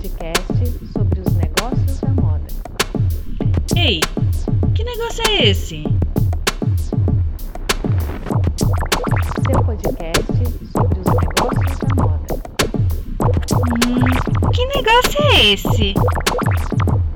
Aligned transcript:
podcast 0.00 0.46
sobre 0.94 1.20
os 1.20 1.34
negócios 1.34 2.00
da 2.00 2.08
moda. 2.08 2.46
Ei, 3.76 4.00
que 4.74 4.82
negócio 4.82 5.22
é 5.28 5.50
esse? 5.50 5.84
Seu 9.46 9.62
podcast 9.62 10.24
sobre 10.72 11.00
os 11.00 11.06
negócios 11.06 11.78
da 11.78 12.02
moda. 12.02 12.34
Hum, 13.86 14.50
que 14.50 14.66
negócio 14.66 15.22
é 15.22 15.52
esse? 15.52 15.94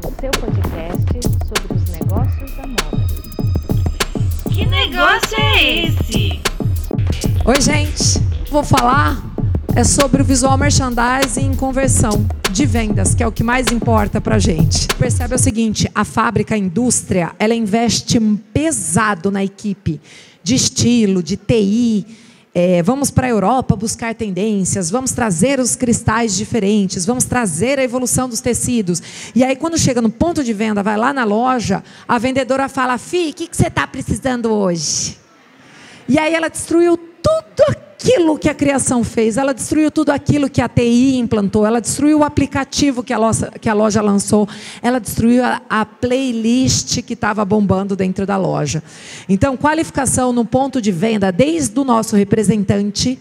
O 0.05 0.21
seu 0.21 0.30
podcast 0.32 1.21
sobre 1.46 1.75
os 1.75 1.85
negócios 1.89 2.57
da 2.57 2.66
moda. 2.66 3.05
Que 4.53 4.66
negócio 4.66 5.41
é 5.41 5.87
esse? 5.87 6.41
Oi, 7.46 7.61
gente. 7.62 8.23
Vou 8.51 8.62
falar 8.62 9.23
é 9.75 9.82
sobre 9.82 10.21
o 10.21 10.25
visual 10.25 10.57
merchandising 10.59 11.46
em 11.46 11.55
conversão 11.57 12.25
de 12.55 12.66
vendas, 12.66 13.16
que 13.16 13.23
é 13.23 13.27
o 13.27 13.32
que 13.32 13.42
mais 13.42 13.73
importa 13.73 14.20
para 14.20 14.38
gente. 14.38 14.87
Percebe 14.97 15.34
o 15.34 15.38
seguinte: 15.38 15.91
a 15.92 16.05
fábrica, 16.05 16.55
a 16.55 16.59
indústria, 16.59 17.33
ela 17.37 17.52
investe 17.52 18.20
pesado 18.52 19.29
na 19.29 19.42
equipe 19.42 20.01
de 20.41 20.55
estilo, 20.55 21.20
de 21.20 21.37
TI. 21.37 22.06
É, 22.55 22.80
vamos 22.84 23.10
para 23.10 23.27
a 23.27 23.30
Europa 23.30 23.74
buscar 23.74 24.15
tendências, 24.15 24.88
vamos 24.88 25.10
trazer 25.10 25.59
os 25.59 25.74
cristais 25.74 26.37
diferentes, 26.37 27.05
vamos 27.05 27.24
trazer 27.24 27.80
a 27.80 27.82
evolução 27.82 28.29
dos 28.29 28.41
tecidos. 28.41 29.02
E 29.34 29.43
aí, 29.43 29.57
quando 29.57 29.77
chega 29.77 30.01
no 30.01 30.09
ponto 30.09 30.45
de 30.45 30.52
venda, 30.52 30.80
vai 30.80 30.96
lá 30.96 31.12
na 31.12 31.24
loja, 31.24 31.82
a 32.07 32.18
vendedora 32.18 32.68
fala: 32.68 32.96
Fi, 32.98 33.30
o 33.30 33.34
que, 33.34 33.48
que 33.48 33.57
você 33.57 33.66
está 33.66 33.84
precisando 33.84 34.52
hoje? 34.52 35.18
E 36.09 36.16
aí 36.21 36.32
ela 36.32 36.48
destruiu 36.48 36.96
tudo 36.96 37.84
aquilo 37.95 38.39
que 38.39 38.48
a 38.48 38.55
criação 38.55 39.05
fez, 39.05 39.37
ela 39.37 39.55
destruiu 39.55 39.91
tudo 39.91 40.11
aquilo 40.11 40.51
que 40.51 40.61
a 40.61 40.69
TI 40.69 41.16
implantou, 41.16 41.65
ela 41.65 41.80
destruiu 41.80 42.19
o 42.19 42.25
aplicativo 42.25 43.02
que 43.02 43.12
a 43.12 43.19
loja, 43.19 43.51
que 43.61 43.69
a 43.69 43.75
loja 43.75 44.02
lançou, 44.02 44.48
ela 44.83 44.98
destruiu 44.98 45.45
a, 45.45 45.63
a 45.71 45.87
playlist 45.87 47.02
que 47.02 47.15
estava 47.15 47.45
bombando 47.45 47.96
dentro 47.96 48.27
da 48.27 48.37
loja. 48.37 48.83
Então, 49.29 49.57
qualificação 49.57 50.33
no 50.33 50.45
ponto 50.45 50.80
de 50.80 50.91
venda, 50.91 51.30
desde 51.30 51.79
o 51.79 51.85
nosso 51.85 52.16
representante 52.16 53.18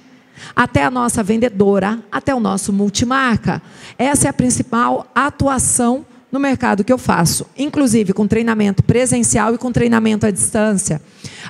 até 0.55 0.83
a 0.83 0.91
nossa 0.91 1.23
vendedora, 1.23 1.99
até 2.11 2.33
o 2.33 2.39
nosso 2.39 2.73
multimarca. 2.73 3.61
Essa 3.97 4.27
é 4.27 4.29
a 4.29 4.33
principal 4.33 5.07
atuação 5.15 6.05
no 6.33 6.39
mercado 6.39 6.83
que 6.83 6.91
eu 6.91 6.97
faço, 6.97 7.45
inclusive 7.55 8.11
com 8.11 8.27
treinamento 8.27 8.81
presencial 8.81 9.53
e 9.53 9.57
com 9.59 9.71
treinamento 9.71 10.25
à 10.25 10.31
distância. 10.31 10.99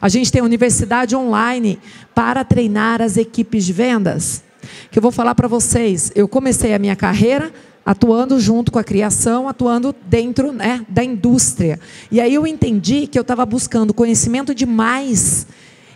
A 0.02 0.10
gente 0.10 0.30
tem 0.30 0.42
universidade 0.42 1.16
online 1.16 1.80
para 2.14 2.44
treinar 2.44 3.02
as 3.02 3.16
equipes 3.16 3.64
de 3.66 3.72
vendas. 3.72 4.44
Que 4.92 5.00
eu 5.00 5.02
vou 5.02 5.12
falar 5.12 5.36
para 5.36 5.48
vocês. 5.48 6.12
Eu 6.14 6.28
comecei 6.28 6.74
a 6.74 6.80
minha 6.80 6.98
carreira 6.98 7.50
atuando 7.86 8.38
junto 8.42 8.74
com 8.74 8.80
a 8.80 8.84
criação, 8.84 9.48
atuando 9.48 9.96
dentro 10.06 10.52
né, 10.52 10.86
da 10.90 11.02
indústria. 11.02 11.80
E 12.12 12.20
aí 12.20 12.34
eu 12.34 12.46
entendi 12.46 13.08
que 13.08 13.18
eu 13.18 13.22
estava 13.22 13.46
buscando 13.46 13.94
conhecimento 13.94 14.54
demais 14.54 15.48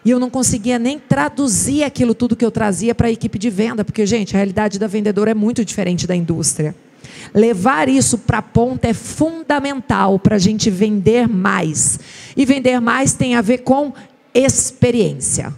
e 0.05 0.11
eu 0.11 0.19
não 0.19 0.29
conseguia 0.29 0.79
nem 0.79 0.97
traduzir 0.97 1.83
aquilo 1.83 2.15
tudo 2.15 2.37
que 2.37 2.45
eu 2.45 2.51
trazia 2.51 2.95
para 2.95 3.07
a 3.07 3.11
equipe 3.11 3.37
de 3.37 3.49
venda, 3.49 3.83
porque, 3.83 4.05
gente, 4.05 4.33
a 4.33 4.37
realidade 4.37 4.79
da 4.79 4.87
vendedora 4.87 5.31
é 5.31 5.33
muito 5.33 5.65
diferente 5.65 6.07
da 6.07 6.15
indústria. 6.15 6.73
Levar 7.33 7.89
isso 7.89 8.17
para 8.17 8.39
a 8.39 8.41
ponta 8.41 8.87
é 8.87 8.93
fundamental 8.93 10.19
para 10.19 10.35
a 10.35 10.39
gente 10.39 10.69
vender 10.69 11.27
mais. 11.27 11.99
E 12.35 12.45
vender 12.45 12.79
mais 12.79 13.13
tem 13.13 13.35
a 13.35 13.41
ver 13.41 13.59
com 13.59 13.93
experiência. 14.33 15.53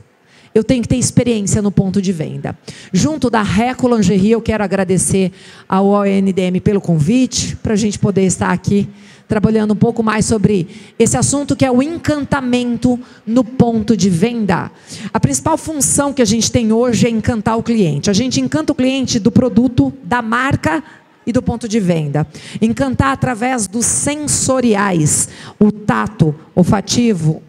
Eu 0.53 0.63
tenho 0.63 0.81
que 0.81 0.87
ter 0.87 0.97
experiência 0.97 1.61
no 1.61 1.71
ponto 1.71 2.01
de 2.01 2.11
venda. 2.11 2.57
Junto 2.91 3.29
da 3.29 3.41
Reco 3.41 3.87
Lingerie, 3.87 4.31
eu 4.31 4.41
quero 4.41 4.63
agradecer 4.63 5.31
ao 5.67 5.87
ONDM 5.87 6.59
pelo 6.63 6.81
convite, 6.81 7.55
para 7.57 7.73
a 7.73 7.77
gente 7.77 7.99
poder 7.99 8.23
estar 8.23 8.49
aqui 8.49 8.89
trabalhando 9.29 9.73
um 9.73 9.77
pouco 9.77 10.01
mais 10.01 10.25
sobre 10.25 10.67
esse 10.97 11.15
assunto 11.15 11.55
que 11.55 11.63
é 11.63 11.71
o 11.71 11.83
encantamento 11.83 12.99
no 13.27 13.43
ponto 13.43 13.95
de 13.95 14.09
venda. 14.09 14.71
A 15.13 15.19
principal 15.19 15.55
função 15.55 16.11
que 16.11 16.21
a 16.21 16.25
gente 16.25 16.51
tem 16.51 16.73
hoje 16.73 17.05
é 17.05 17.11
encantar 17.11 17.55
o 17.55 17.61
cliente. 17.61 18.09
A 18.09 18.13
gente 18.13 18.41
encanta 18.41 18.73
o 18.73 18.75
cliente 18.75 19.19
do 19.19 19.31
produto, 19.31 19.93
da 20.03 20.23
marca, 20.23 20.83
e 21.29 21.31
do 21.31 21.43
ponto 21.43 21.67
de 21.67 21.79
venda. 21.79 22.25
Encantar 22.59 23.13
através 23.13 23.67
dos 23.67 23.85
sensoriais, 23.85 25.29
o 25.59 25.71
tato, 25.71 26.33
olfativo. 26.55 27.43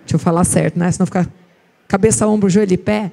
Deixa 0.00 0.14
eu 0.14 0.18
falar 0.18 0.42
certo, 0.44 0.78
né? 0.78 0.90
Senão 0.90 1.04
fica 1.04 1.30
cabeça, 1.86 2.26
ombro, 2.26 2.48
joelho 2.48 2.72
e 2.72 2.78
pé. 2.78 3.12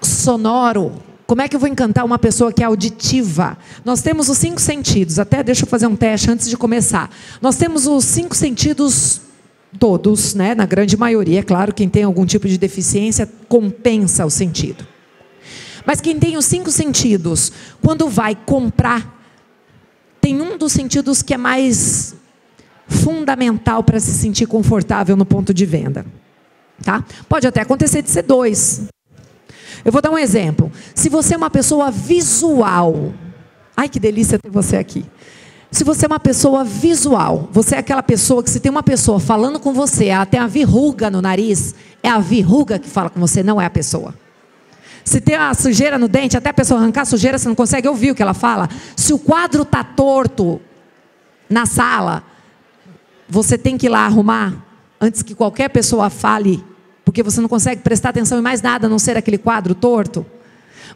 Sonoro. 0.00 0.92
Como 1.26 1.42
é 1.42 1.48
que 1.48 1.56
eu 1.56 1.60
vou 1.60 1.68
encantar 1.68 2.04
uma 2.04 2.18
pessoa 2.18 2.52
que 2.52 2.62
é 2.62 2.66
auditiva? 2.66 3.58
Nós 3.84 4.00
temos 4.00 4.28
os 4.28 4.38
cinco 4.38 4.60
sentidos. 4.60 5.18
Até 5.18 5.42
deixa 5.42 5.64
eu 5.64 5.68
fazer 5.68 5.88
um 5.88 5.96
teste 5.96 6.30
antes 6.30 6.48
de 6.48 6.56
começar. 6.56 7.10
Nós 7.42 7.56
temos 7.56 7.84
os 7.88 8.04
cinco 8.04 8.36
sentidos 8.36 9.22
todos, 9.76 10.34
né? 10.34 10.54
Na 10.54 10.66
grande 10.66 10.96
maioria, 10.96 11.40
é 11.40 11.42
claro, 11.42 11.74
quem 11.74 11.88
tem 11.88 12.04
algum 12.04 12.24
tipo 12.24 12.46
de 12.46 12.56
deficiência 12.58 13.28
compensa 13.48 14.24
o 14.24 14.30
sentido. 14.30 14.93
Mas 15.84 16.00
quem 16.00 16.18
tem 16.18 16.36
os 16.36 16.44
cinco 16.44 16.70
sentidos, 16.70 17.52
quando 17.82 18.08
vai 18.08 18.34
comprar, 18.34 19.14
tem 20.20 20.40
um 20.40 20.56
dos 20.56 20.72
sentidos 20.72 21.22
que 21.22 21.34
é 21.34 21.36
mais 21.36 22.14
fundamental 22.86 23.82
para 23.82 24.00
se 24.00 24.12
sentir 24.12 24.46
confortável 24.46 25.16
no 25.16 25.26
ponto 25.26 25.52
de 25.52 25.66
venda. 25.66 26.06
Tá? 26.82 27.04
Pode 27.28 27.46
até 27.46 27.60
acontecer 27.60 28.02
de 28.02 28.10
ser 28.10 28.22
dois. 28.22 28.82
Eu 29.84 29.92
vou 29.92 30.00
dar 30.00 30.10
um 30.10 30.18
exemplo. 30.18 30.72
Se 30.94 31.08
você 31.08 31.34
é 31.34 31.36
uma 31.36 31.50
pessoa 31.50 31.90
visual, 31.90 33.12
ai 33.76 33.88
que 33.88 34.00
delícia 34.00 34.38
ter 34.38 34.50
você 34.50 34.76
aqui. 34.76 35.04
Se 35.70 35.82
você 35.82 36.06
é 36.06 36.08
uma 36.08 36.20
pessoa 36.20 36.64
visual, 36.64 37.48
você 37.52 37.74
é 37.74 37.78
aquela 37.78 38.02
pessoa 38.02 38.42
que 38.42 38.48
se 38.48 38.60
tem 38.60 38.70
uma 38.70 38.82
pessoa 38.82 39.18
falando 39.18 39.58
com 39.58 39.72
você, 39.72 40.08
tem 40.30 40.38
a 40.38 40.46
verruga 40.46 41.10
no 41.10 41.20
nariz, 41.20 41.74
é 42.02 42.08
a 42.08 42.18
verruga 42.18 42.78
que 42.78 42.88
fala 42.88 43.10
com 43.10 43.18
você, 43.18 43.42
não 43.42 43.60
é 43.60 43.66
a 43.66 43.70
pessoa. 43.70 44.14
Se 45.04 45.20
tem 45.20 45.36
uma 45.36 45.52
sujeira 45.52 45.98
no 45.98 46.08
dente, 46.08 46.36
até 46.36 46.48
a 46.48 46.54
pessoa 46.54 46.80
arrancar 46.80 47.02
a 47.02 47.04
sujeira, 47.04 47.38
você 47.38 47.46
não 47.46 47.54
consegue 47.54 47.86
ouvir 47.86 48.10
o 48.10 48.14
que 48.14 48.22
ela 48.22 48.32
fala. 48.32 48.68
Se 48.96 49.12
o 49.12 49.18
quadro 49.18 49.62
está 49.62 49.84
torto 49.84 50.60
na 51.48 51.66
sala, 51.66 52.24
você 53.28 53.58
tem 53.58 53.76
que 53.76 53.86
ir 53.86 53.90
lá 53.90 54.06
arrumar 54.06 54.64
antes 54.98 55.22
que 55.22 55.34
qualquer 55.34 55.68
pessoa 55.68 56.08
fale, 56.08 56.64
porque 57.04 57.22
você 57.22 57.40
não 57.40 57.48
consegue 57.48 57.82
prestar 57.82 58.08
atenção 58.08 58.38
em 58.38 58.42
mais 58.42 58.62
nada 58.62 58.86
a 58.86 58.90
não 58.90 58.98
ser 58.98 59.16
aquele 59.16 59.36
quadro 59.36 59.74
torto. 59.74 60.24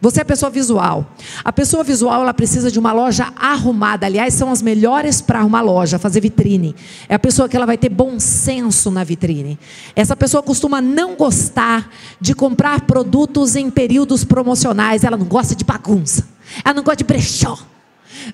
Você 0.00 0.21
é 0.21 0.25
pessoa 0.25 0.50
visual. 0.50 1.15
A 1.44 1.53
pessoa 1.53 1.82
visual 1.82 2.22
ela 2.22 2.34
precisa 2.34 2.71
de 2.71 2.78
uma 2.78 2.93
loja 2.93 3.32
arrumada. 3.37 4.06
Aliás, 4.06 4.34
são 4.34 4.50
as 4.50 4.62
melhores 4.62 5.21
para 5.21 5.41
arrumar 5.41 5.60
loja, 5.60 5.99
fazer 5.99 6.21
vitrine. 6.21 6.75
É 7.09 7.15
a 7.15 7.19
pessoa 7.19 7.49
que 7.49 7.56
ela 7.56 7.66
vai 7.66 7.76
ter 7.76 7.88
bom 7.88 8.21
senso 8.21 8.91
na 8.91 9.03
vitrine. 9.03 9.59
Essa 9.97 10.15
pessoa 10.15 10.43
costuma 10.43 10.81
não 10.81 11.16
gostar 11.16 11.91
de 12.21 12.34
comprar 12.34 12.82
produtos 12.82 13.56
em 13.56 13.71
períodos 13.71 14.25
promocionais. 14.25 15.04
Ela 15.04 15.16
não 15.16 15.27
gosta 15.27 15.54
de 15.54 15.65
bagunça. 15.65 16.27
Ela 16.65 16.75
não 16.75 16.82
gosta 16.82 16.98
de 16.98 17.04
brechó. 17.04 17.59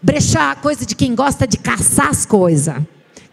Brechó 0.02 0.40
é 0.40 0.54
coisa 0.54 0.84
de 0.84 0.94
quem 0.94 1.14
gosta 1.14 1.46
de 1.46 1.56
caçar 1.56 2.08
as 2.08 2.26
coisas. 2.26 2.76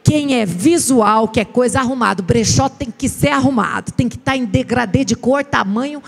Quem 0.03 0.35
é 0.35 0.45
visual, 0.45 1.27
quer 1.27 1.45
coisa 1.45 1.79
arrumada. 1.79 2.23
brechó 2.23 2.69
tem 2.69 2.91
que 2.95 3.07
ser 3.07 3.29
arrumado. 3.29 3.91
Tem 3.91 4.09
que 4.09 4.15
estar 4.15 4.35
em 4.35 4.45
degradê 4.45 5.05
de 5.05 5.15
cor, 5.15 5.43
tamanho 5.43 6.01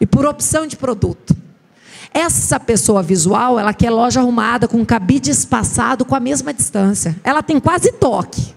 e 0.00 0.06
por 0.06 0.26
opção 0.26 0.66
de 0.66 0.76
produto. 0.76 1.36
Essa 2.12 2.58
pessoa 2.58 3.02
visual, 3.02 3.58
ela 3.58 3.74
quer 3.74 3.90
loja 3.90 4.20
arrumada, 4.20 4.66
com 4.66 4.84
cabide 4.84 5.30
espaçado, 5.30 6.04
com 6.04 6.14
a 6.14 6.20
mesma 6.20 6.52
distância. 6.54 7.14
Ela 7.22 7.42
tem 7.42 7.60
quase 7.60 7.92
toque. 7.92 8.54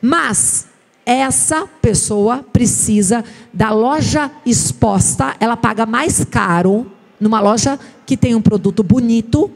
Mas 0.00 0.66
essa 1.04 1.66
pessoa 1.80 2.44
precisa 2.52 3.24
da 3.52 3.70
loja 3.70 4.30
exposta, 4.44 5.36
ela 5.38 5.56
paga 5.56 5.86
mais 5.86 6.24
caro 6.24 6.90
numa 7.20 7.40
loja 7.40 7.78
que 8.04 8.16
tem 8.16 8.34
um 8.34 8.42
produto 8.42 8.82
bonito, 8.82 9.50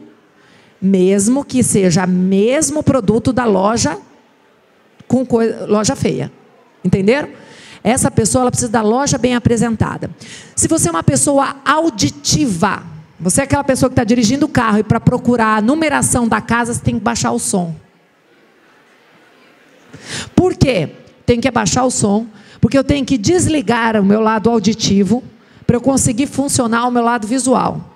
mesmo 0.81 1.43
que 1.43 1.63
seja 1.63 2.07
mesmo 2.07 2.81
produto 2.81 3.33
da 3.33 3.45
loja 3.45 3.97
com 5.07 5.27
loja 5.67 5.95
feia. 5.95 6.31
Entenderam? 6.83 7.29
Essa 7.83 8.11
pessoa 8.11 8.43
ela 8.43 8.51
precisa 8.51 8.71
da 8.71 8.81
loja 8.81 9.17
bem 9.17 9.35
apresentada. 9.35 10.09
Se 10.55 10.67
você 10.67 10.87
é 10.87 10.91
uma 10.91 11.03
pessoa 11.03 11.55
auditiva, 11.65 12.83
você 13.19 13.41
é 13.41 13.43
aquela 13.43 13.63
pessoa 13.63 13.89
que 13.89 13.93
está 13.93 14.03
dirigindo 14.03 14.45
o 14.45 14.49
carro 14.49 14.79
e 14.79 14.83
para 14.83 14.99
procurar 14.99 15.57
a 15.57 15.61
numeração 15.61 16.27
da 16.27 16.41
casa, 16.41 16.73
você 16.73 16.81
tem 16.81 16.95
que 16.95 17.01
baixar 17.01 17.31
o 17.31 17.39
som. 17.39 17.75
Por 20.35 20.55
quê? 20.55 20.89
Tem 21.25 21.39
que 21.39 21.47
abaixar 21.47 21.85
o 21.85 21.91
som, 21.91 22.27
porque 22.59 22.77
eu 22.77 22.83
tenho 22.83 23.05
que 23.05 23.17
desligar 23.17 23.99
o 23.99 24.03
meu 24.03 24.21
lado 24.21 24.49
auditivo 24.49 25.23
para 25.65 25.75
eu 25.75 25.81
conseguir 25.81 26.27
funcionar 26.27 26.87
o 26.87 26.91
meu 26.91 27.03
lado 27.03 27.27
visual. 27.27 27.91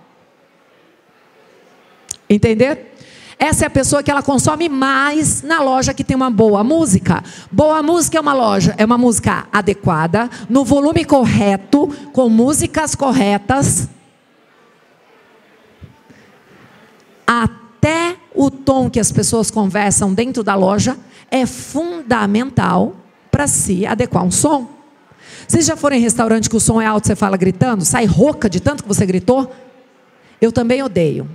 Entender? 2.29 2.94
Essa 3.37 3.65
é 3.65 3.67
a 3.67 3.69
pessoa 3.69 4.01
que 4.01 4.09
ela 4.09 4.23
consome 4.23 4.69
mais 4.69 5.41
na 5.41 5.61
loja 5.61 5.93
que 5.93 6.03
tem 6.03 6.15
uma 6.15 6.29
boa 6.29 6.63
música. 6.63 7.23
Boa 7.51 7.83
música 7.83 8.17
é 8.17 8.21
uma 8.21 8.33
loja, 8.33 8.73
é 8.77 8.85
uma 8.85 8.97
música 8.97 9.47
adequada, 9.51 10.29
no 10.49 10.63
volume 10.63 11.03
correto, 11.03 11.87
com 12.13 12.29
músicas 12.29 12.95
corretas 12.95 13.89
o 18.35 18.51
tom 18.51 18.89
que 18.89 18.99
as 18.99 19.11
pessoas 19.11 19.49
conversam 19.49 20.13
dentro 20.13 20.43
da 20.43 20.55
loja 20.55 20.97
é 21.31 21.45
fundamental 21.45 22.95
para 23.31 23.47
se 23.47 23.85
adequar 23.85 24.23
um 24.23 24.31
som. 24.31 24.69
Vocês 25.47 25.65
já 25.65 25.75
foram 25.75 25.95
em 25.95 26.01
restaurante 26.01 26.49
que 26.49 26.55
o 26.55 26.59
som 26.59 26.81
é 26.81 26.85
alto, 26.85 27.07
você 27.07 27.15
fala 27.15 27.37
gritando, 27.37 27.85
sai 27.85 28.05
rouca 28.05 28.49
de 28.49 28.59
tanto 28.59 28.83
que 28.83 28.87
você 28.87 29.05
gritou? 29.05 29.51
Eu 30.41 30.51
também 30.51 30.83
odeio. 30.83 31.27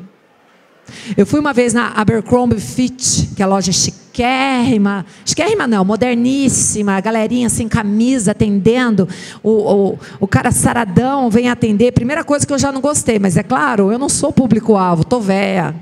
Eu 1.17 1.27
fui 1.27 1.41
uma 1.41 1.53
vez 1.53 1.73
na 1.73 1.93
Abercrombie 1.93 2.61
Fitch, 2.61 3.35
que 3.35 3.43
é 3.43 3.45
a 3.45 3.49
loja 3.49 3.73
chiquérrima, 3.73 5.07
chiquérrima 5.25 5.67
não, 5.67 5.85
moderníssima, 5.85 6.97
a 6.97 7.01
galerinha 7.01 7.49
sem 7.49 7.69
camisa 7.69 8.33
atendendo, 8.33 9.09
o, 9.43 9.51
o, 9.51 9.99
o 10.21 10.27
cara 10.27 10.51
saradão 10.51 11.31
vem 11.31 11.49
atender. 11.49 11.93
Primeira 11.93 12.25
coisa 12.25 12.47
que 12.47 12.53
eu 12.53 12.59
já 12.59 12.73
não 12.73 12.81
gostei, 12.81 13.19
mas 13.19 13.37
é 13.37 13.43
claro, 13.43 13.93
eu 13.93 13.99
não 13.99 14.09
sou 14.09 14.33
público-alvo, 14.33 15.05
tô 15.05 15.21
véia. 15.21 15.75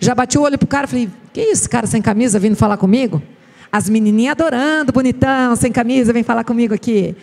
Já 0.00 0.14
bati 0.14 0.36
o 0.36 0.42
olho 0.42 0.58
pro 0.58 0.66
cara 0.66 0.86
e 0.86 0.88
falei, 0.88 1.10
que 1.32 1.40
isso, 1.40 1.70
cara 1.70 1.86
sem 1.86 2.02
camisa 2.02 2.38
vindo 2.38 2.56
falar 2.56 2.76
comigo? 2.76 3.22
As 3.70 3.88
menininhas 3.88 4.32
adorando, 4.32 4.92
bonitão, 4.92 5.56
sem 5.56 5.72
camisa, 5.72 6.12
vem 6.12 6.22
falar 6.22 6.44
comigo 6.44 6.74
aqui. 6.74 7.16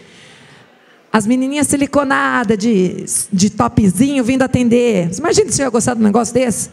As 1.11 1.25
menininhas 1.25 1.67
siliconadas 1.67 2.57
de, 2.57 3.06
de 3.33 3.50
topzinho 3.50 4.23
vindo 4.23 4.44
atender. 4.44 5.09
Imagina 5.17 5.51
se 5.51 5.61
eu 5.61 5.65
ia 5.65 5.69
gostar 5.69 5.95
de 5.95 6.01
um 6.01 6.03
negócio 6.03 6.33
desse. 6.33 6.69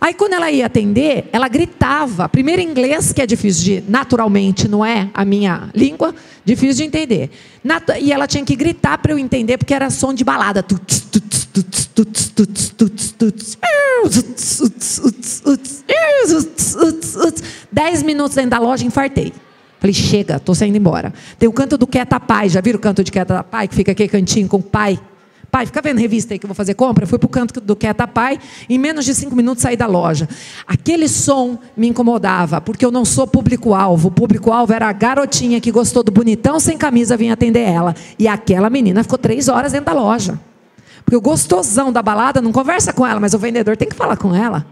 Aí 0.00 0.14
quando 0.14 0.32
ela 0.32 0.50
ia 0.50 0.66
atender, 0.66 1.28
ela 1.32 1.46
gritava. 1.46 2.28
Primeiro 2.28 2.60
inglês, 2.60 3.12
que 3.12 3.22
é 3.22 3.26
difícil 3.26 3.62
de, 3.62 3.84
naturalmente, 3.88 4.66
não 4.66 4.84
é 4.84 5.08
a 5.14 5.24
minha 5.24 5.70
língua, 5.72 6.12
difícil 6.44 6.74
de 6.74 6.82
entender. 6.82 7.30
E 8.00 8.12
ela 8.12 8.26
tinha 8.26 8.44
que 8.44 8.56
gritar 8.56 8.98
para 8.98 9.12
eu 9.12 9.18
entender, 9.18 9.58
porque 9.58 9.72
era 9.72 9.90
som 9.90 10.12
de 10.12 10.24
balada. 10.24 10.64
Dez 17.70 18.02
minutos 18.02 18.34
dentro 18.34 18.50
da 18.50 18.58
loja, 18.58 18.84
infartei. 18.84 19.32
Falei, 19.82 19.92
chega, 19.92 20.36
estou 20.36 20.54
saindo 20.54 20.78
embora. 20.78 21.12
Tem 21.40 21.48
o 21.48 21.52
canto 21.52 21.76
do 21.76 21.88
Quieta 21.88 22.20
Pai, 22.20 22.48
já 22.48 22.60
viram 22.60 22.78
o 22.78 22.80
canto 22.80 23.02
de 23.02 23.10
Quieta 23.10 23.42
Pai, 23.42 23.66
que 23.66 23.74
fica 23.74 23.90
aqui 23.90 24.06
cantinho 24.06 24.46
com 24.46 24.58
o 24.58 24.62
pai? 24.62 24.96
Pai, 25.50 25.66
fica 25.66 25.82
vendo 25.82 25.98
revista 25.98 26.32
aí 26.32 26.38
que 26.38 26.46
eu 26.46 26.48
vou 26.48 26.54
fazer 26.54 26.74
compra. 26.74 27.04
Fui 27.04 27.18
para 27.18 27.26
o 27.26 27.28
canto 27.28 27.60
do 27.60 27.74
Quieta 27.74 28.06
Pai, 28.06 28.38
em 28.70 28.78
menos 28.78 29.04
de 29.04 29.12
cinco 29.12 29.34
minutos 29.34 29.60
saí 29.60 29.76
da 29.76 29.88
loja. 29.88 30.28
Aquele 30.68 31.08
som 31.08 31.58
me 31.76 31.88
incomodava, 31.88 32.60
porque 32.60 32.86
eu 32.86 32.92
não 32.92 33.04
sou 33.04 33.26
público-alvo. 33.26 34.06
O 34.06 34.10
público-alvo 34.12 34.72
era 34.72 34.86
a 34.88 34.92
garotinha 34.92 35.60
que 35.60 35.72
gostou 35.72 36.04
do 36.04 36.12
bonitão 36.12 36.60
sem 36.60 36.78
camisa, 36.78 37.16
vinha 37.16 37.32
atender 37.32 37.68
ela. 37.68 37.92
E 38.16 38.28
aquela 38.28 38.70
menina 38.70 39.02
ficou 39.02 39.18
três 39.18 39.48
horas 39.48 39.72
dentro 39.72 39.92
da 39.92 40.00
loja. 40.00 40.38
Porque 41.04 41.16
o 41.16 41.20
gostosão 41.20 41.92
da 41.92 42.02
balada 42.02 42.40
não 42.40 42.52
conversa 42.52 42.92
com 42.92 43.04
ela, 43.04 43.18
mas 43.18 43.34
o 43.34 43.38
vendedor 43.38 43.76
tem 43.76 43.88
que 43.88 43.96
falar 43.96 44.16
com 44.16 44.32
ela. 44.32 44.64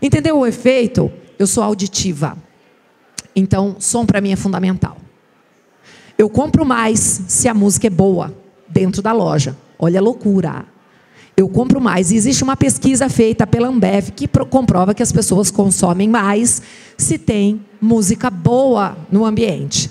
Entendeu 0.00 0.38
o 0.38 0.46
efeito? 0.46 1.12
Eu 1.38 1.46
sou 1.46 1.62
auditiva. 1.62 2.38
Então, 3.34 3.76
som 3.78 4.04
para 4.04 4.20
mim 4.20 4.32
é 4.32 4.36
fundamental. 4.36 4.96
Eu 6.18 6.28
compro 6.28 6.64
mais 6.66 7.22
se 7.28 7.48
a 7.48 7.54
música 7.54 7.86
é 7.86 7.90
boa 7.90 8.34
dentro 8.68 9.00
da 9.00 9.12
loja. 9.12 9.56
Olha 9.78 10.00
a 10.00 10.02
loucura. 10.02 10.66
Eu 11.36 11.48
compro 11.48 11.80
mais. 11.80 12.10
E 12.10 12.16
existe 12.16 12.44
uma 12.44 12.56
pesquisa 12.56 13.08
feita 13.08 13.46
pela 13.46 13.68
Ambev 13.68 14.10
que 14.10 14.28
comprova 14.28 14.92
que 14.92 15.02
as 15.02 15.10
pessoas 15.10 15.50
consomem 15.50 16.08
mais 16.08 16.60
se 16.98 17.16
tem 17.16 17.64
música 17.80 18.28
boa 18.28 18.96
no 19.10 19.24
ambiente. 19.24 19.90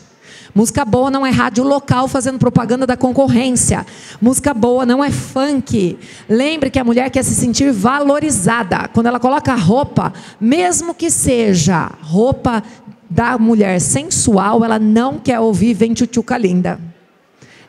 Música 0.54 0.84
boa 0.84 1.12
não 1.12 1.26
é 1.26 1.30
rádio 1.30 1.64
local 1.64 2.08
fazendo 2.08 2.40
propaganda 2.40 2.86
da 2.86 2.98
concorrência. 2.98 3.86
Música 4.22 4.54
boa 4.54 4.86
não 4.86 5.04
é 5.04 5.12
funk. 5.12 5.98
Lembre 6.28 6.70
que 6.70 6.80
a 6.80 6.84
mulher 6.84 7.10
quer 7.10 7.24
se 7.24 7.36
sentir 7.36 7.72
valorizada. 7.72 8.88
Quando 8.94 9.08
ela 9.08 9.20
coloca 9.20 9.54
roupa, 9.56 10.12
mesmo 10.40 10.94
que 10.94 11.10
seja 11.10 11.92
roupa 12.02 12.64
da 13.10 13.38
mulher 13.38 13.82
sensual, 13.82 14.64
ela 14.64 14.78
não 14.78 15.18
quer 15.18 15.40
ouvir 15.40 15.74
vem 15.74 15.94
tchutchuca 15.94 16.38
linda. 16.38 16.80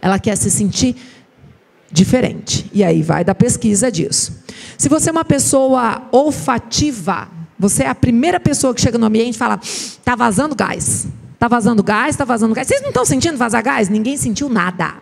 Ela 0.02 0.18
quer 0.18 0.36
se 0.36 0.50
sentir 0.50 0.96
diferente. 1.90 2.70
E 2.72 2.84
aí 2.84 3.02
vai 3.02 3.24
da 3.24 3.34
pesquisa 3.34 3.90
disso. 3.90 4.44
Se 4.76 4.88
você 4.88 5.08
é 5.08 5.12
uma 5.12 5.24
pessoa 5.24 6.02
olfativa, 6.12 7.28
você 7.58 7.84
é 7.84 7.88
a 7.88 7.94
primeira 7.94 8.38
pessoa 8.38 8.74
que 8.74 8.80
chega 8.80 8.98
no 8.98 9.06
ambiente 9.06 9.34
e 9.34 9.38
fala: 9.38 9.58
"Tá 10.04 10.14
vazando 10.14 10.54
gás". 10.54 11.08
Tá 11.38 11.48
vazando 11.48 11.82
gás, 11.82 12.16
tá 12.16 12.24
vazando 12.26 12.54
gás. 12.54 12.68
Vocês 12.68 12.82
não 12.82 12.90
estão 12.90 13.04
sentindo 13.04 13.38
vazar 13.38 13.62
gás? 13.62 13.88
Ninguém 13.88 14.14
sentiu 14.18 14.50
nada. 14.50 14.92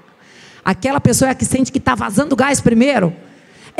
Aquela 0.65 1.01
pessoa 1.01 1.29
é 1.29 1.33
a 1.33 1.35
que 1.35 1.45
sente 1.45 1.73
que 1.73 1.79
está 1.79 1.97
vazando 1.97 2.37
gás 2.37 2.61
primeiro. 2.61 3.13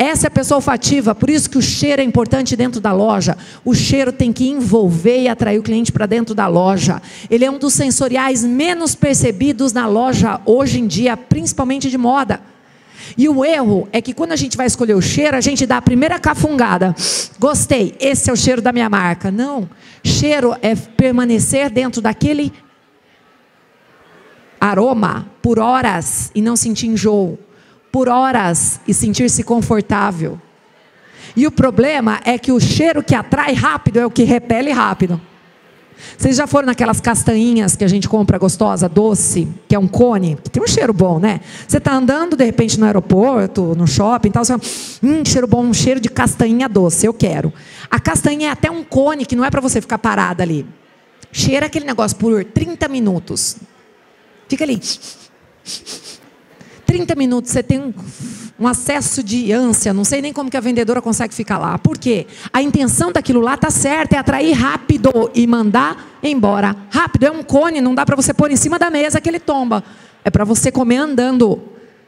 Essa 0.01 0.27
é 0.27 0.29
a 0.29 0.31
pessoa 0.31 0.59
olfativa, 0.59 1.13
por 1.13 1.29
isso 1.29 1.49
que 1.49 1.57
o 1.57 1.61
cheiro 1.61 2.01
é 2.01 2.05
importante 2.05 2.55
dentro 2.55 2.79
da 2.79 2.93
loja. 2.93 3.37
O 3.65 3.75
cheiro 3.75 4.13
tem 4.13 4.31
que 4.31 4.47
envolver 4.47 5.23
e 5.23 5.27
atrair 5.27 5.59
o 5.59 5.61
cliente 5.61 5.91
para 5.91 6.05
dentro 6.05 6.33
da 6.33 6.47
loja. 6.47 7.01
Ele 7.29 7.43
é 7.43 7.51
um 7.51 7.59
dos 7.59 7.73
sensoriais 7.73 8.45
menos 8.45 8.95
percebidos 8.95 9.73
na 9.73 9.87
loja 9.87 10.39
hoje 10.45 10.79
em 10.79 10.87
dia, 10.87 11.17
principalmente 11.17 11.89
de 11.89 11.97
moda. 11.97 12.39
E 13.17 13.27
o 13.27 13.43
erro 13.43 13.89
é 13.91 14.01
que 14.01 14.13
quando 14.13 14.31
a 14.31 14.37
gente 14.37 14.55
vai 14.55 14.67
escolher 14.67 14.93
o 14.93 15.01
cheiro, 15.01 15.35
a 15.35 15.41
gente 15.41 15.65
dá 15.65 15.75
a 15.75 15.81
primeira 15.81 16.17
cafungada. 16.17 16.95
Gostei, 17.37 17.93
esse 17.99 18.29
é 18.29 18.33
o 18.33 18.37
cheiro 18.37 18.61
da 18.61 18.71
minha 18.71 18.89
marca. 18.89 19.29
Não. 19.29 19.69
Cheiro 20.01 20.55
é 20.61 20.77
permanecer 20.77 21.69
dentro 21.69 22.01
daquele 22.01 22.53
aroma 24.61 25.29
por 25.41 25.59
horas 25.59 26.31
e 26.33 26.41
não 26.41 26.55
sentir 26.55 26.87
enjoo 26.87 27.37
por 27.91 28.07
horas 28.07 28.79
e 28.87 28.93
sentir-se 28.93 29.43
confortável. 29.43 30.39
E 31.35 31.45
o 31.47 31.51
problema 31.51 32.19
é 32.25 32.37
que 32.37 32.51
o 32.51 32.59
cheiro 32.59 33.03
que 33.03 33.15
atrai 33.15 33.53
rápido 33.53 33.99
é 33.99 34.05
o 34.05 34.11
que 34.11 34.23
repele 34.23 34.71
rápido. 34.71 35.21
Vocês 36.17 36.37
já 36.37 36.47
foram 36.47 36.67
naquelas 36.67 37.01
castanhinhas 37.01 37.75
que 37.75 37.83
a 37.83 37.87
gente 37.87 38.07
compra 38.07 38.37
gostosa, 38.37 38.87
doce, 38.87 39.47
que 39.67 39.75
é 39.75 39.79
um 39.79 39.87
cone, 39.87 40.37
que 40.41 40.49
tem 40.49 40.63
um 40.63 40.67
cheiro 40.67 40.93
bom, 40.93 41.19
né? 41.19 41.41
Você 41.67 41.77
está 41.77 41.93
andando 41.93 42.35
de 42.35 42.45
repente 42.45 42.79
no 42.79 42.85
aeroporto, 42.85 43.75
no 43.75 43.85
shopping, 43.85 44.31
tal, 44.31 44.45
você 44.45 44.57
fala, 44.57 44.63
hum, 45.03 45.23
cheiro 45.25 45.47
bom, 45.47 45.63
um 45.63 45.73
cheiro 45.73 45.99
de 45.99 46.09
castanha 46.09 46.69
doce, 46.69 47.05
eu 47.05 47.13
quero. 47.13 47.53
A 47.89 47.99
castanha 47.99 48.47
é 48.47 48.51
até 48.51 48.71
um 48.71 48.83
cone 48.83 49.25
que 49.25 49.35
não 49.35 49.43
é 49.43 49.51
para 49.51 49.61
você 49.61 49.81
ficar 49.81 49.97
parada 49.97 50.43
ali. 50.43 50.65
Cheira 51.31 51.65
aquele 51.65 51.85
negócio 51.85 52.17
por 52.17 52.43
30 52.43 52.87
minutos. 52.87 53.57
Fica 54.47 54.63
ali. 54.63 54.81
30 56.89 57.13
minutos 57.13 57.51
você 57.51 57.61
tem 57.61 57.79
um, 57.79 57.93
um, 58.59 58.67
acesso 58.67 59.21
de 59.21 59.51
ânsia, 59.51 59.93
não 59.93 60.03
sei 60.03 60.23
nem 60.23 60.33
como 60.33 60.49
que 60.49 60.57
a 60.57 60.59
vendedora 60.59 60.99
consegue 60.99 61.35
ficar 61.35 61.59
lá. 61.59 61.77
Por 61.77 61.99
quê? 61.99 62.25
A 62.51 62.63
intenção 62.63 63.11
daquilo 63.11 63.41
lá 63.41 63.55
tá 63.55 63.69
certa, 63.69 64.15
é 64.15 64.17
atrair 64.19 64.53
rápido 64.53 65.29
e 65.35 65.45
mandar 65.45 66.17
embora. 66.23 66.75
Rápido, 66.89 67.27
é 67.27 67.31
um 67.31 67.43
cone, 67.43 67.79
não 67.79 67.93
dá 67.93 68.07
para 68.07 68.15
você 68.15 68.33
pôr 68.33 68.49
em 68.49 68.55
cima 68.55 68.79
da 68.79 68.89
mesa 68.89 69.21
que 69.21 69.29
ele 69.29 69.39
tomba. 69.39 69.83
É 70.25 70.31
para 70.31 70.43
você 70.43 70.71
comer 70.71 70.97
andando. 70.97 71.61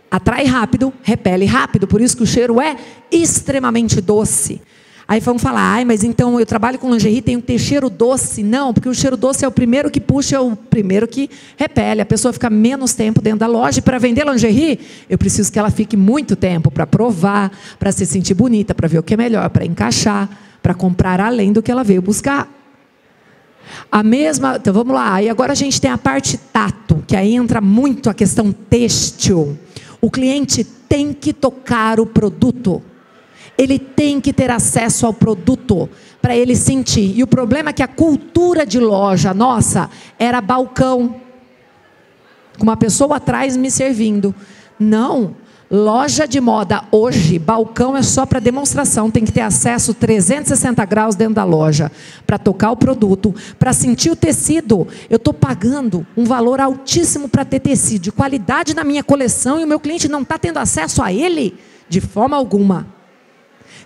Atrai 0.09 0.45
rápido, 0.45 0.91
repele 1.03 1.45
rápido, 1.45 1.85
por 1.85 2.01
isso 2.01 2.17
que 2.17 2.23
o 2.23 2.27
cheiro 2.27 2.59
é 2.59 2.75
extremamente 3.11 4.01
doce. 4.01 4.63
Aí 5.07 5.19
vamos 5.19 5.41
falar, 5.41 5.61
ai, 5.61 5.83
mas 5.83 6.03
então 6.03 6.39
eu 6.39 6.45
trabalho 6.45 6.79
com 6.79 6.91
lingerie, 6.91 7.21
tenho 7.21 7.41
que 7.41 7.47
ter 7.47 7.59
cheiro 7.59 7.89
doce. 7.89 8.43
Não, 8.43 8.73
porque 8.73 8.87
o 8.87 8.93
cheiro 8.93 9.17
doce 9.17 9.43
é 9.43 9.47
o 9.47 9.51
primeiro 9.51 9.89
que 9.89 9.99
puxa, 9.99 10.37
é 10.37 10.39
o 10.39 10.55
primeiro 10.55 11.07
que 11.07 11.29
repele. 11.57 12.01
A 12.01 12.05
pessoa 12.05 12.31
fica 12.31 12.49
menos 12.49 12.93
tempo 12.93 13.21
dentro 13.21 13.39
da 13.39 13.47
loja. 13.47 13.81
Para 13.81 13.97
vender 13.97 14.25
lingerie, 14.25 14.79
eu 15.09 15.17
preciso 15.17 15.51
que 15.51 15.59
ela 15.59 15.69
fique 15.69 15.97
muito 15.97 16.35
tempo 16.35 16.71
para 16.71 16.87
provar, 16.87 17.51
para 17.77 17.91
se 17.91 18.05
sentir 18.05 18.33
bonita, 18.33 18.73
para 18.73 18.87
ver 18.87 18.99
o 18.99 19.03
que 19.03 19.13
é 19.13 19.17
melhor, 19.17 19.49
para 19.49 19.65
encaixar, 19.65 20.29
para 20.61 20.73
comprar 20.73 21.19
além 21.19 21.51
do 21.51 21.61
que 21.61 21.71
ela 21.71 21.83
veio 21.83 22.01
buscar. 22.01 22.49
A 23.91 24.03
mesma, 24.03 24.57
então 24.57 24.73
vamos 24.73 24.93
lá. 24.93 25.21
E 25.21 25.29
agora 25.29 25.51
a 25.51 25.55
gente 25.55 25.79
tem 25.79 25.91
a 25.91 25.97
parte 25.97 26.37
tato, 26.37 27.03
que 27.07 27.15
aí 27.15 27.35
entra 27.35 27.59
muito 27.59 28.09
a 28.09 28.13
questão 28.13 28.51
têxtil. 28.51 29.57
O 29.99 30.09
cliente 30.09 30.63
tem 30.63 31.13
que 31.13 31.33
tocar 31.33 31.99
o 31.99 32.05
produto 32.05 32.81
ele 33.61 33.77
tem 33.77 34.19
que 34.19 34.33
ter 34.33 34.49
acesso 34.49 35.05
ao 35.05 35.13
produto 35.13 35.87
para 36.19 36.35
ele 36.35 36.55
sentir. 36.55 37.15
E 37.15 37.21
o 37.21 37.27
problema 37.27 37.69
é 37.69 37.73
que 37.73 37.83
a 37.83 37.87
cultura 37.87 38.65
de 38.65 38.79
loja 38.79 39.35
nossa 39.35 39.87
era 40.17 40.41
balcão, 40.41 41.15
com 42.57 42.63
uma 42.63 42.75
pessoa 42.75 43.17
atrás 43.17 43.55
me 43.55 43.69
servindo. 43.69 44.33
Não, 44.79 45.35
loja 45.69 46.27
de 46.27 46.41
moda 46.41 46.85
hoje, 46.91 47.37
balcão 47.37 47.95
é 47.95 48.01
só 48.01 48.25
para 48.25 48.39
demonstração, 48.39 49.11
tem 49.11 49.23
que 49.23 49.31
ter 49.31 49.41
acesso 49.41 49.93
360 49.93 50.83
graus 50.85 51.13
dentro 51.13 51.35
da 51.35 51.43
loja 51.43 51.91
para 52.25 52.39
tocar 52.39 52.71
o 52.71 52.75
produto, 52.75 53.31
para 53.59 53.73
sentir 53.73 54.09
o 54.09 54.15
tecido. 54.15 54.87
Eu 55.07 55.17
estou 55.17 55.35
pagando 55.35 56.03
um 56.17 56.23
valor 56.23 56.59
altíssimo 56.59 57.29
para 57.29 57.45
ter 57.45 57.59
tecido 57.59 58.01
de 58.01 58.11
qualidade 58.11 58.73
na 58.73 58.83
minha 58.83 59.03
coleção 59.03 59.59
e 59.59 59.63
o 59.63 59.67
meu 59.67 59.79
cliente 59.79 60.07
não 60.07 60.23
está 60.23 60.39
tendo 60.39 60.57
acesso 60.57 61.03
a 61.03 61.13
ele 61.13 61.53
de 61.87 62.01
forma 62.01 62.35
alguma. 62.35 63.00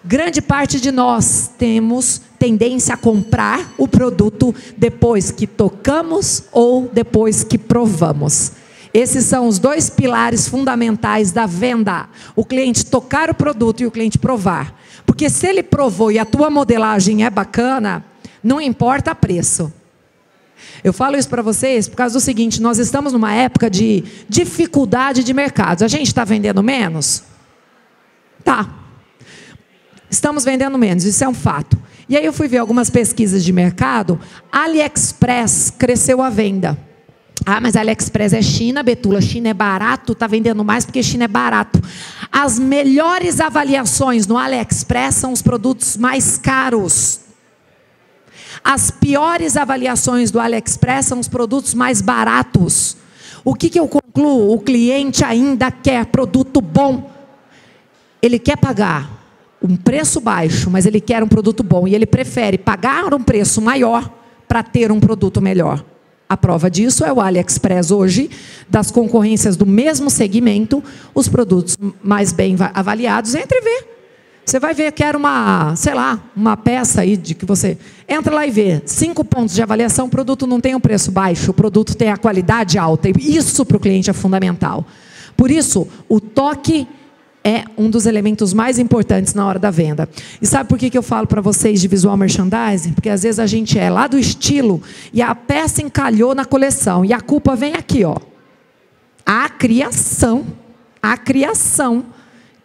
Grande 0.08 0.40
parte 0.40 0.80
de 0.80 0.92
nós 0.92 1.50
temos 1.58 2.22
tendência 2.38 2.94
a 2.94 2.98
comprar 2.98 3.74
o 3.76 3.88
produto 3.88 4.54
depois 4.78 5.32
que 5.32 5.48
tocamos 5.48 6.44
ou 6.52 6.88
depois 6.94 7.44
que 7.44 7.58
provamos. 7.58 8.52
Esses 8.94 9.26
são 9.26 9.48
os 9.48 9.58
dois 9.58 9.90
pilares 9.90 10.48
fundamentais 10.48 11.32
da 11.32 11.48
venda: 11.48 12.08
o 12.36 12.46
cliente 12.46 12.86
tocar 12.86 13.32
o 13.32 13.34
produto 13.34 13.82
e 13.82 13.88
o 13.88 13.92
cliente 13.92 14.20
provar. 14.20 14.80
Porque 15.08 15.28
se 15.28 15.48
ele 15.48 15.64
provou 15.64 16.12
e 16.12 16.20
a 16.20 16.26
tua 16.26 16.52
modelagem 16.52 17.26
é 17.26 17.30
bacana, 17.32 18.06
não 18.44 18.62
importa 18.62 19.16
preço. 19.16 19.74
Eu 20.84 20.94
falo 20.94 21.18
isso 21.18 21.30
para 21.30 21.42
vocês 21.42 21.88
por 21.88 21.96
causa 21.96 22.14
do 22.14 22.22
seguinte: 22.22 22.62
nós 22.62 22.78
estamos 22.78 23.12
numa 23.12 23.34
época 23.34 23.72
de 23.72 24.04
dificuldade 24.30 25.24
de 25.24 25.34
mercados. 25.34 25.82
A 25.82 25.88
gente 25.88 26.06
está 26.06 26.24
vendendo 26.24 26.62
menos? 26.62 27.24
Tá. 28.44 28.85
Estamos 30.10 30.46
vendendo 30.46 30.78
menos, 30.78 31.04
isso 31.04 31.24
é 31.24 31.28
um 31.28 31.34
fato. 31.34 31.78
E 32.08 32.16
aí 32.16 32.26
eu 32.26 32.34
fui 32.34 32.48
ver 32.48 32.60
algumas 32.60 32.90
pesquisas 32.90 33.44
de 33.44 33.52
mercado. 33.52 34.20
AliExpress 34.52 35.72
cresceu 35.72 36.22
a 36.22 36.30
venda. 36.30 36.78
Ah, 37.46 37.60
mas 37.60 37.76
AliExpress 37.76 38.34
é 38.34 38.42
China, 38.42 38.84
Betula. 38.84 39.22
China 39.22 39.50
é 39.50 39.54
barato, 39.54 40.14
está 40.14 40.28
vendendo 40.28 40.64
mais 40.64 40.86
porque 40.86 41.02
China 41.02 41.26
é 41.26 41.28
barato. 41.28 41.82
As 42.32 42.60
melhores 42.60 43.40
avaliações 43.40 44.28
no 44.28 44.38
AliExpress 44.38 45.16
são 45.16 45.32
os 45.32 45.42
produtos 45.42 45.98
mais 45.98 46.38
caros. 46.38 47.22
As 48.64 48.90
piores 48.90 49.58
avaliações 49.58 50.32
do 50.32 50.40
AliExpress 50.40 51.08
são 51.08 51.20
os 51.20 51.28
produtos 51.28 51.74
mais 51.74 52.02
baratos. 52.02 52.98
O 53.44 53.54
que, 53.54 53.70
que 53.70 53.80
eu 53.80 53.88
concluo? 53.88 54.54
O 54.54 54.60
cliente 54.60 55.24
ainda 55.24 55.70
quer 55.70 56.06
produto 56.08 56.62
bom. 56.62 57.12
Ele 58.22 58.40
quer 58.40 58.58
pagar 58.58 59.25
um 59.62 59.76
preço 59.76 60.20
baixo, 60.20 60.70
mas 60.70 60.86
ele 60.86 61.00
quer 61.02 61.24
um 61.24 61.28
produto 61.28 61.64
bom. 61.64 61.88
E 61.88 61.96
ele 61.96 62.06
prefere 62.06 62.58
pagar 62.58 63.14
um 63.14 63.22
preço 63.22 63.62
maior 63.62 64.10
para 64.48 64.62
ter 64.64 64.92
um 64.92 65.00
produto 65.00 65.42
melhor. 65.42 65.84
A 66.28 66.36
prova 66.36 66.70
disso 66.72 67.06
é 67.06 67.14
o 67.14 67.22
AliExpress 67.22 67.92
hoje, 67.92 68.30
das 68.68 68.90
concorrências 68.90 69.56
do 69.56 69.66
mesmo 69.66 70.10
segmento, 70.10 70.84
os 71.14 71.28
produtos 71.28 71.78
mais 72.04 72.34
bem 72.34 72.56
avaliados, 72.74 73.36
entre 73.36 73.62
ver. 73.62 73.96
Você 74.44 74.60
vai 74.60 74.76
ver 74.76 74.92
que 74.92 75.04
era 75.04 75.18
uma, 75.18 75.76
sei 75.76 75.94
lá, 75.94 76.24
uma 76.36 76.56
peça 76.56 77.02
aí 77.02 77.18
de 77.18 77.34
que 77.34 77.46
você 77.46 77.78
entra 78.08 78.34
lá 78.34 78.46
e 78.46 78.52
vê. 78.52 78.82
Cinco 78.86 79.24
pontos 79.24 79.56
de 79.56 79.62
avaliação, 79.62 80.06
o 80.06 80.10
produto 80.10 80.46
não 80.46 80.62
tem 80.62 80.76
um 80.76 80.80
preço 80.80 81.12
baixo, 81.12 81.50
o 81.50 81.54
produto 81.54 81.96
tem 81.96 82.10
a 82.12 82.18
qualidade 82.18 82.78
alta. 82.78 83.10
E 83.10 83.38
isso 83.38 83.66
para 83.66 83.78
o 83.78 83.80
cliente 83.80 84.10
é 84.10 84.14
fundamental. 84.14 84.86
Por 85.36 85.50
isso, 85.50 85.88
o 86.08 86.20
toque 86.20 86.88
é 87.46 87.64
um 87.78 87.92
dos 87.92 88.08
elementos 88.08 88.56
mais 88.56 88.80
importantes 88.80 89.36
na 89.36 89.46
hora 89.46 89.60
da 89.60 89.70
venda. 89.70 90.10
E 90.42 90.48
sabe 90.48 90.68
por 90.68 90.80
que, 90.80 90.90
que 90.90 90.98
eu 90.98 91.04
falo 91.04 91.28
para 91.28 91.42
vocês 91.42 91.80
de 91.80 91.88
visual 91.88 92.18
merchandising? 92.18 92.94
Porque 92.94 93.08
às 93.08 93.22
vezes 93.22 93.38
a 93.38 93.46
gente 93.46 93.78
é 93.78 93.88
lá 93.88 94.08
do 94.08 94.18
estilo 94.18 94.82
e 95.14 95.22
a 95.22 95.36
peça 95.36 95.84
encalhou 95.84 96.34
na 96.34 96.44
coleção. 96.44 97.06
E 97.06 97.14
a 97.14 97.22
culpa 97.22 97.56
vem 97.56 97.76
aqui, 97.76 98.04
ó. 98.04 98.18
A 99.24 99.48
criação. 99.48 100.44
A 101.00 101.16
criação 101.16 102.06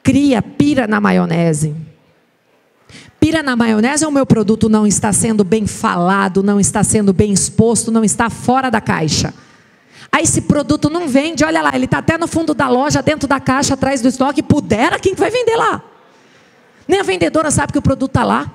cria, 0.02 0.40
pira 0.40 0.86
na 0.86 0.98
maionese. 0.98 1.74
Pira 3.20 3.42
na 3.42 3.54
maionese 3.54 4.06
ou 4.06 4.10
o 4.10 4.14
meu 4.14 4.24
produto 4.24 4.66
não 4.70 4.86
está 4.86 5.12
sendo 5.12 5.44
bem 5.44 5.66
falado, 5.66 6.42
não 6.42 6.58
está 6.58 6.82
sendo 6.82 7.12
bem 7.12 7.34
exposto, 7.34 7.92
não 7.92 8.02
está 8.02 8.30
fora 8.30 8.70
da 8.70 8.80
caixa? 8.80 9.34
Aí 10.12 10.24
esse 10.24 10.42
produto 10.42 10.90
não 10.90 11.06
vende, 11.06 11.44
olha 11.44 11.62
lá, 11.62 11.70
ele 11.74 11.84
está 11.84 11.98
até 11.98 12.18
no 12.18 12.26
fundo 12.26 12.52
da 12.52 12.68
loja, 12.68 13.00
dentro 13.00 13.28
da 13.28 13.38
caixa, 13.38 13.74
atrás 13.74 14.00
do 14.00 14.08
estoque, 14.08 14.42
pudera, 14.42 14.98
quem 14.98 15.14
vai 15.14 15.30
vender 15.30 15.56
lá? 15.56 15.82
Nem 16.86 17.00
a 17.00 17.04
vendedora 17.04 17.50
sabe 17.50 17.72
que 17.72 17.78
o 17.78 17.82
produto 17.82 18.10
está 18.10 18.24
lá. 18.24 18.52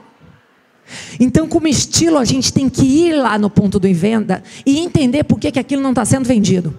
Então, 1.20 1.48
como 1.48 1.68
estilo, 1.68 2.18
a 2.18 2.26
gente 2.26 2.52
tem 2.54 2.70
que 2.70 2.84
ir 2.84 3.14
lá 3.14 3.40
no 3.40 3.50
ponto 3.50 3.80
do 3.80 3.92
venda 3.94 4.44
e 4.66 4.80
entender 4.80 5.24
por 5.24 5.40
que, 5.40 5.52
que 5.52 5.60
aquilo 5.60 5.82
não 5.82 5.92
está 5.92 6.04
sendo 6.04 6.26
vendido. 6.26 6.78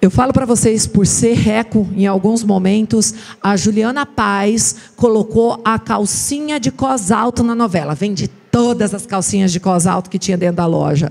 Eu 0.00 0.10
falo 0.10 0.34
para 0.34 0.44
vocês, 0.44 0.86
por 0.86 1.06
ser 1.06 1.32
reco 1.32 1.88
em 1.96 2.06
alguns 2.06 2.44
momentos, 2.44 3.14
a 3.42 3.56
Juliana 3.56 4.04
Paz 4.04 4.76
colocou 4.96 5.62
a 5.64 5.78
calcinha 5.78 6.60
de 6.60 6.70
cos 6.70 7.10
alto 7.10 7.42
na 7.42 7.54
novela. 7.54 7.94
Vende 7.94 8.28
todas 8.28 8.92
as 8.92 9.06
calcinhas 9.06 9.50
de 9.50 9.58
cos 9.58 9.86
alto 9.86 10.10
que 10.10 10.18
tinha 10.18 10.36
dentro 10.36 10.56
da 10.56 10.66
loja. 10.66 11.10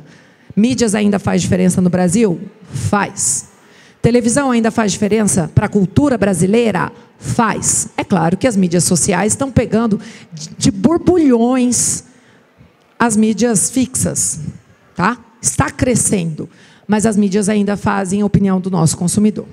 Mídias 0.56 0.96
ainda 0.96 1.20
faz 1.20 1.42
diferença 1.42 1.82
no 1.82 1.90
Brasil? 1.90 2.40
Faz. 2.72 3.50
Televisão 4.02 4.52
ainda 4.52 4.70
faz 4.70 4.92
diferença 4.92 5.50
para 5.54 5.66
a 5.66 5.70
cultura 5.70 6.18
brasileira? 6.18 6.92
Faz. 7.18 7.88
É 7.96 8.04
claro 8.04 8.38
que 8.38 8.48
as 8.48 8.56
mídias 8.56 8.84
sociais 8.84 9.34
estão 9.34 9.52
pegando 9.52 10.00
de 10.58 10.72
borbulhões 10.72 12.04
as 13.00 13.18
mídias 13.18 13.70
fixas, 13.70 14.40
tá? 14.96 15.18
Está 15.42 15.70
crescendo 15.70 16.50
mas 16.88 17.06
as 17.06 17.18
mídias 17.18 17.50
ainda 17.50 17.78
fazem 17.78 18.22
a 18.22 18.26
opinião 18.26 18.60
do 18.60 18.70
nosso 18.70 18.98
consumidor. 18.98 19.48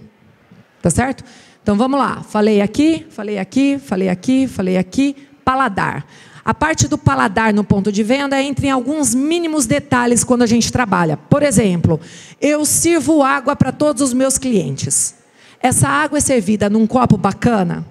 Tá 0.82 0.90
certo? 0.90 1.24
Então 1.62 1.76
vamos 1.76 1.98
lá. 1.98 2.22
Falei 2.22 2.60
aqui, 2.60 3.06
falei 3.10 3.38
aqui, 3.38 3.78
falei 3.78 4.08
aqui, 4.08 4.48
falei 4.48 4.76
aqui. 4.76 5.16
Paladar. 5.44 6.06
A 6.50 6.54
parte 6.54 6.88
do 6.88 6.98
paladar 6.98 7.54
no 7.54 7.62
ponto 7.62 7.92
de 7.92 8.02
venda 8.02 8.42
entra 8.42 8.66
em 8.66 8.70
alguns 8.70 9.14
mínimos 9.14 9.66
detalhes 9.66 10.24
quando 10.24 10.42
a 10.42 10.46
gente 10.46 10.72
trabalha. 10.72 11.16
Por 11.16 11.44
exemplo, 11.44 12.00
eu 12.40 12.64
sirvo 12.64 13.22
água 13.22 13.54
para 13.54 13.70
todos 13.70 14.02
os 14.02 14.12
meus 14.12 14.36
clientes. 14.36 15.14
Essa 15.62 15.86
água 15.86 16.18
é 16.18 16.20
servida 16.20 16.68
num 16.68 16.88
copo 16.88 17.16
bacana? 17.16 17.86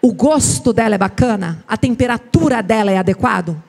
O 0.00 0.12
gosto 0.12 0.72
dela 0.72 0.94
é 0.94 0.98
bacana? 0.98 1.64
A 1.66 1.76
temperatura 1.76 2.62
dela 2.62 2.92
é 2.92 2.98
adequado? 2.98 3.60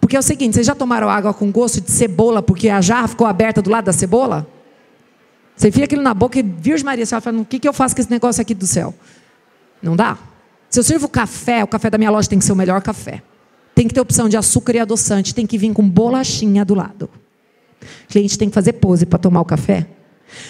Porque 0.00 0.16
é 0.16 0.18
o 0.18 0.22
seguinte, 0.22 0.54
vocês 0.54 0.66
já 0.66 0.74
tomaram 0.74 1.08
água 1.08 1.32
com 1.32 1.52
gosto 1.52 1.80
de 1.80 1.92
cebola 1.92 2.42
porque 2.42 2.68
a 2.68 2.80
jarra 2.80 3.06
ficou 3.06 3.24
aberta 3.24 3.62
do 3.62 3.70
lado 3.70 3.84
da 3.84 3.92
cebola? 3.92 4.48
Você 5.54 5.68
enfia 5.68 5.84
aquilo 5.84 6.02
na 6.02 6.12
boca 6.12 6.40
e, 6.40 6.42
Virgem 6.42 6.84
Maria, 6.84 7.06
você 7.06 7.20
fala, 7.20 7.38
o 7.38 7.44
que, 7.44 7.60
que 7.60 7.68
eu 7.68 7.72
faço 7.72 7.94
com 7.94 8.00
esse 8.00 8.10
negócio 8.10 8.42
aqui 8.42 8.52
do 8.52 8.66
céu? 8.66 8.92
Não 9.80 9.94
dá? 9.94 10.18
Se 10.68 10.80
eu 10.80 10.82
sirvo 10.82 11.08
café, 11.08 11.62
o 11.62 11.68
café 11.68 11.88
da 11.88 11.96
minha 11.96 12.10
loja 12.10 12.28
tem 12.28 12.40
que 12.40 12.44
ser 12.44 12.52
o 12.52 12.56
melhor 12.56 12.82
café. 12.82 13.22
Tem 13.74 13.88
que 13.88 13.94
ter 13.94 14.00
opção 14.00 14.28
de 14.28 14.36
açúcar 14.36 14.76
e 14.76 14.78
adoçante, 14.78 15.34
tem 15.34 15.46
que 15.46 15.58
vir 15.58 15.72
com 15.72 15.88
bolachinha 15.88 16.64
do 16.64 16.74
lado. 16.74 17.10
O 17.82 18.08
cliente 18.08 18.38
tem 18.38 18.48
que 18.48 18.54
fazer 18.54 18.74
pose 18.74 19.04
para 19.04 19.18
tomar 19.18 19.40
o 19.40 19.44
café. 19.44 19.86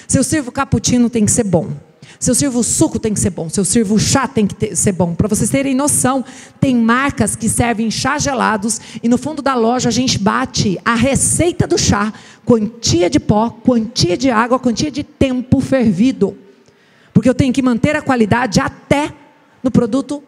Se 0.06 0.18
eu 0.18 0.24
sirvo 0.24 0.52
cappuccino, 0.52 1.10
tem 1.10 1.24
que 1.24 1.30
ser 1.30 1.44
bom. 1.44 1.70
Se 2.18 2.30
eu 2.30 2.34
sirvo 2.34 2.62
suco, 2.62 2.98
tem 2.98 3.12
que 3.12 3.20
ser 3.20 3.30
bom. 3.30 3.48
Se 3.48 3.58
eu 3.58 3.64
sirvo 3.64 3.98
chá, 3.98 4.26
tem 4.26 4.46
que 4.46 4.54
ter, 4.54 4.76
ser 4.76 4.92
bom. 4.92 5.14
Para 5.14 5.28
vocês 5.28 5.50
terem 5.50 5.74
noção, 5.74 6.24
tem 6.60 6.74
marcas 6.76 7.34
que 7.34 7.48
servem 7.48 7.90
chá 7.90 8.18
gelados 8.18 8.80
e 9.02 9.08
no 9.08 9.18
fundo 9.18 9.42
da 9.42 9.54
loja 9.54 9.88
a 9.88 9.92
gente 9.92 10.18
bate 10.18 10.78
a 10.84 10.94
receita 10.94 11.66
do 11.66 11.76
chá, 11.76 12.12
quantia 12.44 13.10
de 13.10 13.18
pó, 13.18 13.50
quantia 13.50 14.16
de 14.16 14.30
água, 14.30 14.58
quantia 14.58 14.90
de 14.90 15.02
tempo 15.02 15.60
fervido. 15.60 16.36
Porque 17.12 17.28
eu 17.28 17.34
tenho 17.34 17.52
que 17.52 17.62
manter 17.62 17.96
a 17.96 18.02
qualidade 18.02 18.60
até 18.60 19.12
no 19.62 19.70
produto, 19.70 20.22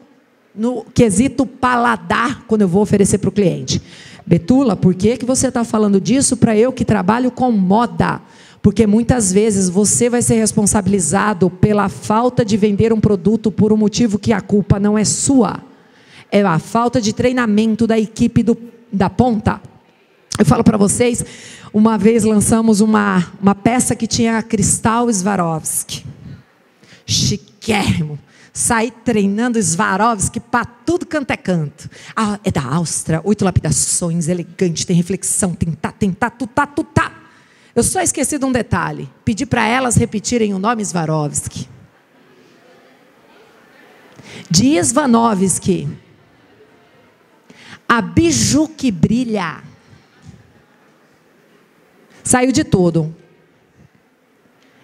no 0.56 0.84
quesito 0.94 1.46
paladar, 1.46 2.44
quando 2.46 2.62
eu 2.62 2.68
vou 2.68 2.82
oferecer 2.82 3.18
para 3.18 3.28
o 3.28 3.32
cliente. 3.32 3.82
Betula, 4.26 4.75
por 4.75 4.94
que, 4.94 5.16
que 5.16 5.25
você 5.25 5.48
está 5.48 5.62
falando 5.62 6.00
disso 6.00 6.36
para 6.36 6.56
eu 6.56 6.72
que 6.72 6.84
trabalho 6.84 7.30
com 7.30 7.52
moda? 7.52 8.20
Porque 8.60 8.86
muitas 8.86 9.32
vezes 9.32 9.68
você 9.68 10.10
vai 10.10 10.22
ser 10.22 10.34
responsabilizado 10.34 11.48
pela 11.48 11.88
falta 11.88 12.44
de 12.44 12.56
vender 12.56 12.92
um 12.92 13.00
produto 13.00 13.52
por 13.52 13.72
um 13.72 13.76
motivo 13.76 14.18
que 14.18 14.32
a 14.32 14.40
culpa 14.40 14.80
não 14.80 14.98
é 14.98 15.04
sua. 15.04 15.62
É 16.32 16.42
a 16.42 16.58
falta 16.58 17.00
de 17.00 17.12
treinamento 17.12 17.86
da 17.86 17.96
equipe 17.96 18.42
do, 18.42 18.58
da 18.92 19.08
ponta. 19.08 19.60
Eu 20.36 20.44
falo 20.44 20.64
para 20.64 20.76
vocês, 20.76 21.25
uma 21.72 21.96
vez 21.96 22.25
lançamos 22.25 22.80
uma, 22.80 23.32
uma 23.40 23.54
peça 23.54 23.94
que 23.94 24.08
tinha 24.08 24.42
Cristal 24.42 25.12
Swarovski. 25.12 26.04
Chiquérrimo. 27.06 28.18
Saí 28.56 28.90
treinando 28.90 29.62
Swarovski 29.62 30.40
para 30.40 30.64
tudo 30.64 31.04
canto 31.04 31.30
é 31.30 31.36
canto. 31.36 31.90
Ah, 32.16 32.40
é 32.42 32.50
da 32.50 32.62
Áustria, 32.62 33.20
oito 33.22 33.44
lapidações, 33.44 34.28
elegante, 34.28 34.86
tem 34.86 34.96
reflexão, 34.96 35.54
tem 35.54 35.72
tá, 35.72 35.92
tem 35.92 36.10
tá, 36.10 36.30
tu 36.30 36.46
tá, 36.46 36.66
tu 36.66 36.82
tá. 36.82 37.12
Eu 37.75 37.82
só 37.82 38.00
esqueci 38.00 38.38
de 38.38 38.46
um 38.46 38.50
detalhe. 38.50 39.10
Pedi 39.26 39.44
para 39.44 39.66
elas 39.66 39.96
repetirem 39.96 40.54
o 40.54 40.58
nome 40.58 40.82
Swarovski. 40.82 41.68
De 44.50 44.82
Swarovski. 44.82 45.86
A 47.86 48.00
biju 48.00 48.68
que 48.68 48.90
brilha. 48.90 49.62
Saiu 52.25 52.52
de 52.52 52.64
tudo. 52.64 53.14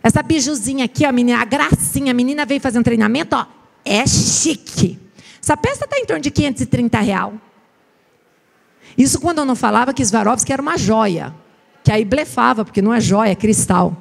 Essa 0.02 0.22
bijuzinha 0.22 0.84
aqui, 0.84 1.06
a 1.06 1.12
menina, 1.12 1.40
a 1.40 1.44
gracinha, 1.46 2.10
a 2.10 2.14
menina 2.14 2.44
veio 2.44 2.60
fazer 2.60 2.78
um 2.78 2.82
treinamento, 2.82 3.34
ó, 3.34 3.61
é 3.84 4.06
chique. 4.06 4.98
Essa 5.42 5.56
peça 5.56 5.84
está 5.84 5.98
em 5.98 6.06
torno 6.06 6.22
de 6.22 6.30
530 6.30 7.00
real. 7.00 7.34
Isso 8.96 9.20
quando 9.20 9.38
eu 9.38 9.44
não 9.44 9.56
falava 9.56 9.92
que 9.92 10.04
Swarovski 10.04 10.52
era 10.52 10.62
uma 10.62 10.76
joia 10.76 11.34
que 11.82 11.90
aí 11.90 12.04
blefava, 12.04 12.64
porque 12.64 12.80
não 12.80 12.94
é 12.94 13.00
joia, 13.00 13.30
é 13.30 13.34
cristal. 13.34 13.96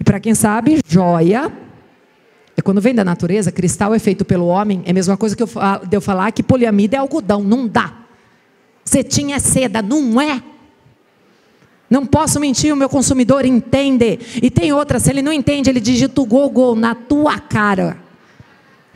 E 0.00 0.04
para 0.04 0.18
quem 0.18 0.34
sabe, 0.34 0.80
joia 0.86 1.52
é 2.56 2.62
quando 2.62 2.80
vem 2.80 2.94
da 2.94 3.04
natureza, 3.04 3.52
cristal 3.52 3.94
é 3.94 3.98
feito 3.98 4.24
pelo 4.24 4.46
homem, 4.46 4.82
é 4.86 4.90
a 4.90 4.94
mesma 4.94 5.16
coisa 5.16 5.36
que 5.36 5.42
eu, 5.42 5.48
de 5.86 5.96
eu 5.96 6.00
falar 6.00 6.32
que 6.32 6.42
poliamida 6.42 6.96
é 6.96 6.98
algodão, 6.98 7.42
não 7.42 7.68
dá. 7.68 7.94
Cetim 8.84 9.32
é 9.32 9.38
seda, 9.38 9.82
não 9.82 10.20
é. 10.20 10.42
Não 11.88 12.04
posso 12.06 12.40
mentir, 12.40 12.72
o 12.72 12.76
meu 12.76 12.88
consumidor 12.88 13.44
entende. 13.44 14.18
E 14.42 14.50
tem 14.50 14.72
outra, 14.72 14.98
se 14.98 15.10
ele 15.10 15.22
não 15.22 15.32
entende, 15.32 15.70
ele 15.70 15.80
digita 15.80 16.20
o 16.20 16.26
Google 16.26 16.74
na 16.74 16.94
tua 16.94 17.38
cara. 17.38 17.98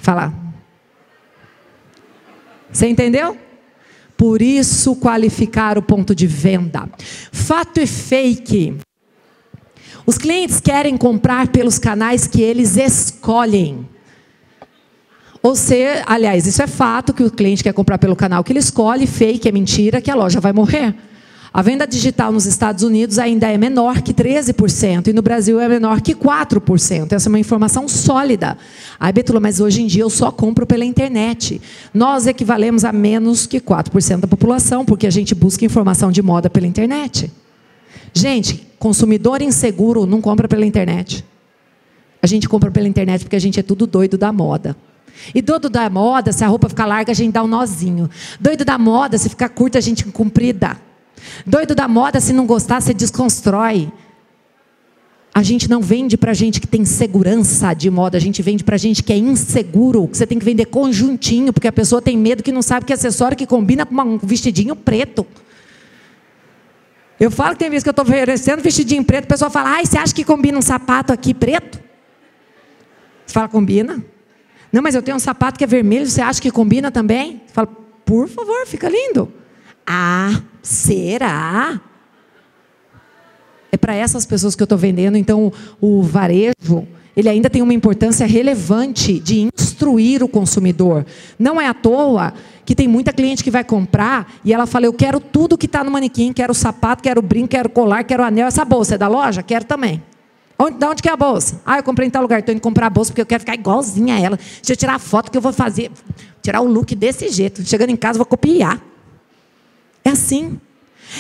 Fala. 0.01 0.33
Você 2.73 2.89
entendeu? 2.89 3.37
Por 4.17 4.43
isso, 4.43 4.97
qualificar 4.97 5.79
o 5.79 5.83
ponto 5.83 6.15
de 6.15 6.27
venda. 6.27 6.89
Fato 7.33 7.81
e 7.81 7.87
fake. 7.87 8.79
Os 10.07 10.19
clientes 10.19 10.61
querem 10.61 10.97
comprar 10.97 11.49
pelos 11.49 11.79
canais 11.79 12.27
que 12.27 12.43
eles 12.43 12.77
escolhem. 12.77 13.89
Ou 15.43 15.57
seja, 15.57 16.03
aliás, 16.07 16.47
isso 16.47 16.63
é 16.63 16.67
fato 16.67 17.15
que 17.15 17.23
o 17.23 17.31
cliente 17.31 17.63
quer 17.63 17.73
comprar 17.73 17.99
pelo 17.99 18.15
canal 18.15 18.45
que 18.45 18.53
ele 18.53 18.59
escolhe, 18.59 19.07
fake 19.07 19.49
é 19.49 19.53
mentira, 19.53 20.01
que 20.01 20.11
a 20.11 20.15
loja 20.15 20.39
vai 20.41 20.53
morrer. 20.53 20.95
A 21.53 21.63
venda 21.63 21.85
digital 21.85 22.31
nos 22.31 22.47
Estados 22.47 22.85
Unidos 22.85 23.19
ainda 23.19 23.49
é 23.51 23.59
menor 23.59 24.03
que 24.03 24.15
13% 24.15 25.09
e 25.09 25.13
no 25.13 25.21
Brasil 25.21 25.59
é 25.59 25.69
menor 25.69 26.01
que 26.01 26.15
4%. 26.15 27.13
Essa 27.13 27.29
é 27.29 27.31
uma 27.31 27.41
informação 27.41 27.89
sólida. 27.89 28.57
Ai, 29.01 29.13
Betula, 29.13 29.41
mas 29.41 29.59
hoje 29.59 29.83
em 29.83 29.87
dia 29.89 30.05
eu 30.05 30.11
só 30.11 30.31
compro 30.31 30.65
pela 30.65 30.85
internet. 30.85 31.61
Nós 31.93 32.29
equivalemos 32.29 32.85
a 32.85 32.93
menos 32.93 33.49
que 33.49 33.61
4% 33.61 34.21
da 34.21 34.29
população, 34.29 34.85
porque 34.85 35.09
a 35.09 35.11
gente 35.11 35.35
busca 35.35 35.65
informação 35.65 36.13
de 36.13 36.23
moda 36.23 36.49
pela 36.49 36.69
internet. 36.69 37.33
Gente, 38.15 38.65
consumidor 38.79 39.43
inseguro 39.43 40.07
não 40.07 40.21
compra 40.21 40.47
pela 40.47 40.65
internet. 40.65 41.25
A 42.23 42.29
gente 42.29 42.49
compra 42.49 42.71
pela 42.71 42.87
internet 42.87 43.25
porque 43.25 43.37
a 43.37 43.41
gente 43.41 43.59
é 43.59 43.63
tudo 43.63 43.89
doido 43.89 44.17
da 44.17 44.33
moda. 44.33 44.77
E 45.35 45.43
doido 45.43 45.69
da 45.69 45.91
moda, 45.91 46.33
se 46.33 46.45
a 46.45 46.47
roupa 46.47 46.69
ficar 46.69 46.87
larga, 46.87 47.11
a 47.11 47.15
gente 47.15 47.33
dá 47.33 47.43
um 47.43 47.49
nozinho. 47.49 48.09
Doido 48.39 48.65
da 48.65 48.79
moda, 48.79 49.19
se 49.19 49.29
ficar 49.29 49.49
curta, 49.49 49.79
a 49.79 49.81
gente 49.81 50.05
comprida. 50.05 50.77
Doido 51.47 51.75
da 51.75 51.89
moda, 51.89 52.21
se 52.21 52.33
não 52.33 52.47
gostar, 52.47 52.81
você 52.81 52.95
desconstrói. 52.95 53.91
A 55.33 55.43
gente 55.43 55.71
não 55.71 55.81
vende 55.81 56.17
para 56.17 56.35
gente 56.35 56.61
que 56.61 56.67
tem 56.67 56.85
segurança 56.85 57.73
de 57.73 57.89
moda, 57.89 58.19
a 58.19 58.21
gente 58.21 58.43
vende 58.43 58.65
para 58.65 58.77
gente 58.77 59.03
que 59.03 59.13
é 59.13 59.17
inseguro, 59.17 60.09
que 60.09 60.17
você 60.17 60.27
tem 60.27 60.39
que 60.39 60.45
vender 60.45 60.67
conjuntinho, 60.67 61.53
porque 61.53 61.69
a 61.69 61.73
pessoa 61.73 62.03
tem 62.03 62.17
medo 62.19 62.43
que 62.43 62.51
não 62.51 62.63
sabe 62.63 62.85
que 62.85 62.93
acessório 62.93 63.37
que 63.37 63.47
combina 63.47 63.87
com 63.87 63.95
um 63.95 64.19
vestidinho 64.19 64.75
preto. 64.75 65.25
Eu 67.19 67.31
falo 67.31 67.53
que 67.53 67.61
tem 67.61 67.71
vezes 67.71 67.85
que 67.85 67.89
eu 67.89 67.93
estou 67.93 68.05
oferecendo 68.05 68.61
vestidinho 68.61 69.05
preto, 69.05 69.25
a 69.25 69.29
pessoa 69.29 69.51
fala, 69.51 69.71
ai, 69.71 69.87
você 69.87 69.99
acha 69.99 70.13
que 70.13 70.25
combina 70.25 70.59
um 70.59 70.63
sapato 70.63 71.13
aqui 71.13 71.33
preto? 71.33 71.79
Você 73.25 73.35
fala, 73.35 73.47
combina? 73.47 74.05
Não, 74.73 74.83
mas 74.83 74.95
eu 74.95 75.03
tenho 75.03 75.17
um 75.17 75.21
sapato 75.21 75.59
que 75.59 75.65
é 75.65 75.67
vermelho, 75.67 76.07
você 76.07 76.21
acha 76.21 76.41
que 76.41 76.51
combina 76.51 76.91
também? 76.91 77.43
Você 77.47 77.53
fala, 77.53 77.69
por 78.05 78.29
favor, 78.29 78.67
fica 78.67 78.89
lindo. 78.89 79.33
Ah, 79.87 80.43
será? 80.63 81.81
É 83.73 83.77
para 83.77 83.95
essas 83.95 84.27
pessoas 84.27 84.55
que 84.57 84.63
eu 84.63 84.65
estou 84.65 84.79
vendendo. 84.79 85.17
Então, 85.17 85.53
o 85.81 86.03
varejo, 86.03 86.87
ele 87.17 87.29
ainda 87.29 87.49
tem 87.49 87.63
uma 87.63 87.75
importância 87.75 88.27
relevante 88.27 89.19
de 89.19 89.49
instruir 89.55 90.23
o 90.23 90.29
consumidor. 90.29 91.07
Não 91.39 91.61
é 91.61 91.67
à 91.67 91.75
toa 91.75 92.35
que 92.65 92.75
tem 92.75 92.89
muita 92.89 93.13
cliente 93.13 93.43
que 93.45 93.51
vai 93.51 93.65
comprar 93.65 94.33
e 94.45 94.53
ela 94.53 94.67
fala: 94.67 94.87
Eu 94.87 94.93
quero 94.93 95.21
tudo 95.21 95.57
que 95.57 95.67
está 95.67 95.85
no 95.85 95.91
manequim, 95.91 96.33
quero 96.33 96.55
sapato, 96.55 97.03
quero 97.03 97.23
brinco, 97.23 97.49
quero 97.49 97.69
colar, 97.69 98.05
quero 98.05 98.23
anel. 98.23 98.47
Essa 98.47 98.65
bolsa 98.65 98.97
é 98.97 98.99
da 98.99 99.09
loja? 99.09 99.43
Quero 99.43 99.65
também. 99.65 100.03
Onde, 100.59 100.77
da 100.77 100.91
onde 100.91 101.01
que 101.01 101.09
é 101.09 101.13
a 101.13 101.17
bolsa? 101.17 101.61
Ah, 101.65 101.79
eu 101.79 101.83
comprei 101.83 102.07
em 102.07 102.11
tal 102.11 102.21
lugar. 102.21 102.41
Estou 102.41 102.53
indo 102.53 102.61
comprar 102.61 102.89
a 102.89 102.91
bolsa 102.91 103.11
porque 103.11 103.23
eu 103.23 103.27
quero 103.27 103.41
ficar 103.41 103.55
igualzinha 103.55 104.15
a 104.15 104.21
ela. 104.21 104.37
Deixa 104.37 104.73
eu 104.73 104.77
tirar 104.77 104.95
a 104.97 104.99
foto 104.99 105.31
que 105.31 105.39
eu 105.39 105.41
vou 105.41 105.55
fazer. 105.55 105.91
Tirar 106.43 106.61
o 106.61 106.67
look 106.67 106.95
desse 106.95 107.31
jeito. 107.31 107.65
Chegando 107.65 107.91
em 107.91 107.97
casa, 107.97 108.19
vou 108.19 108.27
copiar. 108.27 108.90
É 110.05 110.11
assim. 110.11 110.59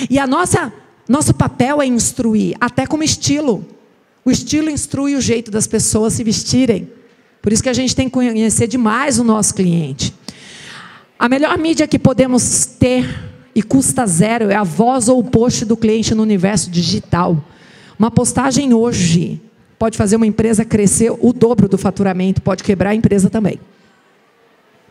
E 0.08 0.18
a 0.18 0.26
nossa 0.26 0.72
nosso 1.10 1.34
papel 1.34 1.82
é 1.82 1.87
instruir, 1.87 2.56
até 2.60 2.87
como 2.87 3.02
estilo. 3.02 3.66
O 4.25 4.30
estilo 4.30 4.70
instrui 4.70 5.16
o 5.16 5.20
jeito 5.20 5.50
das 5.50 5.66
pessoas 5.66 6.12
se 6.12 6.22
vestirem. 6.22 6.88
Por 7.42 7.52
isso 7.52 7.62
que 7.62 7.68
a 7.68 7.72
gente 7.72 7.96
tem 7.96 8.06
que 8.06 8.12
conhecer 8.12 8.68
demais 8.68 9.18
o 9.18 9.25
nosso 9.25 9.52
cliente. 9.52 10.14
A 11.18 11.28
melhor 11.28 11.58
mídia 11.58 11.88
que 11.88 11.99
podemos 11.99 12.64
ter 12.64 13.08
e 13.55 13.61
custa 13.61 14.07
zero 14.07 14.50
é 14.50 14.55
a 14.55 14.62
voz 14.62 15.09
ou 15.09 15.18
o 15.18 15.24
post 15.24 15.64
do 15.64 15.76
cliente 15.76 16.14
no 16.14 16.22
universo 16.22 16.70
digital. 16.70 17.42
Uma 17.98 18.11
postagem 18.11 18.72
hoje 18.72 19.42
pode 19.81 19.98
fazer 19.98 20.14
uma 20.14 20.26
empresa 20.26 20.64
crescer 20.64 21.11
o 21.11 21.33
dobro 21.33 21.68
do 21.68 21.76
faturamento, 21.76 22.40
pode 22.40 22.62
quebrar 22.62 22.90
a 22.90 22.94
empresa 22.94 23.28
também. 23.28 23.59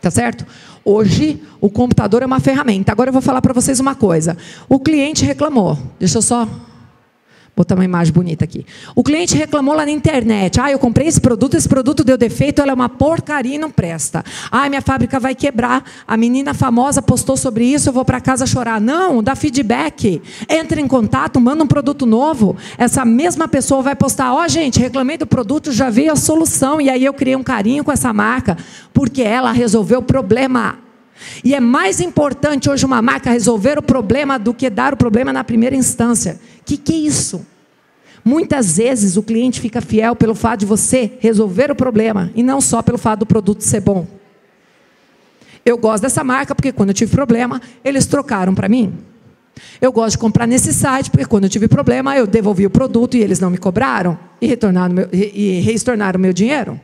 Tá 0.00 0.10
certo? 0.10 0.46
Hoje, 0.84 1.42
o 1.60 1.68
computador 1.68 2.22
é 2.22 2.26
uma 2.26 2.40
ferramenta. 2.40 2.90
Agora 2.90 3.10
eu 3.10 3.12
vou 3.12 3.20
falar 3.22 3.42
para 3.42 3.52
vocês 3.52 3.80
uma 3.80 3.94
coisa. 3.94 4.36
O 4.68 4.80
cliente 4.80 5.24
reclamou. 5.24 5.78
Deixa 5.98 6.18
eu 6.18 6.22
só 6.22 6.48
botar 7.56 7.74
uma 7.74 7.84
imagem 7.84 8.12
bonita 8.12 8.44
aqui. 8.44 8.64
O 8.94 9.02
cliente 9.02 9.36
reclamou 9.36 9.74
lá 9.74 9.84
na 9.84 9.90
internet. 9.90 10.60
Ah, 10.60 10.70
eu 10.70 10.78
comprei 10.78 11.06
esse 11.06 11.20
produto, 11.20 11.56
esse 11.56 11.68
produto 11.68 12.02
deu 12.02 12.16
defeito, 12.16 12.60
ela 12.60 12.70
é 12.70 12.74
uma 12.74 12.88
porcaria 12.88 13.56
e 13.56 13.58
não 13.58 13.70
presta. 13.70 14.24
Ah, 14.50 14.68
minha 14.68 14.80
fábrica 14.80 15.20
vai 15.20 15.34
quebrar. 15.34 15.84
A 16.06 16.16
menina 16.16 16.54
famosa 16.54 17.02
postou 17.02 17.36
sobre 17.36 17.64
isso, 17.64 17.88
eu 17.88 17.92
vou 17.92 18.04
para 18.04 18.20
casa 18.20 18.46
chorar. 18.46 18.80
Não, 18.80 19.22
dá 19.22 19.34
feedback. 19.34 20.22
Entra 20.48 20.80
em 20.80 20.88
contato, 20.88 21.40
manda 21.40 21.62
um 21.62 21.66
produto 21.66 22.06
novo. 22.06 22.56
Essa 22.78 23.04
mesma 23.04 23.46
pessoa 23.46 23.82
vai 23.82 23.94
postar: 23.94 24.32
Ó, 24.32 24.44
oh, 24.44 24.48
gente, 24.48 24.78
reclamei 24.78 25.18
do 25.18 25.26
produto, 25.26 25.72
já 25.72 25.90
veio 25.90 26.12
a 26.12 26.16
solução. 26.16 26.80
E 26.80 26.88
aí 26.88 27.04
eu 27.04 27.14
criei 27.14 27.36
um 27.36 27.42
carinho 27.42 27.84
com 27.84 27.92
essa 27.92 28.12
marca, 28.12 28.56
porque 28.92 29.22
ela 29.22 29.52
resolveu 29.52 30.00
o 30.00 30.02
problema. 30.02 30.89
E 31.44 31.54
é 31.54 31.60
mais 31.60 32.00
importante 32.00 32.68
hoje 32.68 32.84
uma 32.84 33.02
marca 33.02 33.30
resolver 33.30 33.78
o 33.78 33.82
problema 33.82 34.38
do 34.38 34.54
que 34.54 34.68
dar 34.70 34.94
o 34.94 34.96
problema 34.96 35.32
na 35.32 35.44
primeira 35.44 35.76
instância. 35.76 36.38
O 36.60 36.64
que, 36.64 36.76
que 36.76 36.92
é 36.92 36.96
isso? 36.96 37.46
Muitas 38.24 38.76
vezes 38.76 39.16
o 39.16 39.22
cliente 39.22 39.60
fica 39.60 39.80
fiel 39.80 40.14
pelo 40.14 40.34
fato 40.34 40.60
de 40.60 40.66
você 40.66 41.12
resolver 41.20 41.70
o 41.70 41.74
problema 41.74 42.30
e 42.34 42.42
não 42.42 42.60
só 42.60 42.82
pelo 42.82 42.98
fato 42.98 43.20
do 43.20 43.26
produto 43.26 43.62
ser 43.62 43.80
bom. 43.80 44.06
Eu 45.64 45.78
gosto 45.78 46.02
dessa 46.02 46.24
marca 46.24 46.54
porque 46.54 46.72
quando 46.72 46.90
eu 46.90 46.94
tive 46.94 47.12
problema, 47.12 47.60
eles 47.84 48.06
trocaram 48.06 48.54
para 48.54 48.68
mim. 48.68 48.92
Eu 49.80 49.92
gosto 49.92 50.12
de 50.12 50.18
comprar 50.18 50.46
nesse 50.46 50.72
site 50.72 51.10
porque 51.10 51.26
quando 51.26 51.44
eu 51.44 51.50
tive 51.50 51.68
problema, 51.68 52.16
eu 52.16 52.26
devolvi 52.26 52.66
o 52.66 52.70
produto 52.70 53.16
e 53.16 53.22
eles 53.22 53.40
não 53.40 53.50
me 53.50 53.58
cobraram 53.58 54.18
e, 54.40 54.46
retornaram 54.46 54.94
meu, 54.94 55.08
e 55.12 55.62
o 56.16 56.18
meu 56.18 56.32
dinheiro. 56.32 56.80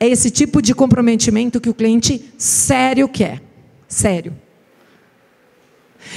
É 0.00 0.08
esse 0.08 0.30
tipo 0.30 0.60
de 0.60 0.74
comprometimento 0.74 1.60
que 1.60 1.68
o 1.68 1.74
cliente 1.74 2.32
sério 2.36 3.08
quer. 3.08 3.40
Sério. 3.94 4.32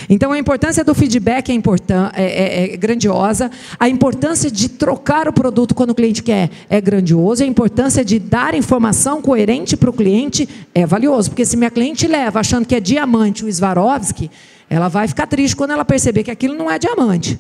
Então 0.10 0.32
a 0.32 0.40
importância 0.40 0.84
do 0.84 0.96
feedback 0.96 1.50
é, 1.52 1.54
é, 1.54 2.24
é, 2.24 2.74
é, 2.74 2.78
grandiosa, 2.78 3.52
a 3.80 3.88
importância 3.88 4.50
de 4.50 4.68
trocar 4.68 5.28
o 5.28 5.34
produto 5.34 5.76
quando 5.76 5.92
o 5.92 5.96
cliente 5.96 6.24
quer 6.24 6.50
é 6.70 6.82
grandioso, 6.82 7.44
a 7.44 7.46
importância 7.46 8.04
de 8.04 8.18
dar 8.18 8.56
informação 8.56 9.22
coerente 9.22 9.78
para 9.78 9.92
o 9.92 9.94
cliente 9.94 10.50
é 10.74 10.88
valioso, 10.88 11.30
porque 11.30 11.46
se 11.46 11.56
minha 11.56 11.70
cliente 11.70 12.08
leva 12.08 12.40
achando 12.40 12.66
que 12.66 12.76
é 12.76 12.80
diamante 12.80 13.46
o 13.46 13.54
Swarovski, 13.54 14.32
ela 14.68 14.88
vai 14.88 15.08
ficar 15.08 15.28
triste 15.28 15.56
quando 15.56 15.72
ela 15.72 15.86
perceber 15.86 16.24
que 16.24 16.32
aquilo 16.32 16.56
não 16.56 16.70
é 16.70 16.80
diamante. 16.80 17.40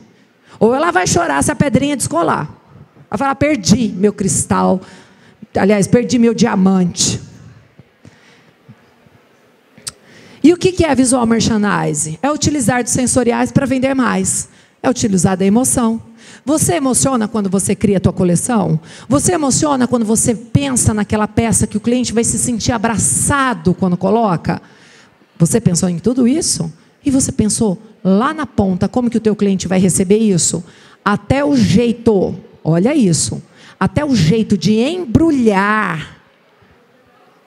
Ou 0.59 0.73
ela 0.73 0.91
vai 0.91 1.07
chorar 1.07 1.43
se 1.43 1.51
a 1.51 1.55
pedrinha 1.55 1.97
descolar. 1.97 2.47
Ela 3.09 3.09
vai 3.09 3.17
falar, 3.17 3.35
perdi 3.35 3.91
meu 3.97 4.13
cristal, 4.13 4.79
aliás, 5.55 5.87
perdi 5.87 6.19
meu 6.19 6.33
diamante. 6.33 7.19
E 10.43 10.53
o 10.53 10.57
que 10.57 10.83
é 10.83 10.93
visual 10.93 11.25
merchandising? 11.25 12.17
É 12.21 12.31
utilizar 12.31 12.83
dos 12.83 12.91
sensoriais 12.93 13.51
para 13.51 13.65
vender 13.65 13.93
mais. 13.93 14.49
É 14.81 14.89
utilizar 14.89 15.35
da 15.35 15.45
emoção. 15.45 16.01
Você 16.45 16.75
emociona 16.75 17.27
quando 17.27 17.49
você 17.49 17.75
cria 17.75 17.97
a 17.97 17.99
tua 17.99 18.13
coleção? 18.13 18.79
Você 19.09 19.33
emociona 19.33 19.87
quando 19.87 20.05
você 20.05 20.33
pensa 20.35 20.93
naquela 20.93 21.27
peça 21.27 21.67
que 21.67 21.77
o 21.77 21.79
cliente 21.79 22.13
vai 22.13 22.23
se 22.23 22.37
sentir 22.37 22.71
abraçado 22.71 23.73
quando 23.73 23.97
coloca? 23.97 24.61
Você 25.37 25.59
pensou 25.59 25.89
em 25.89 25.99
tudo 25.99 26.27
isso? 26.27 26.71
E 27.05 27.11
você 27.11 27.31
pensou 27.31 27.81
lá 28.03 28.33
na 28.33 28.45
ponta 28.45 28.87
como 28.87 29.09
que 29.09 29.17
o 29.17 29.21
teu 29.21 29.35
cliente 29.35 29.67
vai 29.67 29.79
receber 29.79 30.17
isso? 30.17 30.63
Até 31.03 31.43
o 31.43 31.55
jeito, 31.55 32.35
olha 32.63 32.93
isso, 32.93 33.41
até 33.79 34.03
o 34.03 34.15
jeito 34.15 34.57
de 34.57 34.73
embrulhar 34.73 36.16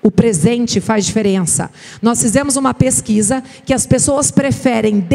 o 0.03 0.11
presente 0.11 0.81
faz 0.81 1.05
diferença. 1.05 1.71
Nós 2.01 2.21
fizemos 2.23 2.57
uma 2.57 2.73
pesquisa 2.73 3.43
que 3.65 3.75
as 3.75 3.87
pessoas 3.87 4.31
preferem 4.31 5.07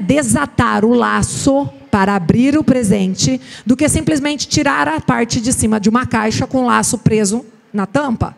desatar 0.00 0.84
o 0.84 0.92
laço 0.92 1.68
para 1.90 2.14
abrir 2.14 2.56
o 2.58 2.64
presente 2.64 3.40
do 3.64 3.76
que 3.76 3.88
simplesmente 3.88 4.46
tirar 4.46 4.86
a 4.86 5.00
parte 5.00 5.40
de 5.40 5.52
cima 5.52 5.80
de 5.80 5.88
uma 5.88 6.06
caixa 6.06 6.46
com 6.46 6.62
o 6.62 6.66
laço 6.66 6.98
preso 6.98 7.44
na 7.72 7.86
tampa. 7.86 8.36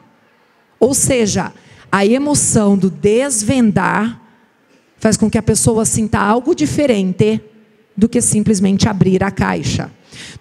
Ou 0.79 0.95
seja, 0.95 1.53
a 1.91 2.07
emoção 2.07 2.79
do 2.79 2.89
desvendar 2.89 4.21
faz 4.97 5.17
com 5.17 5.29
que 5.29 5.39
a 5.39 5.43
pessoa 5.43 5.85
sinta 5.85 6.21
algo 6.21 6.55
diferente 6.55 7.41
do 7.97 8.09
que 8.09 8.21
simplesmente 8.21 8.89
abrir 8.89 9.25
a 9.25 9.31
caixa. 9.31 9.91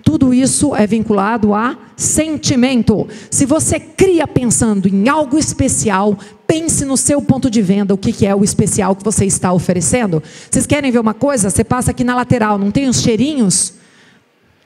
Tudo 0.03 0.33
isso 0.33 0.75
é 0.75 0.85
vinculado 0.87 1.53
a 1.53 1.77
sentimento. 1.95 3.07
Se 3.29 3.45
você 3.45 3.79
cria 3.79 4.27
pensando 4.27 4.87
em 4.87 5.07
algo 5.09 5.37
especial, 5.37 6.17
pense 6.47 6.85
no 6.85 6.97
seu 6.97 7.21
ponto 7.21 7.49
de 7.49 7.61
venda, 7.61 7.93
o 7.93 7.97
que 7.97 8.25
é 8.25 8.35
o 8.35 8.43
especial 8.43 8.95
que 8.95 9.03
você 9.03 9.25
está 9.25 9.51
oferecendo. 9.53 10.21
Vocês 10.49 10.65
querem 10.65 10.91
ver 10.91 10.99
uma 10.99 11.13
coisa? 11.13 11.49
Você 11.49 11.63
passa 11.63 11.91
aqui 11.91 12.03
na 12.03 12.15
lateral, 12.15 12.57
não 12.57 12.71
tem 12.71 12.87
os 12.87 13.01
cheirinhos? 13.01 13.79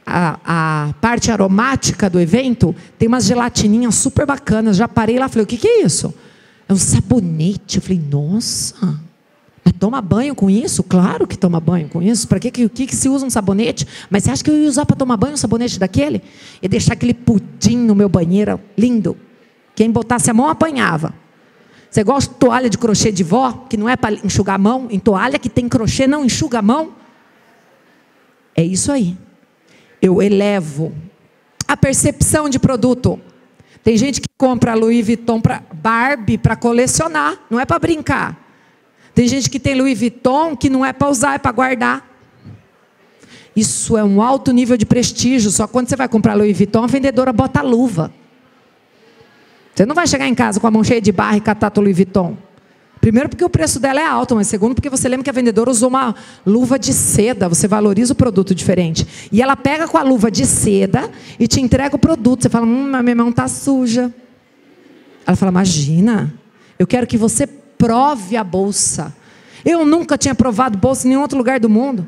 a, 0.06 0.40
a 0.90 0.94
parte 0.96 1.32
aromática 1.32 2.10
do 2.10 2.20
evento, 2.20 2.76
tem 2.98 3.08
umas 3.08 3.26
gelatininhas 3.26 3.96
super 3.96 4.26
bacanas. 4.26 4.78
Já 4.78 4.88
parei 4.88 5.18
lá, 5.18 5.30
falei, 5.30 5.44
o 5.44 5.48
que, 5.48 5.58
que 5.58 5.68
é 5.68 5.84
isso? 5.84 6.14
É 6.68 6.74
um 6.74 6.78
sabonete. 6.78 7.78
Eu 7.78 7.82
falei, 7.82 8.02
nossa, 8.10 9.00
toma 9.84 10.02
banho 10.02 10.34
com 10.34 10.50
isso? 10.50 10.82
Claro 10.82 11.28
que 11.28 11.38
toma 11.38 11.60
banho 11.60 11.90
com 11.90 12.02
isso. 12.02 12.26
Para 12.26 12.40
que, 12.40 12.50
que, 12.50 12.70
que, 12.70 12.96
se 12.96 13.10
usa 13.10 13.26
um 13.26 13.30
sabonete? 13.30 13.86
Mas 14.10 14.24
você 14.24 14.32
acha 14.32 14.42
que 14.42 14.50
eu 14.50 14.56
ia 14.56 14.70
usar 14.70 14.86
para 14.86 14.96
tomar 14.96 15.18
banho 15.18 15.34
um 15.34 15.38
sabonete 15.38 15.78
daquele? 15.78 16.22
E 16.62 16.70
deixar 16.70 16.94
aquele 16.94 17.14
pudim 17.14 17.76
no 17.80 17.94
meu 17.94 18.08
banheiro 18.08 18.58
lindo. 18.78 19.18
Quem 19.76 19.92
botasse 19.92 20.32
a 20.32 20.34
mão 20.34 20.48
apanhava. 20.48 21.14
Você 21.92 22.02
gosta 22.02 22.32
de 22.32 22.40
toalha 22.40 22.70
de 22.70 22.78
crochê 22.78 23.12
de 23.12 23.26
vó, 23.26 23.66
que 23.70 23.76
não 23.76 23.90
é 23.90 23.98
para 23.98 24.16
enxugar 24.24 24.56
a 24.56 24.58
mão? 24.58 24.88
Em 24.90 25.00
toalha 25.00 25.38
que 25.38 25.50
tem 25.50 25.68
crochê 25.68 26.08
não 26.08 26.24
enxuga 26.24 26.60
a 26.60 26.62
mão? 26.62 26.94
É 28.56 28.64
isso 28.64 28.90
aí. 28.90 29.18
Eu 30.02 30.22
elevo 30.22 30.94
a 31.68 31.76
percepção 31.76 32.48
de 32.48 32.58
produto. 32.58 33.20
Tem 33.84 33.98
gente 33.98 34.22
que 34.22 34.30
compra 34.38 34.76
Louis 34.76 35.06
Vuitton 35.06 35.42
para 35.42 35.62
Barbie 35.74 36.38
para 36.38 36.56
colecionar, 36.56 37.38
não 37.50 37.60
é 37.60 37.66
para 37.66 37.80
brincar. 37.80 38.43
Tem 39.14 39.28
gente 39.28 39.50
que 39.50 39.60
tem 39.60 39.76
Louis 39.76 39.98
Vuitton 39.98 40.56
que 40.56 40.70
não 40.70 40.86
é 40.86 40.92
para 40.92 41.10
usar, 41.10 41.36
é 41.36 41.38
para 41.38 41.52
guardar. 41.52 42.10
Isso 43.56 43.96
é 43.96 44.04
um 44.04 44.22
alto 44.22 44.52
nível 44.52 44.76
de 44.76 44.86
prestígio. 44.86 45.52
Só 45.52 45.68
quando 45.68 45.88
você 45.88 45.96
vai 45.96 46.08
comprar 46.08 46.34
Louis 46.34 46.58
Vuitton, 46.58 46.84
a 46.84 46.88
vendedora 46.88 47.32
bota 47.32 47.60
a 47.60 47.64
luva. 47.64 48.12
Você 49.76 49.86
não 49.86 49.96
vai 49.96 50.08
chegar 50.08 50.28
em 50.28 50.36
casa 50.36 50.60
com 50.60 50.68
a 50.68 50.72
mão 50.72 50.84
cheia 50.84 51.02
de 51.02 51.12
barra 51.12 51.38
e 51.38 51.42
catar 51.42 51.72
Louis 51.78 51.96
Vuitton. 51.96 52.38
Primeiro, 53.04 53.28
porque 53.28 53.44
o 53.44 53.50
preço 53.50 53.82
dela 53.82 54.00
é 54.00 54.06
alto, 54.06 54.34
mas 54.34 54.48
segundo, 54.48 54.76
porque 54.76 54.90
você 54.90 55.10
lembra 55.10 55.26
que 55.26 55.30
a 55.30 55.34
vendedora 55.34 55.70
usou 55.70 55.90
uma 55.90 56.16
luva 56.46 56.80
de 56.80 56.94
seda, 56.94 57.50
você 57.50 57.68
valoriza 57.68 58.14
o 58.14 58.16
produto 58.16 58.56
diferente. 58.56 59.06
E 59.30 59.42
ela 59.42 59.58
pega 59.58 59.90
com 59.90 59.98
a 59.98 60.04
luva 60.04 60.32
de 60.32 60.46
seda 60.46 61.12
e 61.38 61.46
te 61.46 61.60
entrega 61.60 61.98
o 61.98 62.00
produto. 62.00 62.44
Você 62.44 62.50
fala, 62.50 62.66
hum, 62.66 63.04
minha 63.04 63.16
mão 63.16 63.30
está 63.30 63.46
suja. 63.48 64.14
Ela 65.28 65.36
fala, 65.36 65.52
imagina, 65.52 66.34
eu 66.80 66.88
quero 66.88 67.06
que 67.06 67.18
você 67.18 67.46
prove 67.84 68.38
a 68.38 68.44
bolsa. 68.46 69.14
Eu 69.66 69.86
nunca 69.86 70.18
tinha 70.18 70.34
provado 70.34 70.78
bolsa 70.78 71.06
em 71.06 71.10
nenhum 71.10 71.22
outro 71.22 71.38
lugar 71.38 71.60
do 71.60 71.70
mundo. 71.70 72.08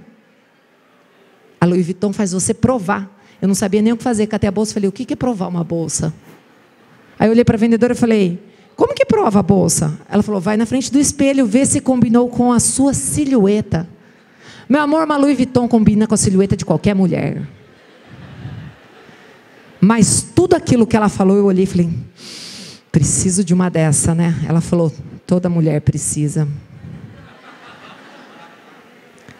A 1.59 1.65
Louis 1.65 1.83
Vuitton 1.83 2.13
faz 2.13 2.31
você 2.31 2.53
provar. 2.53 3.11
Eu 3.41 3.49
não 3.49 3.55
sabia 3.55 3.81
nem 3.81 3.91
o 3.91 3.97
que 3.97 4.03
fazer, 4.03 4.25
catei 4.27 4.47
a 4.47 4.51
bolsa 4.51 4.73
falei, 4.73 4.87
o 4.87 4.91
que 4.91 5.11
é 5.11 5.15
provar 5.17 5.49
uma 5.49 5.65
bolsa? 5.65 6.13
Aí 7.19 7.27
eu 7.27 7.31
olhei 7.31 7.43
para 7.43 7.57
a 7.57 7.59
vendedora 7.59 7.91
e 7.91 7.95
falei, 7.95 8.41
como 8.77 8.93
que 8.93 9.05
prova 9.05 9.39
a 9.39 9.43
bolsa? 9.43 9.99
Ela 10.09 10.23
falou, 10.23 10.39
vai 10.39 10.55
na 10.55 10.65
frente 10.65 10.89
do 10.89 10.97
espelho, 10.97 11.45
vê 11.45 11.65
se 11.65 11.81
combinou 11.81 12.29
com 12.29 12.53
a 12.53 12.59
sua 12.59 12.93
silhueta. 12.93 13.87
Meu 14.69 14.81
amor, 14.81 15.03
uma 15.03 15.17
Louis 15.17 15.35
Vuitton 15.35 15.67
combina 15.67 16.07
com 16.07 16.13
a 16.13 16.17
silhueta 16.17 16.55
de 16.55 16.63
qualquer 16.63 16.95
mulher. 16.95 17.45
Mas 19.81 20.25
tudo 20.33 20.55
aquilo 20.55 20.87
que 20.87 20.95
ela 20.95 21.09
falou, 21.09 21.35
eu 21.35 21.45
olhei 21.45 21.65
e 21.65 21.67
falei, 21.67 21.89
preciso 22.91 23.43
de 23.43 23.53
uma 23.53 23.69
dessa, 23.69 24.15
né? 24.15 24.33
Ela 24.47 24.61
falou, 24.61 24.91
toda 25.25 25.49
mulher 25.49 25.81
precisa. 25.81 26.47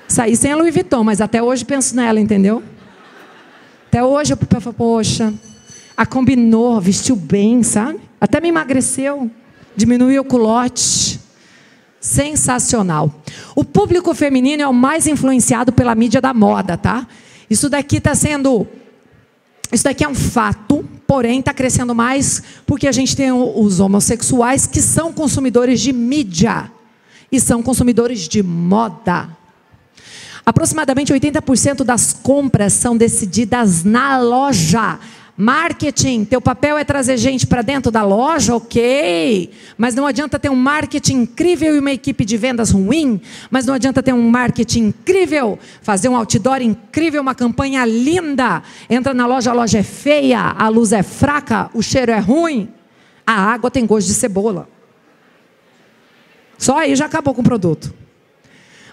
Saí 0.08 0.36
sem 0.36 0.52
a 0.52 0.56
Louis 0.56 0.74
Vuitton, 0.74 1.04
mas 1.04 1.19
até 1.19 1.41
hoje 1.41 1.65
penso 1.65 1.95
nela, 1.95 2.19
entendeu? 2.19 2.63
Até 3.88 4.04
hoje 4.04 4.34
eu 4.34 4.62
falo, 4.62 4.74
poxa, 4.74 5.34
a 5.95 6.06
combinou, 6.06 6.80
vestiu 6.80 7.15
bem, 7.15 7.63
sabe? 7.63 8.00
Até 8.19 8.39
me 8.39 8.50
emagreceu, 8.50 9.30
diminuiu 9.76 10.21
o 10.21 10.26
culote. 10.26 11.19
Sensacional. 12.00 13.12
O 13.56 13.63
público 13.63 14.13
feminino 14.13 14.62
é 14.62 14.67
o 14.67 14.74
mais 14.74 15.08
influenciado 15.08 15.74
pela 15.74 15.95
mídia 15.95 16.21
da 16.21 16.36
moda, 16.36 16.78
tá? 16.78 17.08
Isso 17.50 17.67
daqui 17.67 17.98
está 17.98 18.13
sendo. 18.13 18.67
Isso 19.71 19.84
daqui 19.84 20.04
é 20.04 20.08
um 20.08 20.13
fato, 20.13 20.86
porém 21.07 21.39
está 21.39 21.53
crescendo 21.53 21.93
mais 21.93 22.41
porque 22.65 22.87
a 22.87 22.91
gente 22.91 23.15
tem 23.15 23.31
os 23.31 23.79
homossexuais 23.79 24.65
que 24.67 24.81
são 24.81 25.13
consumidores 25.13 25.81
de 25.81 25.93
mídia 25.93 26.71
e 27.31 27.39
são 27.39 27.61
consumidores 27.61 28.27
de 28.27 28.41
moda. 28.41 29.29
Aproximadamente 30.45 31.11
80% 31.11 31.83
das 31.83 32.13
compras 32.13 32.73
são 32.73 32.95
decididas 32.95 33.83
na 33.83 34.19
loja. 34.19 34.99
Marketing, 35.38 36.24
teu 36.24 36.39
papel 36.39 36.78
é 36.78 36.86
trazer 36.86 37.17
gente 37.17 37.45
para 37.45 37.62
dentro 37.62 37.91
da 37.91 38.04
loja, 38.04 38.56
ok. 38.56 39.52
Mas 39.78 39.93
não 39.93 40.08
adianta 40.08 40.39
ter 40.39 40.50
um 40.50 40.56
marketing 40.56 41.24
incrível 41.24 41.76
e 41.76 41.80
uma 41.80 41.91
equipe 41.91 42.24
de 42.24 42.38
vendas 42.38 42.71
ruim. 42.71 43.19
Mas 43.52 43.65
não 43.65 43.74
adianta 43.74 44.02
ter 44.02 44.13
um 44.13 44.30
marketing 44.30 44.86
incrível, 44.86 45.60
fazer 45.82 46.08
um 46.08 46.15
outdoor 46.15 46.62
incrível, 46.62 47.21
uma 47.21 47.36
campanha 47.36 47.84
linda. 47.86 48.63
Entra 48.89 49.13
na 49.13 49.28
loja, 49.28 49.52
a 49.52 49.54
loja 49.54 49.80
é 49.80 49.84
feia, 49.84 50.39
a 50.39 50.69
luz 50.69 50.93
é 50.93 51.04
fraca, 51.04 51.69
o 51.74 51.82
cheiro 51.82 52.13
é 52.13 52.19
ruim, 52.19 52.69
a 53.28 53.34
água 53.34 53.69
tem 53.69 53.86
gosto 53.86 54.08
de 54.08 54.13
cebola. 54.13 54.69
Só 56.58 56.78
aí 56.78 56.95
já 56.95 57.08
acabou 57.08 57.34
com 57.34 57.41
o 57.41 57.43
produto. 57.43 57.93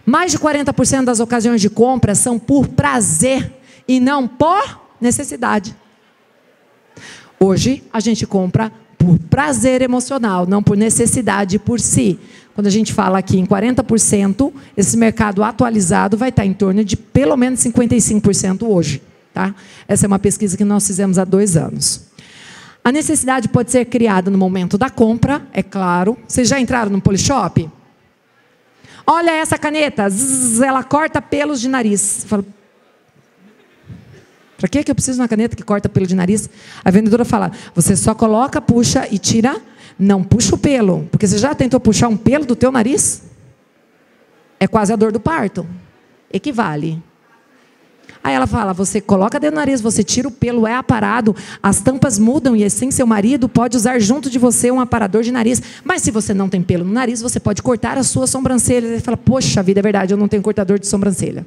Mais 0.05 0.33
de 0.33 0.39
40% 0.41 1.05
das 1.05 1.21
ocasiões 1.21 1.61
de 1.61 1.71
compra 1.71 2.17
são 2.17 2.37
por 2.37 2.67
prazer 2.67 3.53
e 3.87 4.01
não 4.01 4.27
por 4.27 4.81
necessidade. 5.01 5.77
Hoje 7.43 7.83
a 7.93 7.99
gente 7.99 8.25
compra 8.25 8.71
por 8.97 9.19
prazer 9.19 9.83
emocional, 9.83 10.47
não 10.47 10.63
por 10.63 10.77
necessidade 10.77 11.59
por 11.59 11.81
si. 11.81 12.17
Quando 12.55 12.69
a 12.69 12.71
gente 12.71 12.93
fala 12.93 13.19
aqui 13.19 13.37
em 13.37 13.45
40%, 13.45 14.53
esse 14.77 14.97
mercado 14.97 15.43
atualizado 15.43 16.17
vai 16.17 16.29
estar 16.29 16.47
em 16.47 16.53
torno 16.53 16.85
de 16.85 16.97
pelo 16.97 17.37
menos 17.37 17.59
55% 17.59 18.63
hoje. 18.63 19.03
Tá? 19.35 19.53
Essa 19.89 20.07
é 20.07 20.09
uma 20.09 20.21
pesquisa 20.21 20.57
que 20.57 20.65
nós 20.65 20.87
fizemos 20.87 21.19
há 21.19 21.25
dois 21.25 21.57
anos. 21.57 22.03
A 22.85 22.93
necessidade 22.93 23.49
pode 23.49 23.73
ser 23.73 23.87
criada 23.87 24.31
no 24.31 24.39
momento 24.39 24.79
da 24.79 24.89
compra, 24.89 25.43
é 25.53 25.65
claro. 25.65 26.17
Vocês 26.29 26.47
já 26.47 26.61
entraram 26.61 26.93
no 26.93 27.01
Polishop? 27.01 27.69
Olha 29.05 29.33
essa 29.33 29.59
caneta, 29.59 30.09
zzz, 30.09 30.61
ela 30.61 30.85
corta 30.85 31.21
pelos 31.21 31.61
de 31.61 31.69
nariz. 31.69 32.25
Falo, 32.25 32.47
para 34.63 34.85
que 34.85 34.89
eu 34.89 34.95
preciso 34.95 35.17
de 35.17 35.23
uma 35.23 35.29
caneta 35.29 35.57
que 35.57 35.63
corta 35.65 35.89
pelo 35.89 36.07
de 36.07 36.15
nariz? 36.15 36.49
A 36.85 36.91
vendedora 36.91 37.25
fala: 37.25 37.51
você 37.75 37.97
só 37.97 38.15
coloca, 38.15 38.61
puxa 38.61 39.09
e 39.11 39.19
tira, 39.19 39.61
não 39.99 40.23
puxa 40.23 40.55
o 40.55 40.59
pelo, 40.59 41.09
porque 41.11 41.27
você 41.27 41.37
já 41.37 41.53
tentou 41.53 41.81
puxar 41.81 42.07
um 42.07 42.17
pelo 42.17 42.47
do 42.47 42.55
teu 42.55 42.71
nariz? 42.71 43.25
É 44.61 44.69
quase 44.69 44.93
a 44.93 44.97
dor 44.97 45.11
do 45.11 45.19
parto. 45.19 45.67
Equivale. 46.33 47.03
Aí 48.23 48.35
ela 48.35 48.47
fala: 48.47 48.73
você 48.73 49.01
coloca 49.01 49.41
dentro 49.41 49.57
do 49.57 49.59
nariz, 49.59 49.81
você 49.81 50.05
tira 50.05 50.29
o 50.29 50.31
pelo, 50.31 50.65
é 50.65 50.77
aparado, 50.77 51.35
as 51.61 51.81
tampas 51.81 52.17
mudam 52.17 52.55
e 52.55 52.63
assim 52.63 52.93
seu 52.93 53.05
marido 53.05 53.49
pode 53.49 53.77
usar 53.77 53.99
junto 53.99 54.31
de 54.31 54.39
você 54.39 54.71
um 54.71 54.79
aparador 54.79 55.25
de 55.25 55.33
nariz. 55.33 55.61
Mas 55.83 56.03
se 56.03 56.13
você 56.13 56.33
não 56.33 56.49
tem 56.49 56.63
pelo 56.63 56.85
no 56.85 56.93
nariz, 56.93 57.21
você 57.21 57.41
pode 57.41 57.61
cortar 57.63 57.99
as 57.99 58.07
suas 58.07 58.31
sobrancelhas. 58.31 58.93
Ele 58.93 59.01
fala: 59.01 59.17
poxa 59.17 59.61
vida, 59.61 59.81
é 59.81 59.83
verdade, 59.83 60.15
eu 60.15 60.17
não 60.17 60.29
tenho 60.29 60.41
cortador 60.41 60.79
de 60.79 60.87
sobrancelha. 60.87 61.45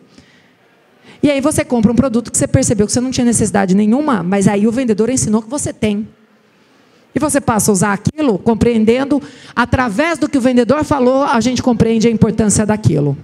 E 1.25 1.31
aí 1.31 1.41
você 1.41 1.65
compra 1.65 1.91
um 1.91 1.95
produto 1.95 2.31
que 2.31 2.37
você 2.37 2.47
percebeu 2.47 2.85
que 2.85 2.93
você 2.93 3.01
não 3.01 3.09
tinha 3.09 3.25
necessidade 3.25 3.73
nenhuma, 3.73 4.21
mas 4.21 4.47
aí 4.47 4.67
o 4.67 4.71
vendedor 4.71 5.09
ensinou 5.09 5.41
que 5.41 5.49
você 5.49 5.73
tem. 5.73 6.07
E 7.15 7.19
você 7.19 7.41
passa 7.41 7.71
a 7.71 7.73
usar 7.73 7.93
aquilo, 7.93 8.37
compreendendo, 8.37 9.19
através 9.55 10.19
do 10.19 10.29
que 10.29 10.37
o 10.37 10.41
vendedor 10.41 10.83
falou, 10.83 11.23
a 11.23 11.41
gente 11.41 11.63
compreende 11.63 12.07
a 12.07 12.11
importância 12.11 12.63
daquilo. 12.63 13.17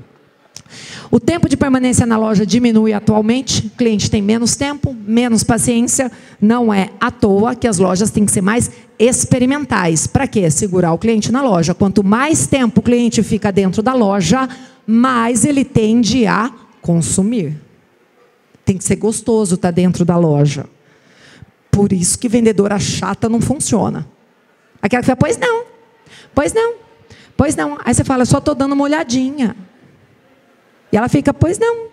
O 1.12 1.20
tempo 1.20 1.48
de 1.48 1.56
permanência 1.56 2.04
na 2.08 2.18
loja 2.18 2.44
diminui 2.44 2.92
atualmente, 2.92 3.68
o 3.68 3.78
cliente 3.78 4.10
tem 4.10 4.20
menos 4.20 4.56
tempo, 4.56 4.96
menos 5.06 5.44
paciência. 5.44 6.12
Não 6.42 6.74
é 6.74 6.90
à 7.00 7.12
toa 7.12 7.54
que 7.54 7.68
as 7.68 7.78
lojas 7.78 8.10
têm 8.10 8.26
que 8.26 8.32
ser 8.32 8.42
mais 8.42 8.72
experimentais. 8.98 10.08
Para 10.08 10.26
quê? 10.26 10.50
Segurar 10.50 10.92
o 10.92 10.98
cliente 10.98 11.32
na 11.32 11.44
loja. 11.44 11.76
Quanto 11.76 12.04
mais 12.04 12.48
tempo 12.48 12.80
o 12.80 12.84
cliente 12.84 13.22
fica 13.22 13.52
dentro 13.52 13.84
da 13.84 13.94
loja, 13.94 14.50
mais 14.88 15.46
ele 15.46 15.64
tende 15.64 16.26
a 16.26 16.52
consumir. 16.82 17.70
Tem 18.64 18.78
que 18.78 18.84
ser 18.84 18.96
gostoso 18.96 19.56
estar 19.56 19.70
tá 19.70 19.72
dentro 19.72 20.06
da 20.06 20.18
loja. 20.18 20.66
Por 21.72 21.94
isso 21.94 22.20
que 22.20 22.28
vendedora 22.28 22.78
chata 22.80 23.30
não 23.30 23.40
funciona. 23.40 24.08
Aquela 24.82 25.02
que 25.02 25.08
fala, 25.08 25.18
pois 25.18 25.38
não, 25.38 25.64
pois 26.34 26.54
não, 26.54 26.76
pois 27.38 27.56
não. 27.56 27.78
Aí 27.84 27.94
você 27.94 28.04
fala, 28.04 28.26
só 28.26 28.40
estou 28.40 28.54
dando 28.54 28.74
uma 28.74 28.84
olhadinha. 28.84 29.56
E 30.92 30.98
ela 30.98 31.08
fica, 31.08 31.34
pois 31.34 31.58
não. 31.58 31.92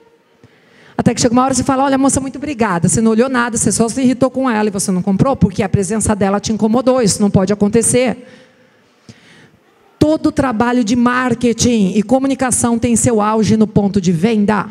Até 0.96 1.14
que 1.14 1.20
chega 1.20 1.32
uma 1.32 1.44
hora 1.44 1.52
e 1.52 1.56
você 1.56 1.62
fala, 1.62 1.84
olha, 1.84 1.96
moça, 1.96 2.20
muito 2.20 2.38
obrigada. 2.38 2.88
Você 2.88 3.00
não 3.00 3.12
olhou 3.12 3.28
nada, 3.28 3.56
você 3.56 3.70
só 3.70 3.88
se 3.88 4.02
irritou 4.02 4.30
com 4.30 4.50
ela 4.50 4.68
e 4.68 4.72
você 4.72 4.90
não 4.90 5.00
comprou 5.00 5.36
porque 5.36 5.62
a 5.62 5.68
presença 5.68 6.14
dela 6.16 6.40
te 6.40 6.52
incomodou. 6.52 7.00
Isso 7.00 7.22
não 7.22 7.30
pode 7.30 7.52
acontecer. 7.52 8.26
Todo 9.96 10.32
trabalho 10.32 10.82
de 10.82 10.96
marketing 10.96 11.92
e 11.94 12.02
comunicação 12.02 12.78
tem 12.80 12.96
seu 12.96 13.20
auge 13.20 13.56
no 13.56 13.66
ponto 13.66 14.00
de 14.00 14.10
venda. 14.10 14.66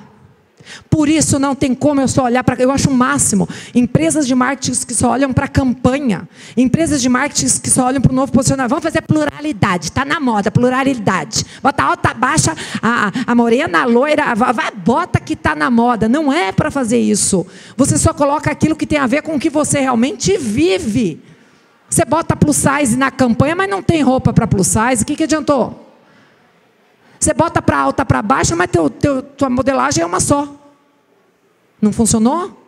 Por 0.89 1.09
isso 1.09 1.39
não 1.39 1.55
tem 1.55 1.73
como 1.73 2.01
eu 2.01 2.07
só 2.07 2.23
olhar 2.23 2.43
para. 2.43 2.61
Eu 2.61 2.71
acho 2.71 2.89
o 2.89 2.93
máximo. 2.93 3.47
Empresas 3.73 4.27
de 4.27 4.35
marketing 4.35 4.85
que 4.85 4.93
só 4.93 5.11
olham 5.11 5.33
para 5.33 5.47
campanha. 5.47 6.27
Empresas 6.55 7.01
de 7.01 7.09
marketing 7.09 7.59
que 7.59 7.69
só 7.69 7.85
olham 7.85 8.01
para 8.01 8.11
o 8.11 8.15
novo 8.15 8.31
posicionamento. 8.31 8.69
Vamos 8.69 8.83
fazer 8.83 9.01
pluralidade. 9.01 9.85
Está 9.85 10.05
na 10.05 10.19
moda, 10.19 10.51
pluralidade. 10.51 11.45
Bota 11.61 11.83
alta, 11.83 12.13
baixa, 12.13 12.55
a, 12.81 13.11
a 13.25 13.35
morena, 13.35 13.81
a 13.81 13.85
loira. 13.85 14.35
Vai, 14.35 14.71
bota 14.71 15.19
que 15.19 15.33
está 15.33 15.55
na 15.55 15.69
moda. 15.69 16.07
Não 16.07 16.31
é 16.31 16.51
para 16.51 16.71
fazer 16.71 16.99
isso. 16.99 17.45
Você 17.75 17.97
só 17.97 18.13
coloca 18.13 18.51
aquilo 18.51 18.75
que 18.75 18.85
tem 18.85 18.99
a 18.99 19.07
ver 19.07 19.21
com 19.21 19.35
o 19.35 19.39
que 19.39 19.49
você 19.49 19.79
realmente 19.79 20.37
vive. 20.37 21.21
Você 21.89 22.03
bota 22.03 22.35
plus 22.35 22.57
size 22.57 22.97
na 22.97 23.09
campanha, 23.09 23.55
mas 23.55 23.69
não 23.69 23.81
tem 23.81 24.01
roupa 24.01 24.33
para 24.33 24.45
plus 24.45 24.67
size. 24.67 25.03
O 25.03 25.05
que, 25.05 25.15
que 25.15 25.23
adiantou? 25.23 25.85
Você 27.19 27.33
bota 27.33 27.61
para 27.61 27.77
alta, 27.77 28.05
para 28.05 28.21
baixa, 28.21 28.55
mas 28.55 28.69
teu, 28.69 28.89
teu, 28.89 29.21
tua 29.21 29.49
modelagem 29.49 30.03
é 30.03 30.05
uma 30.05 30.19
só. 30.19 30.56
Não 31.81 31.91
funcionou? 31.91 32.65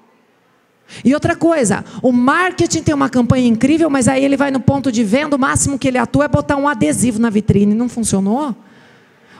E 1.03 1.13
outra 1.13 1.35
coisa, 1.35 1.85
o 2.01 2.11
marketing 2.11 2.81
tem 2.81 2.95
uma 2.95 3.09
campanha 3.09 3.47
incrível, 3.47 3.89
mas 3.89 4.07
aí 4.07 4.23
ele 4.23 4.35
vai 4.35 4.49
no 4.49 4.59
ponto 4.59 4.91
de 4.91 5.03
venda, 5.03 5.35
o 5.35 5.39
máximo 5.39 5.77
que 5.77 5.87
ele 5.87 5.97
atua 5.97 6.25
é 6.25 6.27
botar 6.27 6.55
um 6.55 6.67
adesivo 6.67 7.19
na 7.19 7.29
vitrine. 7.29 7.75
Não 7.75 7.87
funcionou? 7.87 8.55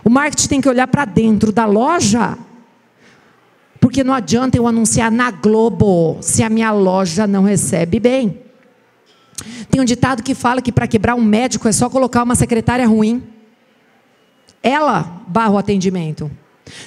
O 0.03 0.10
marketing 0.10 0.47
tem 0.47 0.62
que 0.62 0.69
olhar 0.69 0.88
para 0.88 1.05
dentro 1.05 1.51
da 1.51 1.65
loja. 1.65 2.38
Porque 3.79 4.03
não 4.03 4.13
adianta 4.13 4.58
eu 4.58 4.67
anunciar 4.67 5.12
na 5.12 5.32
Globo 5.32 6.17
se 6.21 6.43
a 6.43 6.49
minha 6.49 6.71
loja 6.71 7.25
não 7.25 7.43
recebe 7.43 7.99
bem. 7.99 8.41
Tem 9.69 9.82
um 9.82 9.86
ditado 9.86 10.21
que 10.21 10.36
fala 10.36 10.62
que 10.62 10.71
para 10.71 10.88
quebrar 10.88 11.15
um 11.15 11.23
médico 11.23 11.67
é 11.67 11.71
só 11.71 11.89
colocar 11.89 12.23
uma 12.23 12.36
secretária 12.36 12.88
ruim. 12.88 13.23
Ela 14.62 15.23
barra 15.27 15.51
o 15.51 15.58
atendimento. 15.58 16.29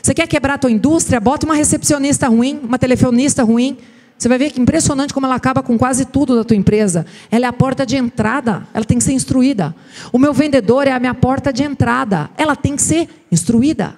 Você 0.02 0.14
quer 0.14 0.26
quebrar 0.26 0.54
a 0.54 0.58
tua 0.58 0.70
indústria? 0.70 1.20
Bota 1.20 1.46
uma 1.46 1.54
recepcionista 1.54 2.28
ruim, 2.28 2.60
uma 2.62 2.78
telefonista 2.78 3.42
ruim. 3.42 3.78
Você 4.16 4.28
vai 4.28 4.38
ver 4.38 4.52
que 4.52 4.60
impressionante 4.60 5.12
como 5.12 5.26
ela 5.26 5.34
acaba 5.34 5.62
com 5.62 5.76
quase 5.76 6.04
tudo 6.04 6.36
da 6.36 6.44
tua 6.44 6.56
empresa. 6.56 7.04
Ela 7.30 7.46
é 7.46 7.48
a 7.48 7.52
porta 7.52 7.84
de 7.84 7.96
entrada, 7.96 8.66
ela 8.72 8.84
tem 8.84 8.98
que 8.98 9.04
ser 9.04 9.12
instruída. 9.12 9.74
O 10.12 10.18
meu 10.18 10.32
vendedor 10.32 10.86
é 10.86 10.92
a 10.92 11.00
minha 11.00 11.14
porta 11.14 11.52
de 11.52 11.64
entrada, 11.64 12.30
ela 12.36 12.54
tem 12.54 12.76
que 12.76 12.82
ser 12.82 13.08
instruída. 13.32 13.96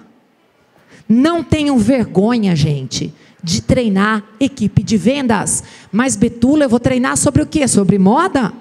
Não 1.07 1.43
tenham 1.43 1.77
vergonha, 1.77 2.55
gente, 2.55 3.13
de 3.43 3.61
treinar 3.61 4.23
equipe 4.39 4.81
de 4.81 4.97
vendas. 4.97 5.63
Mas 5.91 6.15
Betula, 6.15 6.65
eu 6.65 6.69
vou 6.69 6.79
treinar 6.79 7.17
sobre 7.17 7.43
o 7.43 7.45
quê? 7.45 7.67
Sobre 7.67 7.99
moda? 7.99 8.51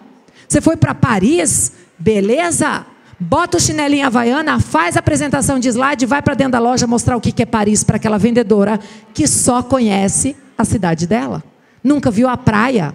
Você 0.47 0.61
foi 0.61 0.77
para 0.77 0.95
Paris? 0.95 1.73
Beleza? 1.99 2.85
Bota 3.27 3.57
o 3.57 3.61
chinelinho 3.61 4.07
havaiana, 4.07 4.61
faz 4.61 4.97
a 4.97 4.99
apresentação 4.99 5.59
de 5.59 5.67
slide, 5.71 6.05
vai 6.05 6.21
para 6.21 6.35
dentro 6.35 6.53
da 6.53 6.59
loja 6.59 6.87
mostrar 6.87 7.17
o 7.17 7.21
que 7.23 7.43
é 7.43 7.47
Paris 7.47 7.83
para 7.83 7.97
aquela 7.97 8.19
vendedora 8.19 8.79
que 9.15 9.27
só 9.27 9.63
conhece 9.63 10.37
a 10.59 10.65
cidade 10.65 11.07
dela. 11.07 11.43
Nunca 11.83 12.11
viu 12.11 12.29
a 12.29 12.37
praia. 12.37 12.95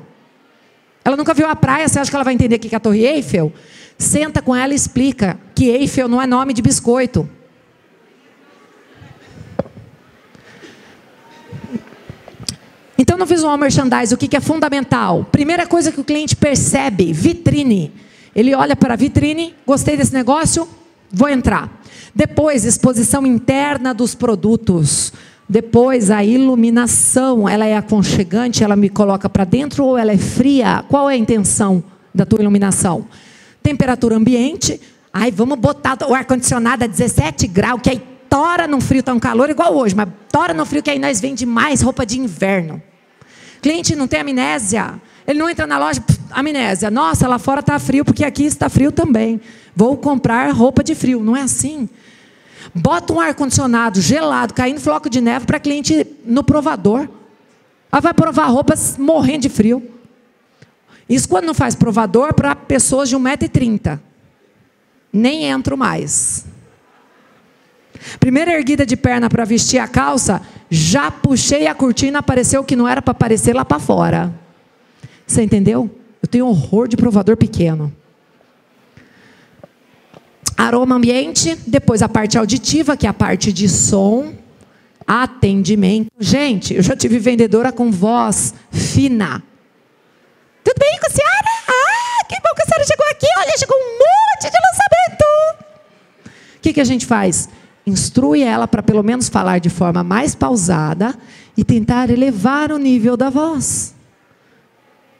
Ela 1.04 1.18
nunca 1.18 1.34
viu 1.34 1.48
a 1.48 1.56
praia, 1.56 1.88
você 1.88 1.98
acha 1.98 2.12
que 2.12 2.16
ela 2.16 2.24
vai 2.24 2.36
entender 2.36 2.58
o 2.58 2.60
que 2.60 2.72
é 2.72 2.78
a 2.78 2.80
Torre 2.80 3.08
Eiffel? 3.08 3.52
Senta 3.98 4.40
com 4.40 4.56
ela 4.56 4.72
e 4.72 4.76
explica 4.76 5.40
que 5.56 5.68
Eiffel 5.68 6.08
não 6.08 6.22
é 6.22 6.28
nome 6.28 6.54
de 6.54 6.62
biscoito. 6.62 7.28
Então, 13.00 13.18
no 13.18 13.26
visual 13.26 13.58
merchandise, 13.58 14.14
o 14.14 14.18
que 14.18 14.38
é 14.38 14.40
fundamental? 14.40 15.26
Primeira 15.32 15.66
coisa 15.66 15.92
que 15.92 16.00
o 16.00 16.04
cliente 16.04 16.36
percebe: 16.36 17.12
vitrine. 17.12 18.09
Ele 18.40 18.56
olha 18.56 18.74
para 18.74 18.94
a 18.94 18.96
vitrine, 18.96 19.54
gostei 19.68 19.98
desse 19.98 20.14
negócio, 20.14 20.66
vou 21.12 21.28
entrar. 21.28 21.82
Depois, 22.16 22.64
exposição 22.64 23.28
interna 23.28 23.94
dos 23.94 24.16
produtos. 24.16 25.12
Depois, 25.50 26.10
a 26.10 26.24
iluminação, 26.24 27.50
ela 27.50 27.66
é 27.66 27.76
aconchegante, 27.76 28.64
ela 28.64 28.78
me 28.78 28.88
coloca 28.88 29.30
para 29.30 29.44
dentro 29.44 29.84
ou 29.84 29.98
ela 29.98 30.14
é 30.14 30.18
fria? 30.18 30.86
Qual 30.88 31.10
é 31.10 31.16
a 31.16 31.18
intenção 31.18 31.84
da 32.16 32.26
tua 32.26 32.40
iluminação? 32.40 33.06
Temperatura 33.62 34.16
ambiente. 34.16 34.80
Ai, 35.12 35.32
vamos 35.32 35.60
botar 35.60 35.98
o 36.08 36.14
ar-condicionado 36.14 36.86
a 36.86 36.88
17 36.88 37.46
graus, 37.46 37.82
que 37.82 37.90
aí 37.90 38.02
tora 38.30 38.70
no 38.70 38.80
frio, 38.80 39.02
está 39.02 39.14
um 39.14 39.20
calor 39.20 39.50
igual 39.50 39.76
hoje, 39.76 39.94
mas 39.94 40.08
tora 40.32 40.54
no 40.54 40.66
frio, 40.66 40.82
que 40.82 40.90
aí 40.90 41.00
nós 41.00 41.20
vende 41.20 41.46
mais 41.46 41.82
roupa 41.82 42.06
de 42.06 42.18
inverno. 42.18 42.82
Cliente 43.62 43.98
não 43.98 44.08
tem 44.08 44.22
amnésia. 44.22 44.94
Ele 45.28 45.40
não 45.40 45.50
entra 45.50 45.68
na 45.68 45.78
loja, 45.78 46.02
amnésia. 46.32 46.90
Nossa, 46.90 47.28
lá 47.28 47.40
fora 47.40 47.60
está 47.60 47.78
frio, 47.80 48.06
porque 48.06 48.24
aqui 48.24 48.44
está 48.44 48.70
frio 48.70 48.92
também. 48.92 49.42
Vou 49.76 49.98
comprar 49.98 50.52
roupa 50.52 50.84
de 50.84 50.96
frio. 50.96 51.22
Não 51.22 51.36
é 51.36 51.42
assim. 51.42 51.90
Bota 52.74 53.14
um 53.14 53.20
ar-condicionado 53.20 54.02
gelado, 54.02 54.54
caindo 54.54 54.80
floco 54.80 55.10
de 55.10 55.22
neve 55.22 55.46
para 55.46 55.60
cliente 55.60 56.06
no 56.26 56.44
provador. 56.44 57.08
Ela 57.92 58.02
vai 58.02 58.14
provar 58.14 58.48
roupas 58.48 58.98
morrendo 58.98 59.44
de 59.44 59.50
frio. 59.50 59.90
Isso 61.08 61.28
quando 61.28 61.46
não 61.46 61.54
faz 61.54 61.74
provador 61.74 62.34
para 62.34 62.56
pessoas 62.56 63.10
de 63.10 63.16
1,30m. 63.16 64.00
Nem 65.12 65.46
entro 65.46 65.76
mais. 65.76 66.46
Primeira 68.20 68.52
erguida 68.52 68.86
de 68.86 68.96
perna 68.96 69.30
para 69.30 69.44
vestir 69.44 69.80
a 69.80 69.88
calça, 69.88 70.42
já 70.70 71.10
puxei 71.10 71.68
a 71.68 71.74
cortina, 71.74 72.20
apareceu 72.20 72.62
o 72.62 72.64
que 72.64 72.76
não 72.76 72.88
era 72.88 73.02
para 73.02 73.12
aparecer 73.12 73.56
lá 73.56 73.66
para 73.66 73.80
fora. 73.80 74.34
Você 75.26 75.42
entendeu? 75.42 75.90
Tenho 76.30 76.48
horror 76.48 76.88
de 76.88 76.96
provador 76.96 77.36
pequeno. 77.36 77.94
Aroma 80.56 80.96
ambiente, 80.96 81.58
depois 81.66 82.02
a 82.02 82.10
parte 82.10 82.38
auditiva, 82.38 82.98
que 82.98 83.08
é 83.08 83.10
a 83.10 83.14
parte 83.14 83.52
de 83.54 83.70
som, 83.70 84.34
atendimento. 85.08 86.12
Gente, 86.20 86.74
eu 86.74 86.84
já 86.84 86.96
tive 86.96 87.18
vendedora 87.18 87.72
com 87.72 87.90
voz 87.90 88.54
fina. 88.70 89.42
Tudo 90.64 90.76
bem 90.78 91.00
com 91.00 91.08
a 91.08 91.10
senhora? 91.10 91.50
Ah, 91.68 92.26
que 92.28 92.36
bom 92.36 92.54
que 92.56 92.62
a 92.62 92.66
senhora 92.66 92.86
chegou 92.86 93.06
aqui. 93.10 93.28
Olha, 93.38 93.58
chegou 93.58 93.78
um 93.78 93.92
monte 93.94 94.52
de 94.52 94.58
lançamento. 94.68 95.70
O 96.58 96.60
que, 96.62 96.74
que 96.74 96.82
a 96.82 96.86
gente 96.86 97.06
faz? 97.06 97.50
Instrui 97.88 98.44
ela 98.44 98.68
para 98.68 98.84
pelo 98.84 99.02
menos 99.02 99.30
falar 99.30 99.60
de 99.60 99.70
forma 99.70 100.04
mais 100.04 100.36
pausada 100.36 101.16
e 101.58 101.64
tentar 101.64 102.10
elevar 102.10 102.72
o 102.72 102.78
nível 102.78 103.18
da 103.18 103.30
voz. 103.30 103.96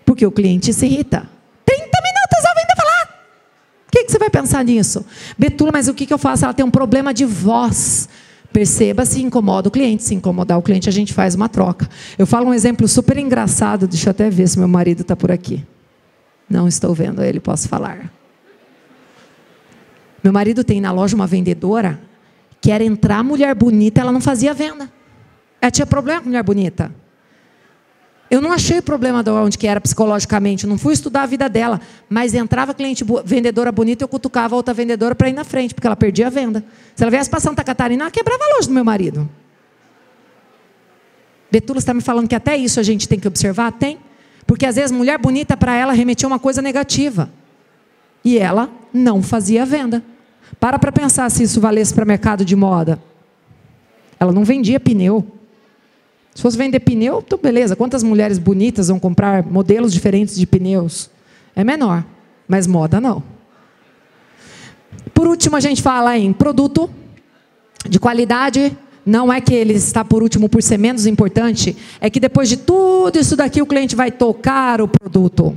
Porque 0.10 0.26
o 0.26 0.32
cliente 0.32 0.74
se 0.74 0.88
irrita. 0.88 1.30
30 1.66 1.84
minutos 1.84 2.50
ouvindo 2.50 2.76
falar. 2.76 3.26
O 3.88 3.92
que, 3.92 4.06
que 4.06 4.12
você 4.12 4.18
vai 4.18 4.28
pensar 4.32 4.66
nisso? 4.66 5.06
Betula, 5.38 5.72
mas 5.72 5.88
o 5.88 5.94
que, 5.94 6.08
que 6.08 6.12
eu 6.12 6.18
faço? 6.18 6.46
Ela 6.46 6.54
tem 6.56 6.66
um 6.66 6.72
problema 6.72 7.14
de 7.14 7.26
voz. 7.26 8.10
Perceba 8.52 9.06
se 9.06 9.22
incomoda 9.22 9.68
o 9.68 9.72
cliente. 9.72 10.02
Se 10.02 10.16
incomodar 10.16 10.58
o 10.58 10.64
cliente, 10.64 10.90
a 10.90 10.92
gente 10.92 11.14
faz 11.14 11.36
uma 11.36 11.48
troca. 11.48 11.88
Eu 12.18 12.26
falo 12.26 12.48
um 12.48 12.54
exemplo 12.56 12.88
super 12.88 13.20
engraçado. 13.20 13.88
Deixa 13.88 14.10
eu 14.10 14.12
até 14.12 14.32
ver 14.32 14.48
se 14.48 14.58
meu 14.58 14.68
marido 14.68 15.02
está 15.02 15.16
por 15.16 15.32
aqui. 15.32 15.64
Não 16.50 16.68
estou 16.68 16.92
vendo 16.92 17.22
ele, 17.22 17.40
posso 17.40 17.70
falar. 17.70 18.12
Meu 20.24 20.34
marido 20.34 20.64
tem 20.64 20.82
na 20.82 20.92
loja 20.92 21.16
uma 21.16 21.28
vendedora 21.28 22.02
que 22.60 22.72
era 22.72 22.84
entrar 22.84 23.24
mulher 23.24 23.54
bonita, 23.54 24.02
ela 24.02 24.12
não 24.12 24.22
fazia 24.22 24.56
venda. 24.56 24.92
Ela 25.62 25.70
tinha 25.70 25.86
problema 25.86 26.22
com 26.22 26.30
mulher 26.30 26.42
bonita. 26.42 26.92
Eu 28.30 28.42
não 28.42 28.52
achei 28.52 28.80
problema 28.82 29.24
de 29.24 29.32
onde 29.32 29.58
que 29.58 29.66
era 29.66 29.82
psicologicamente, 29.82 30.68
não 30.68 30.78
fui 30.78 30.94
estudar 30.94 31.24
a 31.24 31.26
vida 31.26 31.50
dela, 31.50 31.82
mas 32.08 32.36
entrava 32.36 32.76
cliente 32.76 33.04
vendedora 33.26 33.72
bonita, 33.72 34.04
eu 34.04 34.08
cutucava 34.08 34.54
a 34.54 34.58
outra 34.58 34.74
vendedora 34.74 35.16
para 35.16 35.30
ir 35.30 35.34
na 35.34 35.44
frente, 35.44 35.74
porque 35.74 35.88
ela 35.88 35.96
perdia 35.96 36.28
a 36.28 36.30
venda. 36.30 36.64
Se 36.96 37.04
ela 37.04 37.10
viesse 37.10 37.30
para 37.30 37.40
Santa 37.40 37.64
Catarina, 37.64 38.04
ela 38.04 38.12
quebrava 38.12 38.44
a 38.44 38.56
loja 38.56 38.68
do 38.68 38.74
meu 38.74 38.86
marido. 38.86 39.28
Betula 41.52 41.80
está 41.80 41.94
me 41.94 42.02
falando 42.02 42.28
que 42.28 42.36
até 42.36 42.56
isso 42.56 42.80
a 42.80 42.84
gente 42.84 43.10
tem 43.10 43.20
que 43.20 43.28
observar? 43.28 43.72
Tem. 43.72 43.98
Porque 44.46 44.66
às 44.66 44.76
vezes 44.76 44.92
mulher 44.92 45.18
bonita 45.18 45.58
para 45.58 45.76
ela 45.76 45.94
remetia 45.94 46.28
uma 46.28 46.40
coisa 46.40 46.62
negativa. 46.62 47.30
E 48.24 48.38
ela 48.38 48.70
não 48.94 49.24
fazia 49.24 49.66
venda. 49.66 50.04
Para 50.60 50.78
para 50.78 50.92
pensar 50.92 51.30
se 51.32 51.44
isso 51.44 51.60
valesse 51.60 51.94
para 51.94 52.06
mercado 52.06 52.46
de 52.46 52.56
moda. 52.56 53.02
Ela 54.20 54.32
não 54.32 54.44
vendia 54.44 54.80
pneu. 54.80 55.39
Se 56.34 56.42
fosse 56.42 56.58
vender 56.58 56.80
pneu, 56.80 57.24
então 57.26 57.40
beleza. 57.42 57.76
Quantas 57.76 58.04
mulheres 58.04 58.38
bonitas 58.38 58.88
vão 58.88 59.00
comprar 59.00 59.44
modelos 59.44 59.92
diferentes 59.92 60.36
de 60.36 60.46
pneus? 60.46 61.10
É 61.56 61.64
menor, 61.64 62.06
mas 62.48 62.66
moda 62.68 63.02
não. 63.02 63.24
Por 65.14 65.28
último, 65.28 65.56
a 65.56 65.60
gente 65.60 65.82
fala 65.82 66.18
em 66.18 66.32
produto 66.32 66.90
de 67.88 68.00
qualidade. 68.00 68.76
Não 69.06 69.32
é 69.34 69.42
que 69.42 69.54
ele 69.54 69.74
está 69.74 70.06
por 70.06 70.22
último 70.22 70.48
por 70.48 70.62
ser 70.62 70.78
menos 70.78 71.06
importante, 71.06 71.76
é 72.00 72.10
que 72.10 72.20
depois 72.20 72.48
de 72.48 72.58
tudo 72.58 73.18
isso 73.18 73.36
daqui 73.36 73.62
o 73.62 73.66
cliente 73.66 73.96
vai 73.96 74.12
tocar 74.12 74.82
o 74.82 74.88
produto. 74.88 75.56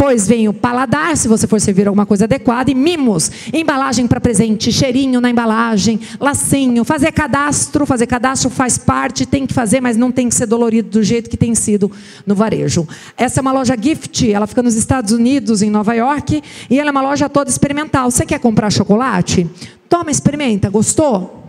Depois 0.00 0.28
vem 0.28 0.46
o 0.46 0.54
paladar, 0.54 1.16
se 1.16 1.26
você 1.26 1.44
for 1.44 1.60
servir 1.60 1.88
alguma 1.88 2.06
coisa 2.06 2.24
adequada, 2.24 2.70
e 2.70 2.74
mimos, 2.74 3.32
embalagem 3.52 4.06
para 4.06 4.20
presente, 4.20 4.70
cheirinho 4.70 5.20
na 5.20 5.28
embalagem, 5.28 5.98
lacinho, 6.20 6.84
fazer 6.84 7.10
cadastro, 7.10 7.84
fazer 7.84 8.06
cadastro 8.06 8.48
faz 8.48 8.78
parte, 8.78 9.26
tem 9.26 9.44
que 9.44 9.52
fazer, 9.52 9.80
mas 9.80 9.96
não 9.96 10.12
tem 10.12 10.28
que 10.28 10.36
ser 10.36 10.46
dolorido 10.46 10.88
do 10.88 11.02
jeito 11.02 11.28
que 11.28 11.36
tem 11.36 11.52
sido 11.52 11.90
no 12.24 12.36
varejo. 12.36 12.86
Essa 13.16 13.40
é 13.40 13.42
uma 13.42 13.50
loja 13.50 13.76
gift, 13.76 14.30
ela 14.30 14.46
fica 14.46 14.62
nos 14.62 14.76
Estados 14.76 15.10
Unidos, 15.10 15.62
em 15.62 15.68
Nova 15.68 15.92
York, 15.94 16.44
e 16.70 16.78
ela 16.78 16.90
é 16.90 16.92
uma 16.92 17.02
loja 17.02 17.28
toda 17.28 17.50
experimental. 17.50 18.08
Você 18.08 18.24
quer 18.24 18.38
comprar 18.38 18.70
chocolate? 18.70 19.50
Toma, 19.88 20.12
experimenta, 20.12 20.70
gostou? 20.70 21.47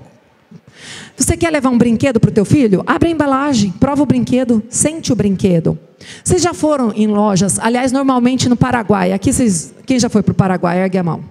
Você 1.15 1.35
quer 1.35 1.51
levar 1.51 1.69
um 1.69 1.77
brinquedo 1.77 2.19
para 2.19 2.29
o 2.29 2.33
teu 2.33 2.45
filho? 2.45 2.83
Abre 2.87 3.09
a 3.09 3.11
embalagem, 3.11 3.71
prova 3.71 4.03
o 4.03 4.05
brinquedo, 4.05 4.63
sente 4.69 5.11
o 5.11 5.15
brinquedo. 5.15 5.77
Vocês 6.23 6.41
já 6.41 6.53
foram 6.53 6.91
em 6.95 7.07
lojas, 7.07 7.59
aliás, 7.59 7.91
normalmente 7.91 8.47
no 8.47 8.55
Paraguai. 8.55 9.11
Aqui 9.11 9.33
vocês, 9.33 9.73
quem 9.85 9.99
já 9.99 10.09
foi 10.09 10.23
para 10.23 10.31
o 10.31 10.35
Paraguai? 10.35 10.79
Ergue 10.79 10.97
a 10.97 11.03
mão. 11.03 11.23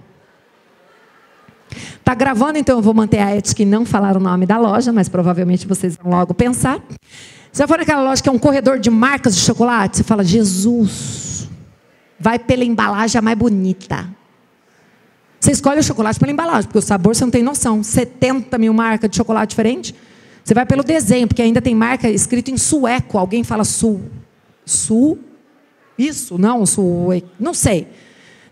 Tá 2.03 2.15
gravando, 2.15 2.57
então 2.57 2.77
eu 2.77 2.81
vou 2.81 2.93
manter 2.93 3.19
a 3.19 3.29
ética 3.29 3.61
e 3.61 3.65
não 3.65 3.85
falar 3.85 4.17
o 4.17 4.19
nome 4.19 4.45
da 4.45 4.57
loja, 4.57 4.91
mas 4.91 5.07
provavelmente 5.07 5.67
vocês 5.67 5.95
vão 5.95 6.11
logo 6.11 6.33
pensar. 6.33 6.79
Já 7.51 7.67
foi 7.67 7.77
naquela 7.77 8.03
loja 8.03 8.21
que 8.21 8.29
é 8.29 8.31
um 8.31 8.39
corredor 8.39 8.79
de 8.79 8.89
marcas 8.89 9.35
de 9.35 9.41
chocolate? 9.41 9.97
Você 9.97 10.03
fala, 10.03 10.23
Jesus, 10.23 11.49
vai 12.19 12.37
pela 12.37 12.63
embalagem 12.63 13.21
mais 13.21 13.37
bonita. 13.37 14.07
Você 15.39 15.51
escolhe 15.51 15.79
o 15.79 15.83
chocolate 15.83 16.19
pela 16.19 16.31
embalagem, 16.31 16.63
porque 16.63 16.79
o 16.79 16.81
sabor 16.81 17.15
você 17.15 17.23
não 17.23 17.31
tem 17.31 17.41
noção. 17.41 17.81
70 17.81 18.57
mil 18.57 18.73
marcas 18.73 19.09
de 19.09 19.15
chocolate 19.15 19.51
diferente. 19.51 19.95
Você 20.43 20.53
vai 20.53 20.65
pelo 20.65 20.83
desenho, 20.83 21.27
porque 21.27 21.41
ainda 21.41 21.61
tem 21.61 21.73
marca 21.73 22.09
escrito 22.09 22.51
em 22.51 22.57
sueco. 22.57 23.17
Alguém 23.17 23.43
fala 23.43 23.63
sul. 23.63 24.01
Sul? 24.65 25.19
Isso, 25.97 26.37
não, 26.37 26.65
sul. 26.65 27.09
Não 27.39 27.53
sei. 27.53 27.87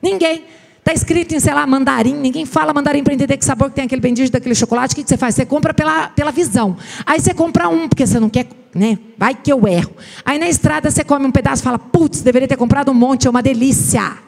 Ninguém. 0.01 0.43
Está 0.77 0.93
escrito 0.93 1.35
em, 1.35 1.39
sei 1.39 1.53
lá, 1.53 1.67
mandarim. 1.67 2.13
Ninguém 2.13 2.45
fala 2.45 2.73
mandarim 2.73 3.03
para 3.03 3.13
entender 3.13 3.35
que 3.35 3.43
sabor 3.43 3.69
que 3.69 3.75
tem 3.75 3.83
aquele 3.83 3.99
bendito 3.99 4.31
daquele 4.31 4.55
chocolate. 4.55 4.93
O 4.93 4.95
que, 4.95 5.03
que 5.03 5.09
você 5.09 5.17
faz? 5.17 5.35
Você 5.35 5.45
compra 5.45 5.73
pela, 5.73 6.07
pela 6.07 6.31
visão. 6.31 6.77
Aí 7.05 7.19
você 7.19 7.33
compra 7.33 7.67
um, 7.67 7.89
porque 7.89 8.07
você 8.07 8.17
não 8.17 8.29
quer, 8.29 8.47
né? 8.73 8.97
Vai 9.17 9.35
que 9.35 9.51
eu 9.51 9.67
erro. 9.67 9.91
Aí 10.23 10.39
na 10.39 10.47
estrada 10.47 10.89
você 10.89 11.03
come 11.03 11.25
um 11.25 11.31
pedaço 11.31 11.61
e 11.61 11.65
fala, 11.65 11.77
putz, 11.77 12.21
deveria 12.21 12.47
ter 12.47 12.55
comprado 12.55 12.89
um 12.89 12.93
monte, 12.93 13.27
é 13.27 13.29
uma 13.29 13.41
delícia. 13.41 14.26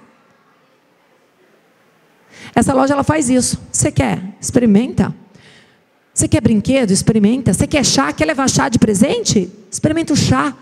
Essa 2.55 2.73
loja 2.73 2.93
ela 2.93 3.03
faz 3.03 3.29
isso. 3.29 3.59
Você 3.71 3.91
quer? 3.91 4.21
Experimenta. 4.39 5.13
Você 6.13 6.27
quer 6.27 6.41
brinquedo? 6.41 6.91
Experimenta. 6.91 7.53
Você 7.53 7.65
quer 7.65 7.85
chá? 7.85 8.11
Quer 8.11 8.25
levar 8.25 8.49
chá 8.49 8.67
de 8.69 8.77
presente? 8.77 9.49
Experimenta 9.71 10.13
o 10.13 10.17
chá. 10.17 10.53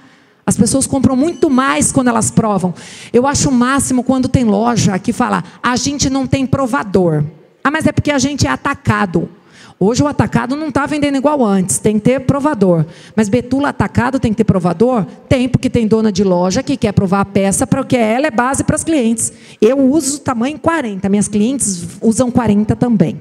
As 0.45 0.55
pessoas 0.55 0.87
compram 0.87 1.15
muito 1.15 1.49
mais 1.49 1.91
quando 1.91 2.07
elas 2.07 2.31
provam. 2.31 2.73
Eu 3.11 3.27
acho 3.27 3.49
o 3.49 3.51
máximo 3.51 4.03
quando 4.03 4.29
tem 4.29 4.45
loja 4.45 4.97
que 4.99 5.11
fala: 5.11 5.43
a 5.61 5.75
gente 5.75 6.09
não 6.09 6.25
tem 6.25 6.45
provador. 6.45 7.23
Ah, 7.63 7.71
mas 7.71 7.85
é 7.85 7.91
porque 7.91 8.11
a 8.11 8.19
gente 8.19 8.47
é 8.47 8.49
atacado. 8.49 9.29
Hoje 9.79 10.01
o 10.01 10.07
atacado 10.07 10.55
não 10.55 10.69
está 10.69 10.87
vendendo 10.87 11.17
igual 11.17 11.45
antes, 11.45 11.77
tem 11.77 11.99
que 11.99 12.05
ter 12.05 12.21
provador. 12.21 12.83
Mas 13.15 13.29
Betula 13.29 13.69
atacado 13.69 14.19
tem 14.19 14.31
que 14.31 14.37
ter 14.37 14.43
provador? 14.43 15.05
Tem, 15.29 15.47
porque 15.47 15.69
tem 15.69 15.85
dona 15.85 16.11
de 16.11 16.23
loja 16.23 16.63
que 16.63 16.75
quer 16.75 16.91
provar 16.93 17.21
a 17.21 17.25
peça 17.25 17.67
porque 17.67 17.95
ela 17.95 18.25
é 18.25 18.31
base 18.31 18.63
para 18.63 18.75
as 18.75 18.83
clientes. 18.83 19.31
Eu 19.61 19.77
uso 19.77 20.19
tamanho 20.19 20.57
40, 20.57 21.07
minhas 21.09 21.27
clientes 21.27 21.85
usam 22.01 22.31
40 22.31 22.75
também. 22.75 23.19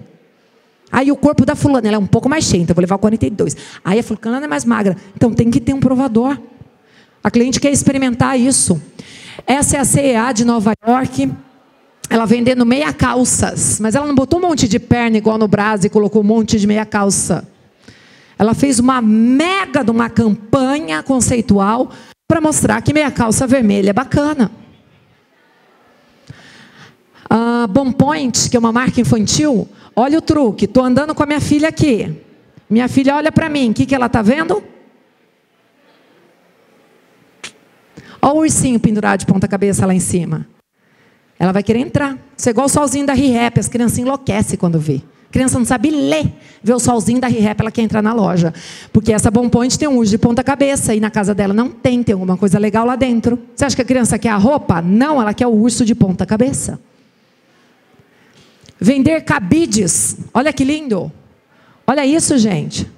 Aí 0.91 1.13
o 1.13 1.17
corpo 1.17 1.45
da 1.45 1.55
fulana 1.55 1.89
ela 1.89 1.97
é 1.97 2.01
um 2.01 2.07
pouco 2.07 2.27
mais 2.27 2.45
cheio, 2.45 2.63
então 2.63 2.75
vou 2.75 2.81
levar 2.81 2.97
o 2.97 3.01
42. 3.01 3.55
Aí 3.85 3.99
a 3.99 4.03
fulana 4.03 4.47
é 4.47 4.49
mais 4.49 4.65
magra, 4.65 4.97
então 5.15 5.35
tem 5.35 5.51
que 5.51 5.61
ter 5.61 5.75
um 5.75 5.81
provador. 5.81 6.39
A 7.23 7.31
cliente 7.31 7.61
quer 7.61 7.71
experimentar 7.71 8.41
isso. 8.41 8.81
Essa 9.47 9.77
é 9.77 9.81
a 9.81 9.85
CEA 9.85 10.33
de 10.33 10.45
Nova 10.45 10.73
York 10.87 11.31
ela 12.09 12.25
vendendo 12.25 12.65
meia 12.65 12.93
calças, 12.93 13.81
mas 13.81 13.95
ela 13.95 14.07
não 14.07 14.15
botou 14.15 14.39
um 14.39 14.43
monte 14.43 14.69
de 14.69 14.79
perna 14.79 15.17
igual 15.17 15.39
no 15.39 15.49
Brasil 15.49 15.87
e 15.87 15.91
colocou 15.91 16.23
um 16.23 16.27
monte 16.27 16.59
de 16.59 16.67
meia 16.67 16.87
calça. 16.87 17.47
Ela 18.39 18.55
fez 18.55 18.79
uma 18.79 19.01
mega 19.01 19.83
de 19.83 19.91
uma 19.91 20.09
campanha 20.11 21.03
conceitual 21.03 21.91
para 22.29 22.41
mostrar 22.41 22.81
que 22.83 22.93
meia 22.93 23.11
calça 23.11 23.47
vermelha 23.47 23.91
é 23.91 23.93
bacana. 23.93 24.51
A 27.29 27.67
Bom 27.67 27.91
Point, 27.91 28.49
que 28.49 28.57
é 28.57 28.61
uma 28.61 28.73
marca 28.73 29.01
infantil, 29.01 29.69
olha 29.95 30.19
o 30.19 30.23
truque. 30.23 30.67
Estou 30.67 30.85
andando 30.85 31.15
com 31.15 31.23
a 31.23 31.27
minha 31.27 31.41
filha 31.41 31.69
aqui. 31.69 32.15
Minha 32.69 32.89
filha 32.89 33.17
olha 33.17 33.33
para 33.33 33.49
mim. 33.49 33.71
O 33.71 33.75
que, 33.75 33.87
que 33.87 33.95
ela 33.95 34.07
está 34.07 34.23
vendo? 34.23 34.63
Olha 38.23 38.35
o 38.35 38.39
ursinho 38.39 38.79
pendurado 38.79 39.21
de 39.21 39.27
ponta 39.27 39.49
cabeça 39.49 39.87
lá 39.87 39.95
em 39.95 40.01
cima. 40.01 40.47
Ela 41.39 41.53
vai 41.53 41.63
querer 41.63 41.81
entrar. 41.81 42.19
Isso 42.37 42.49
é 42.49 42.51
igual 42.51 42.67
o 42.67 42.69
solzinho 42.69 43.07
da 43.07 43.13
ReHap. 43.13 43.61
As 43.61 43.69
crianças 43.69 43.99
enlouquecem 43.99 44.59
quando 44.59 44.79
vê. 44.79 45.03
A 45.29 45.33
criança 45.33 45.59
não 45.59 45.67
sabe 45.67 45.91
ler. 45.91 46.33
Vê 46.63 46.73
o 46.73 46.79
solzinho 46.79 47.21
da 47.21 47.29
ReHap, 47.29 47.61
ela 47.61 47.71
quer 47.71 47.83
entrar 47.83 48.01
na 48.03 48.15
loja. 48.15 48.55
Porque 48.93 49.13
essa 49.13 49.31
Bom 49.31 49.49
Point 49.49 49.79
tem 49.79 49.87
um 49.87 49.97
urso 49.99 50.11
de 50.11 50.19
ponta 50.19 50.43
cabeça. 50.43 50.95
E 50.95 51.01
na 51.01 51.11
casa 51.11 51.35
dela 51.35 51.53
não 51.53 51.69
tem. 51.69 52.03
Tem 52.03 52.15
alguma 52.15 52.37
coisa 52.37 52.59
legal 52.59 52.87
lá 52.87 52.97
dentro. 52.97 53.39
Você 53.55 53.65
acha 53.65 53.77
que 53.77 53.83
a 53.83 53.85
criança 53.85 54.19
quer 54.19 54.31
a 54.31 54.37
roupa? 54.37 54.81
Não, 54.81 55.21
ela 55.21 55.35
quer 55.35 55.47
o 55.47 55.53
urso 55.53 55.85
de 55.85 55.95
ponta 55.95 56.25
cabeça. 56.25 56.81
Vender 58.81 59.23
cabides. 59.23 60.17
Olha 60.33 60.53
que 60.53 60.65
lindo. 60.65 61.13
Olha 61.87 62.05
isso, 62.05 62.37
gente. 62.39 62.91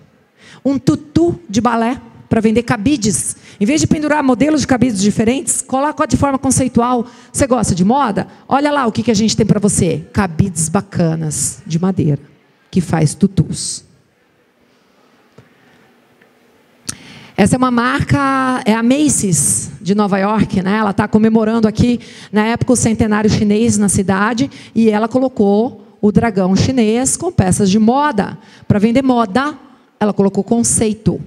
Um 0.64 0.78
tutu 0.78 1.38
de 1.48 1.60
balé 1.60 2.00
para 2.28 2.40
vender 2.40 2.62
cabides. 2.62 3.36
Em 3.60 3.66
vez 3.66 3.80
de 3.80 3.86
pendurar 3.88 4.22
modelos 4.22 4.60
de 4.60 4.66
cabides 4.66 5.00
diferentes, 5.00 5.60
coloca 5.60 6.06
de 6.06 6.16
forma 6.16 6.38
conceitual. 6.38 7.06
Você 7.32 7.46
gosta 7.46 7.74
de 7.74 7.84
moda? 7.84 8.28
Olha 8.48 8.70
lá 8.70 8.86
o 8.86 8.92
que, 8.92 9.02
que 9.02 9.10
a 9.10 9.14
gente 9.14 9.36
tem 9.36 9.44
para 9.44 9.58
você. 9.58 10.06
Cabides 10.12 10.68
bacanas 10.68 11.60
de 11.66 11.78
madeira, 11.78 12.20
que 12.70 12.80
faz 12.80 13.14
tutus. 13.14 13.84
Essa 17.36 17.54
é 17.54 17.58
uma 17.58 17.70
marca, 17.70 18.62
é 18.64 18.74
a 18.74 18.82
Macy's 18.82 19.70
de 19.80 19.94
Nova 19.94 20.18
York, 20.18 20.60
né? 20.60 20.78
Ela 20.78 20.90
está 20.90 21.06
comemorando 21.06 21.68
aqui 21.68 22.00
na 22.32 22.44
época 22.44 22.72
o 22.72 22.76
centenário 22.76 23.30
chinês 23.30 23.78
na 23.78 23.88
cidade 23.88 24.50
e 24.74 24.90
ela 24.90 25.06
colocou 25.08 25.96
o 26.00 26.10
dragão 26.12 26.54
chinês 26.56 27.16
com 27.16 27.30
peças 27.30 27.70
de 27.70 27.78
moda 27.78 28.38
para 28.66 28.78
vender 28.78 29.02
moda. 29.02 29.56
Ela 30.00 30.12
colocou 30.12 30.42
conceito. 30.42 31.20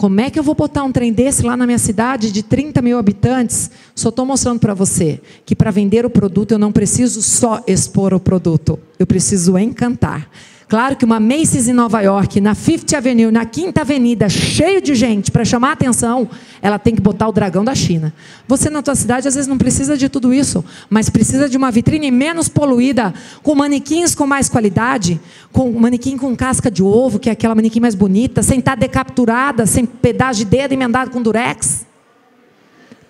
Como 0.00 0.18
é 0.18 0.30
que 0.30 0.38
eu 0.38 0.42
vou 0.42 0.54
botar 0.54 0.82
um 0.82 0.90
trem 0.90 1.12
desse 1.12 1.42
lá 1.42 1.54
na 1.54 1.66
minha 1.66 1.76
cidade 1.76 2.32
de 2.32 2.42
30 2.42 2.80
mil 2.80 2.98
habitantes? 2.98 3.70
Só 3.94 4.08
estou 4.08 4.24
mostrando 4.24 4.58
para 4.58 4.72
você 4.72 5.20
que 5.44 5.54
para 5.54 5.70
vender 5.70 6.06
o 6.06 6.10
produto 6.10 6.52
eu 6.52 6.58
não 6.58 6.72
preciso 6.72 7.20
só 7.20 7.62
expor 7.66 8.14
o 8.14 8.18
produto, 8.18 8.78
eu 8.98 9.06
preciso 9.06 9.58
encantar. 9.58 10.26
Claro 10.70 10.94
que 10.94 11.04
uma 11.04 11.18
Macy's 11.18 11.66
em 11.66 11.72
Nova 11.72 12.00
York, 12.00 12.40
na 12.40 12.54
Fifth 12.54 12.94
Avenue, 12.94 13.32
na 13.32 13.44
Quinta 13.44 13.80
Avenida, 13.80 14.28
cheio 14.28 14.80
de 14.80 14.94
gente 14.94 15.32
para 15.32 15.44
chamar 15.44 15.70
a 15.70 15.72
atenção, 15.72 16.30
ela 16.62 16.78
tem 16.78 16.94
que 16.94 17.02
botar 17.02 17.26
o 17.26 17.32
dragão 17.32 17.64
da 17.64 17.74
China. 17.74 18.14
Você 18.46 18.70
na 18.70 18.80
tua 18.80 18.94
cidade 18.94 19.26
às 19.26 19.34
vezes 19.34 19.48
não 19.48 19.58
precisa 19.58 19.96
de 19.96 20.08
tudo 20.08 20.32
isso, 20.32 20.64
mas 20.88 21.10
precisa 21.10 21.48
de 21.48 21.56
uma 21.56 21.72
vitrine 21.72 22.08
menos 22.12 22.48
poluída, 22.48 23.12
com 23.42 23.52
manequins 23.56 24.14
com 24.14 24.28
mais 24.28 24.48
qualidade, 24.48 25.20
com 25.50 25.72
manequim 25.72 26.16
com 26.16 26.36
casca 26.36 26.70
de 26.70 26.84
ovo, 26.84 27.18
que 27.18 27.28
é 27.28 27.32
aquela 27.32 27.56
manequim 27.56 27.80
mais 27.80 27.96
bonita, 27.96 28.40
sem 28.40 28.60
estar 28.60 28.76
decapturada, 28.76 29.66
sem 29.66 29.84
pedaço 29.84 30.38
de 30.38 30.44
dedo 30.44 30.70
emendado 30.70 31.10
com 31.10 31.20
durex. 31.20 31.84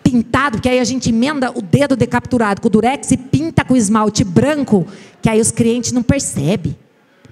Pintado, 0.02 0.56
porque 0.56 0.68
aí 0.70 0.80
a 0.80 0.84
gente 0.84 1.10
emenda 1.10 1.50
o 1.54 1.60
dedo 1.60 1.94
decapturado 1.94 2.62
com 2.62 2.70
durex 2.70 3.10
e 3.10 3.18
pinta 3.18 3.66
com 3.66 3.76
esmalte 3.76 4.24
branco, 4.24 4.86
que 5.20 5.28
aí 5.28 5.42
os 5.42 5.50
clientes 5.50 5.92
não 5.92 6.02
percebem. 6.02 6.74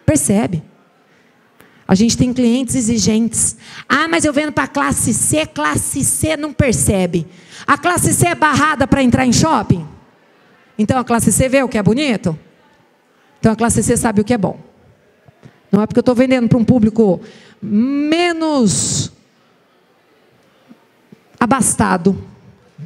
Percebe? 0.09 0.63
A 1.87 1.95
gente 1.95 2.17
tem 2.17 2.33
clientes 2.33 2.75
exigentes. 2.75 3.59
Ah, 3.87 4.09
mas 4.09 4.25
eu 4.25 4.33
vendo 4.33 4.53
para 4.53 4.65
a 4.65 4.69
classe 4.69 5.13
C, 5.13 5.45
classe 5.45 6.03
C 6.03 6.35
não 6.35 6.51
percebe. 6.51 7.27
A 7.67 7.77
classe 7.77 8.15
C 8.15 8.29
é 8.29 8.35
barrada 8.35 8.87
para 8.87 9.03
entrar 9.03 9.27
em 9.27 9.35
shopping? 9.35 9.87
Então 10.79 10.99
a 10.99 11.05
classe 11.05 11.31
C 11.31 11.47
vê 11.47 11.63
o 11.63 11.69
que 11.69 11.77
é 11.77 11.83
bonito? 11.83 12.39
Então 13.39 13.53
a 13.53 13.57
classe 13.57 13.83
C 13.83 13.99
sabe 13.99 14.23
o 14.23 14.25
que 14.25 14.33
é 14.33 14.39
bom. 14.39 14.59
Não 15.71 15.83
é 15.83 15.87
porque 15.87 15.99
eu 15.99 16.01
estou 16.01 16.15
vendendo 16.15 16.49
para 16.49 16.57
um 16.57 16.65
público 16.65 17.21
menos 17.61 19.13
abastado 21.39 22.17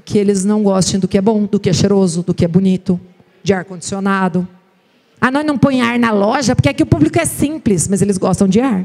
que 0.04 0.18
eles 0.18 0.44
não 0.44 0.64
gostem 0.64 0.98
do 0.98 1.06
que 1.06 1.18
é 1.18 1.22
bom, 1.22 1.46
do 1.46 1.60
que 1.60 1.70
é 1.70 1.72
cheiroso, 1.72 2.24
do 2.24 2.34
que 2.34 2.44
é 2.44 2.48
bonito, 2.48 3.00
de 3.44 3.54
ar-condicionado. 3.54 4.48
Ah, 5.24 5.30
nós 5.30 5.46
não 5.46 5.56
põe 5.56 5.80
ar 5.80 5.96
na 6.00 6.10
loja, 6.10 6.56
porque 6.56 6.68
aqui 6.68 6.82
o 6.82 6.86
público 6.86 7.16
é 7.16 7.24
simples, 7.24 7.86
mas 7.86 8.02
eles 8.02 8.18
gostam 8.18 8.48
de 8.48 8.60
ar. 8.60 8.84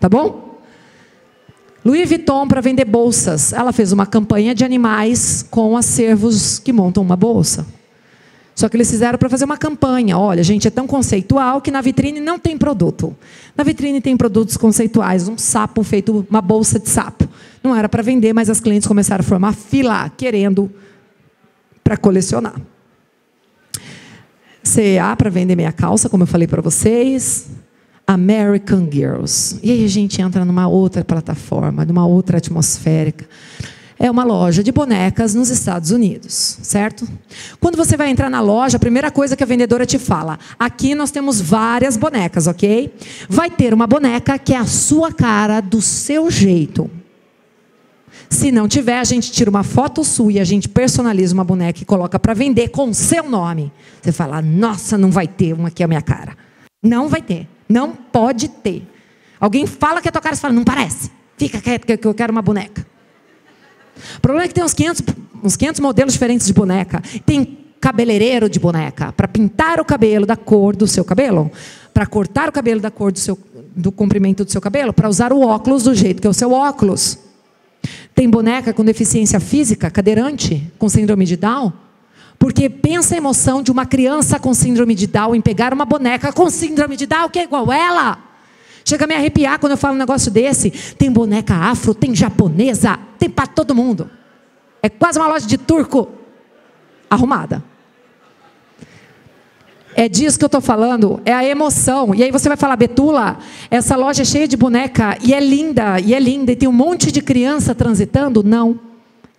Tá 0.00 0.08
bom? 0.08 0.58
Louis 1.84 2.08
Vuitton 2.08 2.48
para 2.48 2.60
vender 2.60 2.84
bolsas. 2.84 3.52
Ela 3.52 3.72
fez 3.72 3.92
uma 3.92 4.04
campanha 4.04 4.52
de 4.52 4.64
animais 4.64 5.46
com 5.48 5.76
acervos 5.76 6.58
que 6.58 6.72
montam 6.72 7.04
uma 7.04 7.14
bolsa. 7.14 7.64
Só 8.52 8.68
que 8.68 8.76
eles 8.76 8.90
fizeram 8.90 9.16
para 9.16 9.28
fazer 9.28 9.44
uma 9.44 9.56
campanha. 9.56 10.18
Olha, 10.18 10.42
gente, 10.42 10.66
é 10.66 10.72
tão 10.72 10.88
conceitual 10.88 11.60
que 11.60 11.70
na 11.70 11.80
vitrine 11.80 12.18
não 12.18 12.36
tem 12.36 12.58
produto. 12.58 13.16
Na 13.56 13.62
vitrine 13.62 14.00
tem 14.00 14.16
produtos 14.16 14.56
conceituais, 14.56 15.28
um 15.28 15.38
sapo 15.38 15.84
feito, 15.84 16.26
uma 16.28 16.42
bolsa 16.42 16.80
de 16.80 16.88
sapo. 16.88 17.28
Não 17.62 17.76
era 17.76 17.88
para 17.88 18.02
vender, 18.02 18.32
mas 18.32 18.50
as 18.50 18.58
clientes 18.58 18.88
começaram 18.88 19.20
a 19.20 19.24
formar 19.24 19.52
fila 19.54 20.10
querendo 20.16 20.68
para 21.84 21.96
colecionar. 21.96 22.60
CA 24.74 25.16
para 25.16 25.30
vender 25.30 25.56
meia 25.56 25.72
calça, 25.72 26.08
como 26.08 26.22
eu 26.22 26.26
falei 26.26 26.46
para 26.46 26.60
vocês. 26.60 27.46
American 28.06 28.88
Girls. 28.90 29.58
E 29.62 29.70
aí 29.70 29.84
a 29.84 29.88
gente 29.88 30.22
entra 30.22 30.42
numa 30.42 30.66
outra 30.66 31.04
plataforma, 31.04 31.84
numa 31.84 32.06
outra 32.06 32.38
atmosférica. 32.38 33.26
é 33.98 34.10
uma 34.10 34.24
loja 34.24 34.62
de 34.62 34.70
bonecas 34.72 35.34
nos 35.34 35.50
Estados 35.50 35.90
Unidos, 35.90 36.58
certo? 36.62 37.06
Quando 37.60 37.76
você 37.76 37.96
vai 37.96 38.08
entrar 38.08 38.30
na 38.30 38.40
loja, 38.40 38.76
a 38.76 38.80
primeira 38.80 39.10
coisa 39.10 39.36
que 39.36 39.42
a 39.42 39.46
vendedora 39.46 39.84
te 39.84 39.98
fala: 39.98 40.38
aqui 40.58 40.94
nós 40.94 41.10
temos 41.10 41.40
várias 41.40 41.96
bonecas, 41.96 42.46
ok? 42.46 42.94
Vai 43.28 43.50
ter 43.50 43.74
uma 43.74 43.86
boneca 43.86 44.38
que 44.38 44.54
é 44.54 44.56
a 44.56 44.66
sua 44.66 45.12
cara, 45.12 45.60
do 45.60 45.82
seu 45.82 46.30
jeito. 46.30 46.90
Se 48.30 48.52
não 48.52 48.68
tiver, 48.68 48.98
a 48.98 49.04
gente 49.04 49.32
tira 49.32 49.48
uma 49.48 49.62
foto 49.62 50.04
sua 50.04 50.32
e 50.32 50.40
a 50.40 50.44
gente 50.44 50.68
personaliza 50.68 51.32
uma 51.34 51.44
boneca 51.44 51.82
e 51.82 51.84
coloca 51.84 52.18
para 52.18 52.34
vender 52.34 52.68
com 52.68 52.90
o 52.90 52.94
seu 52.94 53.28
nome. 53.28 53.72
Você 54.02 54.12
fala: 54.12 54.42
nossa, 54.42 54.98
não 54.98 55.10
vai 55.10 55.26
ter 55.26 55.54
uma 55.54 55.72
é 55.76 55.82
a 55.82 55.88
minha 55.88 56.02
cara. 56.02 56.36
Não 56.82 57.08
vai 57.08 57.22
ter. 57.22 57.48
Não 57.68 57.92
pode 57.92 58.48
ter. 58.48 58.86
Alguém 59.40 59.66
fala 59.66 60.02
que 60.02 60.08
é 60.08 60.10
tua 60.10 60.20
cara, 60.20 60.34
você 60.34 60.42
fala: 60.42 60.54
não 60.54 60.64
parece. 60.64 61.10
Fica 61.36 61.60
quieto 61.60 61.86
que 61.86 62.06
eu 62.06 62.14
quero 62.14 62.32
uma 62.32 62.42
boneca. 62.42 62.86
O 64.16 64.20
problema 64.20 64.44
é 64.44 64.48
que 64.48 64.54
tem 64.54 64.62
uns 64.62 64.74
500, 64.74 65.02
uns 65.42 65.56
500 65.56 65.80
modelos 65.80 66.12
diferentes 66.12 66.46
de 66.46 66.52
boneca. 66.52 67.02
Tem 67.24 67.58
cabeleireiro 67.80 68.48
de 68.48 68.58
boneca 68.58 69.12
para 69.12 69.28
pintar 69.28 69.80
o 69.80 69.84
cabelo 69.84 70.26
da 70.26 70.36
cor 70.36 70.74
do 70.74 70.86
seu 70.86 71.04
cabelo, 71.04 71.50
para 71.94 72.06
cortar 72.06 72.48
o 72.48 72.52
cabelo 72.52 72.80
da 72.80 72.90
cor 72.90 73.12
do, 73.12 73.18
seu, 73.18 73.38
do 73.74 73.92
comprimento 73.92 74.44
do 74.44 74.50
seu 74.50 74.60
cabelo, 74.60 74.92
para 74.92 75.08
usar 75.08 75.32
o 75.32 75.40
óculos 75.40 75.84
do 75.84 75.94
jeito 75.94 76.20
que 76.20 76.26
é 76.26 76.30
o 76.30 76.34
seu 76.34 76.52
óculos. 76.52 77.18
Tem 78.14 78.28
boneca 78.28 78.72
com 78.72 78.84
deficiência 78.84 79.38
física, 79.38 79.90
cadeirante, 79.90 80.70
com 80.78 80.88
síndrome 80.88 81.24
de 81.24 81.36
Down. 81.36 81.72
Porque 82.38 82.68
pensa 82.68 83.14
a 83.14 83.18
emoção 83.18 83.62
de 83.62 83.70
uma 83.70 83.84
criança 83.84 84.38
com 84.38 84.54
síndrome 84.54 84.94
de 84.94 85.06
Down 85.06 85.34
em 85.34 85.40
pegar 85.40 85.72
uma 85.72 85.84
boneca 85.84 86.32
com 86.32 86.48
síndrome 86.48 86.96
de 86.96 87.06
Down 87.06 87.28
que 87.28 87.38
é 87.38 87.44
igual 87.44 87.72
ela. 87.72 88.18
Chega 88.84 89.04
a 89.04 89.08
me 89.08 89.14
arrepiar 89.14 89.58
quando 89.58 89.72
eu 89.72 89.76
falo 89.76 89.94
um 89.94 89.98
negócio 89.98 90.30
desse. 90.30 90.70
Tem 90.70 91.10
boneca 91.10 91.54
afro, 91.54 91.94
tem 91.94 92.14
japonesa, 92.14 92.98
tem 93.18 93.28
para 93.28 93.46
todo 93.46 93.74
mundo. 93.74 94.10
É 94.82 94.88
quase 94.88 95.18
uma 95.18 95.28
loja 95.28 95.46
de 95.46 95.58
turco 95.58 96.08
arrumada. 97.10 97.62
É 99.98 100.08
disso 100.08 100.38
que 100.38 100.44
eu 100.44 100.46
estou 100.46 100.60
falando, 100.60 101.20
é 101.24 101.32
a 101.32 101.44
emoção. 101.44 102.14
E 102.14 102.22
aí 102.22 102.30
você 102.30 102.46
vai 102.46 102.56
falar, 102.56 102.76
Betula, 102.76 103.36
essa 103.68 103.96
loja 103.96 104.22
é 104.22 104.24
cheia 104.24 104.46
de 104.46 104.56
boneca 104.56 105.18
e 105.20 105.34
é 105.34 105.40
linda, 105.40 105.98
e 105.98 106.14
é 106.14 106.20
linda, 106.20 106.52
e 106.52 106.56
tem 106.56 106.68
um 106.68 106.72
monte 106.72 107.10
de 107.10 107.20
criança 107.20 107.74
transitando? 107.74 108.44
Não. 108.44 108.78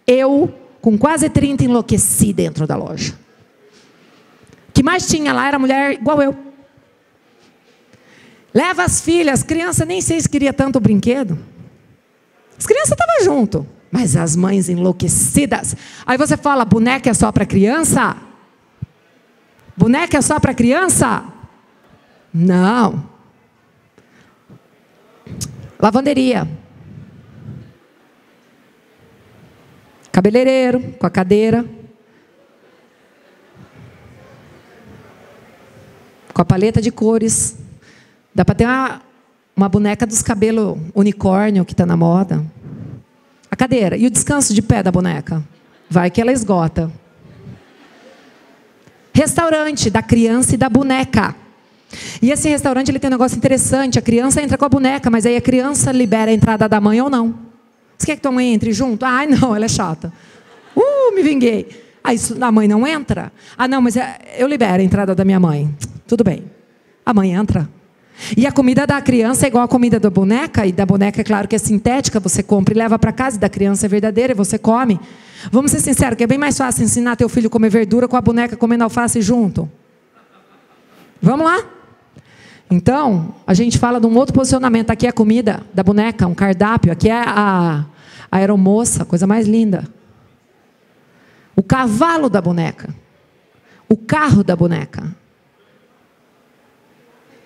Eu, 0.06 0.54
com 0.82 0.98
quase 0.98 1.30
30, 1.30 1.64
enlouqueci 1.64 2.34
dentro 2.34 2.68
da 2.68 2.76
loja. 2.76 3.14
O 4.68 4.74
que 4.74 4.84
mais 4.84 5.08
tinha 5.08 5.32
lá 5.32 5.48
era 5.48 5.58
mulher 5.58 5.94
igual 5.94 6.22
eu. 6.22 6.36
Leva 8.54 8.84
as 8.84 9.00
filhas, 9.00 9.42
criança 9.42 9.86
nem 9.86 10.02
sei 10.02 10.20
se 10.20 10.28
queria 10.28 10.52
tanto 10.52 10.78
brinquedo. 10.82 11.40
As 12.58 12.66
crianças 12.66 12.92
estavam 12.92 13.24
junto, 13.24 13.66
mas 13.90 14.18
as 14.18 14.36
mães 14.36 14.68
enlouquecidas. 14.68 15.74
Aí 16.06 16.18
você 16.18 16.36
fala, 16.36 16.66
boneca 16.66 17.10
é 17.10 17.14
só 17.14 17.32
para 17.32 17.46
criança? 17.46 18.28
Boneca 19.80 20.18
é 20.18 20.22
só 20.22 20.38
para 20.42 20.54
criança? 20.54 21.24
Não. 22.34 23.02
Lavanderia. 25.80 26.46
Cabeleireiro, 30.12 30.82
com 31.00 31.08
a 31.08 31.10
cadeira. 31.10 31.66
Com 36.34 36.42
a 36.42 36.46
paleta 36.46 36.82
de 36.82 36.92
cores. 36.92 37.58
Dá 38.36 38.44
para 38.44 38.56
ter 38.56 38.66
uma, 38.66 39.02
uma 39.56 39.70
boneca 39.70 40.06
dos 40.06 40.22
cabelos 40.22 40.78
unicórnio 40.94 41.64
que 41.64 41.72
está 41.72 41.86
na 41.86 41.96
moda. 41.96 42.46
A 43.50 43.56
cadeira. 43.56 43.96
E 43.96 44.06
o 44.06 44.12
descanso 44.12 44.54
de 44.54 44.62
pé 44.62 44.84
da 44.84 44.92
boneca? 44.92 45.42
Vai 45.90 46.12
que 46.12 46.20
ela 46.20 46.34
esgota. 46.34 46.92
Restaurante 49.20 49.90
da 49.90 50.02
criança 50.02 50.56
e 50.56 50.58
da 50.58 50.70
boneca. 50.70 51.36
E 52.22 52.32
esse 52.32 52.48
restaurante 52.48 52.88
ele 52.88 53.00
tem 53.00 53.10
um 53.10 53.12
negócio 53.12 53.36
interessante. 53.36 54.00
A 54.00 54.02
criança 54.02 54.42
entra 54.42 54.58
com 54.58 54.64
a 54.64 54.70
boneca, 54.70 55.10
mas 55.10 55.26
aí 55.26 55.36
a 55.36 55.42
criança 55.42 55.92
libera 55.92 56.32
a 56.32 56.34
entrada 56.34 56.70
da 56.70 56.80
mãe 56.80 57.02
ou 57.02 57.10
não. 57.10 57.36
Você 57.98 58.06
quer 58.06 58.16
que 58.16 58.22
tua 58.22 58.32
mãe 58.32 58.54
entre 58.54 58.72
junto? 58.72 59.04
Ai, 59.04 59.28
não, 59.36 59.54
ela 59.54 59.66
é 59.66 59.68
chata. 59.68 60.14
Uh, 60.74 61.14
me 61.14 61.22
vinguei. 61.22 61.68
Ah, 62.02 62.14
isso, 62.14 62.38
a 62.40 62.50
mãe 62.50 62.66
não 62.66 62.88
entra? 62.88 63.30
Ah, 63.58 63.68
não, 63.68 63.82
mas 63.82 63.98
é, 63.98 64.20
eu 64.38 64.48
libero 64.48 64.82
a 64.82 64.86
entrada 64.86 65.14
da 65.14 65.26
minha 65.26 65.38
mãe. 65.38 65.70
Tudo 66.08 66.24
bem. 66.24 66.46
A 67.06 67.14
mãe 67.14 67.34
entra. 67.34 67.68
E 68.38 68.48
a 68.48 68.54
comida 68.54 68.88
da 68.88 69.02
criança 69.02 69.48
é 69.48 69.50
igual 69.50 69.66
a 69.66 69.68
comida 69.68 70.00
da 70.00 70.10
boneca, 70.10 70.66
e 70.66 70.72
da 70.72 70.86
boneca, 70.86 71.20
é 71.20 71.26
claro 71.26 71.46
que 71.46 71.58
é 71.58 71.60
sintética, 71.60 72.22
você 72.22 72.42
compra 72.42 72.74
e 72.74 72.78
leva 72.78 72.98
para 72.98 73.12
casa, 73.12 73.36
e 73.36 73.40
da 73.42 73.50
criança 73.50 73.86
é 73.86 73.90
verdadeira 73.90 74.32
e 74.32 74.36
você 74.36 74.58
come. 74.58 74.98
Vamos 75.52 75.72
ser 75.72 75.80
sinceros, 75.80 76.18
que 76.18 76.24
é 76.24 76.28
bem 76.28 76.38
mais 76.38 76.58
fácil 76.58 76.84
ensinar 76.84 77.16
teu 77.16 77.30
filho 77.30 77.48
a 77.48 77.50
comer 77.50 77.70
verdura 77.70 78.08
com 78.08 78.18
a 78.18 78.22
boneca 78.22 78.58
comendo 78.58 78.84
alface 78.84 79.22
junto. 79.22 79.70
Vamos 81.22 81.46
lá? 81.46 81.64
Então, 82.70 83.36
a 83.48 83.54
gente 83.54 83.78
fala 83.78 84.00
de 84.00 84.06
um 84.06 84.16
outro 84.16 84.34
posicionamento. 84.34 84.92
Aqui 84.92 85.08
é 85.08 85.10
a 85.10 85.14
comida 85.14 85.64
da 85.74 85.82
boneca, 85.82 86.28
um 86.28 86.36
cardápio. 86.36 86.92
Aqui 86.92 87.10
é 87.10 87.14
a, 87.14 87.86
a 88.32 88.38
aeromoça, 88.38 89.06
coisa 89.06 89.26
mais 89.26 89.48
linda. 89.48 89.88
O 91.56 91.64
cavalo 91.64 92.30
da 92.30 92.42
boneca. 92.42 92.94
O 93.88 93.98
carro 93.98 94.44
da 94.44 94.56
boneca. 94.56 95.16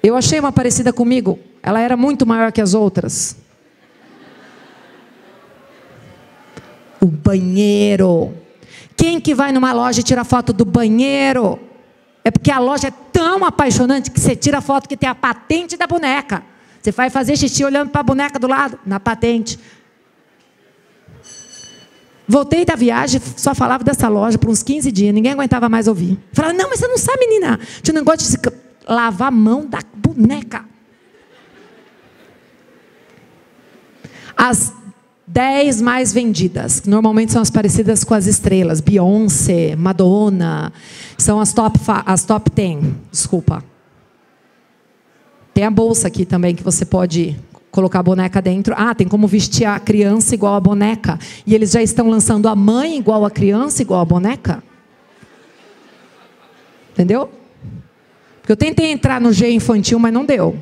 Eu 0.02 0.18
achei 0.18 0.40
uma 0.40 0.52
parecida 0.52 0.92
comigo. 0.92 1.40
Ela 1.62 1.80
era 1.80 1.96
muito 1.96 2.26
maior 2.26 2.52
que 2.52 2.60
as 2.60 2.74
outras. 2.74 3.38
O 7.04 7.08
banheiro. 7.08 8.34
Quem 8.96 9.20
que 9.20 9.36
vai 9.36 9.52
numa 9.52 9.74
loja 9.74 10.00
e 10.00 10.04
tira 10.04 10.24
foto 10.24 10.54
do 10.54 10.64
banheiro? 10.64 11.60
É 12.24 12.32
porque 12.32 12.50
a 12.50 12.60
loja 12.60 12.88
é 12.88 12.92
tão 12.92 13.44
apaixonante 13.44 14.10
que 14.10 14.20
você 14.20 14.36
tira 14.36 14.62
foto 14.62 14.88
que 14.88 14.96
tem 14.96 15.10
a 15.10 15.16
patente 15.16 15.76
da 15.76 15.86
boneca. 15.86 16.44
Você 16.82 16.92
vai 16.92 17.10
fazer 17.10 17.36
xixi 17.36 17.66
olhando 17.66 17.90
para 17.90 18.00
a 18.02 18.04
boneca 18.04 18.40
do 18.40 18.48
lado, 18.48 18.80
na 18.86 19.00
patente. 19.00 19.60
Voltei 22.26 22.64
da 22.64 22.76
viagem, 22.76 23.22
só 23.36 23.54
falava 23.54 23.84
dessa 23.84 24.08
loja 24.08 24.38
por 24.38 24.50
uns 24.50 24.64
15 24.64 24.90
dias, 24.92 25.14
ninguém 25.14 25.34
aguentava 25.34 25.68
mais 25.68 25.90
ouvir. 25.90 26.18
Falava, 26.32 26.54
não, 26.54 26.70
mas 26.70 26.80
você 26.80 26.88
não 26.88 26.98
sabe, 26.98 27.28
menina. 27.28 27.60
Tinha 27.82 27.94
um 27.94 28.00
negócio 28.00 28.32
de 28.32 28.38
lavar 28.88 29.28
a 29.28 29.32
mão 29.32 29.66
da 29.66 29.80
boneca. 29.94 30.64
As 34.38 34.74
dez 35.34 35.82
mais 35.82 36.14
vendidas, 36.14 36.80
que 36.80 36.88
normalmente 36.88 37.32
são 37.32 37.42
as 37.42 37.50
parecidas 37.50 38.04
com 38.04 38.14
as 38.14 38.28
estrelas, 38.28 38.80
Beyoncé, 38.80 39.76
Madonna, 39.76 40.72
são 41.18 41.40
as 41.40 41.52
top, 41.52 41.80
as 42.06 42.24
top 42.24 42.52
10, 42.52 42.94
desculpa. 43.12 43.64
Tem 45.52 45.64
a 45.64 45.72
bolsa 45.72 46.08
aqui 46.08 46.24
também 46.24 46.54
que 46.54 46.62
você 46.62 46.86
pode 46.86 47.36
colocar 47.72 48.00
a 48.00 48.04
boneca 48.04 48.40
dentro. 48.42 48.76
Ah, 48.78 48.94
tem 48.94 49.08
como 49.08 49.28
vestir 49.28 49.66
a 49.66 49.80
criança 49.80 50.36
igual 50.36 50.54
a 50.54 50.60
boneca. 50.60 51.18
E 51.46 51.56
eles 51.56 51.72
já 51.72 51.82
estão 51.82 52.10
lançando 52.10 52.48
a 52.48 52.56
mãe 52.56 52.98
igual 52.98 53.26
a 53.26 53.32
criança, 53.32 53.82
igual 53.82 54.02
a 54.02 54.06
boneca. 54.06 54.64
Entendeu? 56.92 57.30
Porque 58.40 58.52
eu 58.52 58.58
tentei 58.58 58.92
entrar 58.92 59.20
no 59.20 59.34
G 59.34 59.50
infantil, 59.52 59.98
mas 59.98 60.14
não 60.14 60.26
deu. 60.26 60.56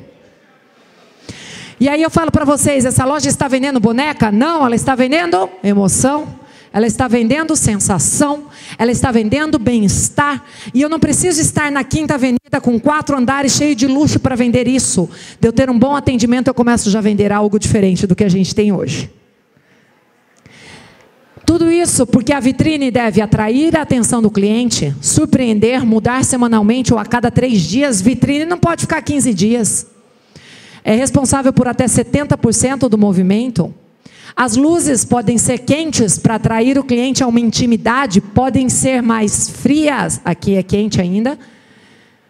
E 1.82 1.88
aí 1.88 2.00
eu 2.00 2.10
falo 2.10 2.30
para 2.30 2.44
vocês, 2.44 2.84
essa 2.84 3.04
loja 3.04 3.28
está 3.28 3.48
vendendo 3.48 3.80
boneca? 3.80 4.30
Não, 4.30 4.64
ela 4.64 4.76
está 4.76 4.94
vendendo 4.94 5.50
emoção. 5.64 6.28
Ela 6.72 6.86
está 6.86 7.08
vendendo 7.08 7.56
sensação, 7.56 8.44
ela 8.78 8.92
está 8.92 9.10
vendendo 9.10 9.58
bem-estar. 9.58 10.44
E 10.72 10.80
eu 10.80 10.88
não 10.88 11.00
preciso 11.00 11.40
estar 11.40 11.72
na 11.72 11.82
quinta 11.82 12.14
avenida 12.14 12.60
com 12.62 12.78
quatro 12.78 13.18
andares 13.18 13.54
cheio 13.54 13.74
de 13.74 13.88
luxo 13.88 14.20
para 14.20 14.36
vender 14.36 14.68
isso. 14.68 15.10
De 15.40 15.48
eu 15.48 15.52
ter 15.52 15.68
um 15.68 15.76
bom 15.76 15.96
atendimento, 15.96 16.46
eu 16.46 16.54
começo 16.54 16.88
já 16.88 17.00
a 17.00 17.02
vender 17.02 17.32
algo 17.32 17.58
diferente 17.58 18.06
do 18.06 18.14
que 18.14 18.22
a 18.22 18.28
gente 18.28 18.54
tem 18.54 18.70
hoje. 18.70 19.10
Tudo 21.44 21.68
isso 21.68 22.06
porque 22.06 22.32
a 22.32 22.38
vitrine 22.38 22.92
deve 22.92 23.20
atrair 23.20 23.76
a 23.76 23.82
atenção 23.82 24.22
do 24.22 24.30
cliente, 24.30 24.94
surpreender, 25.00 25.84
mudar 25.84 26.24
semanalmente 26.24 26.94
ou 26.94 27.00
a 27.00 27.04
cada 27.04 27.28
três 27.28 27.60
dias. 27.60 28.00
Vitrine 28.00 28.44
não 28.44 28.56
pode 28.56 28.82
ficar 28.82 29.02
15 29.02 29.34
dias. 29.34 29.91
É 30.84 30.94
responsável 30.94 31.52
por 31.52 31.68
até 31.68 31.84
70% 31.86 32.88
do 32.88 32.98
movimento. 32.98 33.72
As 34.34 34.56
luzes 34.56 35.04
podem 35.04 35.36
ser 35.36 35.58
quentes 35.58 36.18
para 36.18 36.36
atrair 36.36 36.78
o 36.78 36.84
cliente 36.84 37.22
a 37.22 37.26
uma 37.26 37.40
intimidade, 37.40 38.20
podem 38.20 38.68
ser 38.68 39.02
mais 39.02 39.48
frias, 39.48 40.20
aqui 40.24 40.54
é 40.54 40.62
quente 40.62 41.00
ainda, 41.00 41.38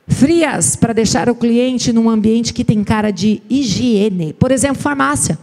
frias 0.08 0.74
para 0.74 0.92
deixar 0.92 1.28
o 1.28 1.34
cliente 1.34 1.92
num 1.92 2.10
ambiente 2.10 2.52
que 2.52 2.64
tem 2.64 2.82
cara 2.82 3.10
de 3.10 3.40
higiene. 3.48 4.32
Por 4.32 4.50
exemplo, 4.50 4.82
farmácia. 4.82 5.38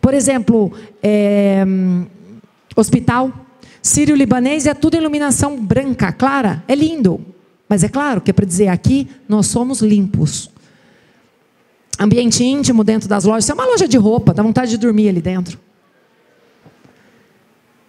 Por 0.00 0.14
exemplo, 0.14 0.72
é, 1.02 1.64
hospital. 2.74 3.32
Sírio-libanês 3.82 4.66
é 4.66 4.74
tudo 4.74 4.96
iluminação 4.96 5.58
branca, 5.58 6.12
clara. 6.12 6.64
É 6.66 6.74
lindo. 6.74 7.20
Mas 7.68 7.84
é 7.84 7.88
claro 7.88 8.20
que 8.20 8.30
é 8.30 8.34
para 8.34 8.46
dizer 8.46 8.68
aqui 8.68 9.06
nós 9.28 9.46
somos 9.46 9.80
limpos. 9.80 10.50
Ambiente 12.00 12.42
íntimo 12.42 12.82
dentro 12.82 13.06
das 13.06 13.24
lojas. 13.24 13.44
Isso 13.44 13.52
é 13.52 13.54
uma 13.54 13.66
loja 13.66 13.86
de 13.86 13.98
roupa, 13.98 14.32
dá 14.32 14.42
vontade 14.42 14.70
de 14.70 14.78
dormir 14.78 15.10
ali 15.10 15.20
dentro. 15.20 15.58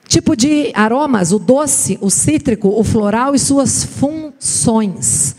Tipo 0.05 0.35
de 0.35 0.73
aromas, 0.73 1.31
o 1.31 1.39
doce, 1.39 1.97
o 2.01 2.09
cítrico, 2.09 2.67
o 2.67 2.83
floral 2.83 3.33
e 3.33 3.39
suas 3.39 3.85
funções. 3.85 5.37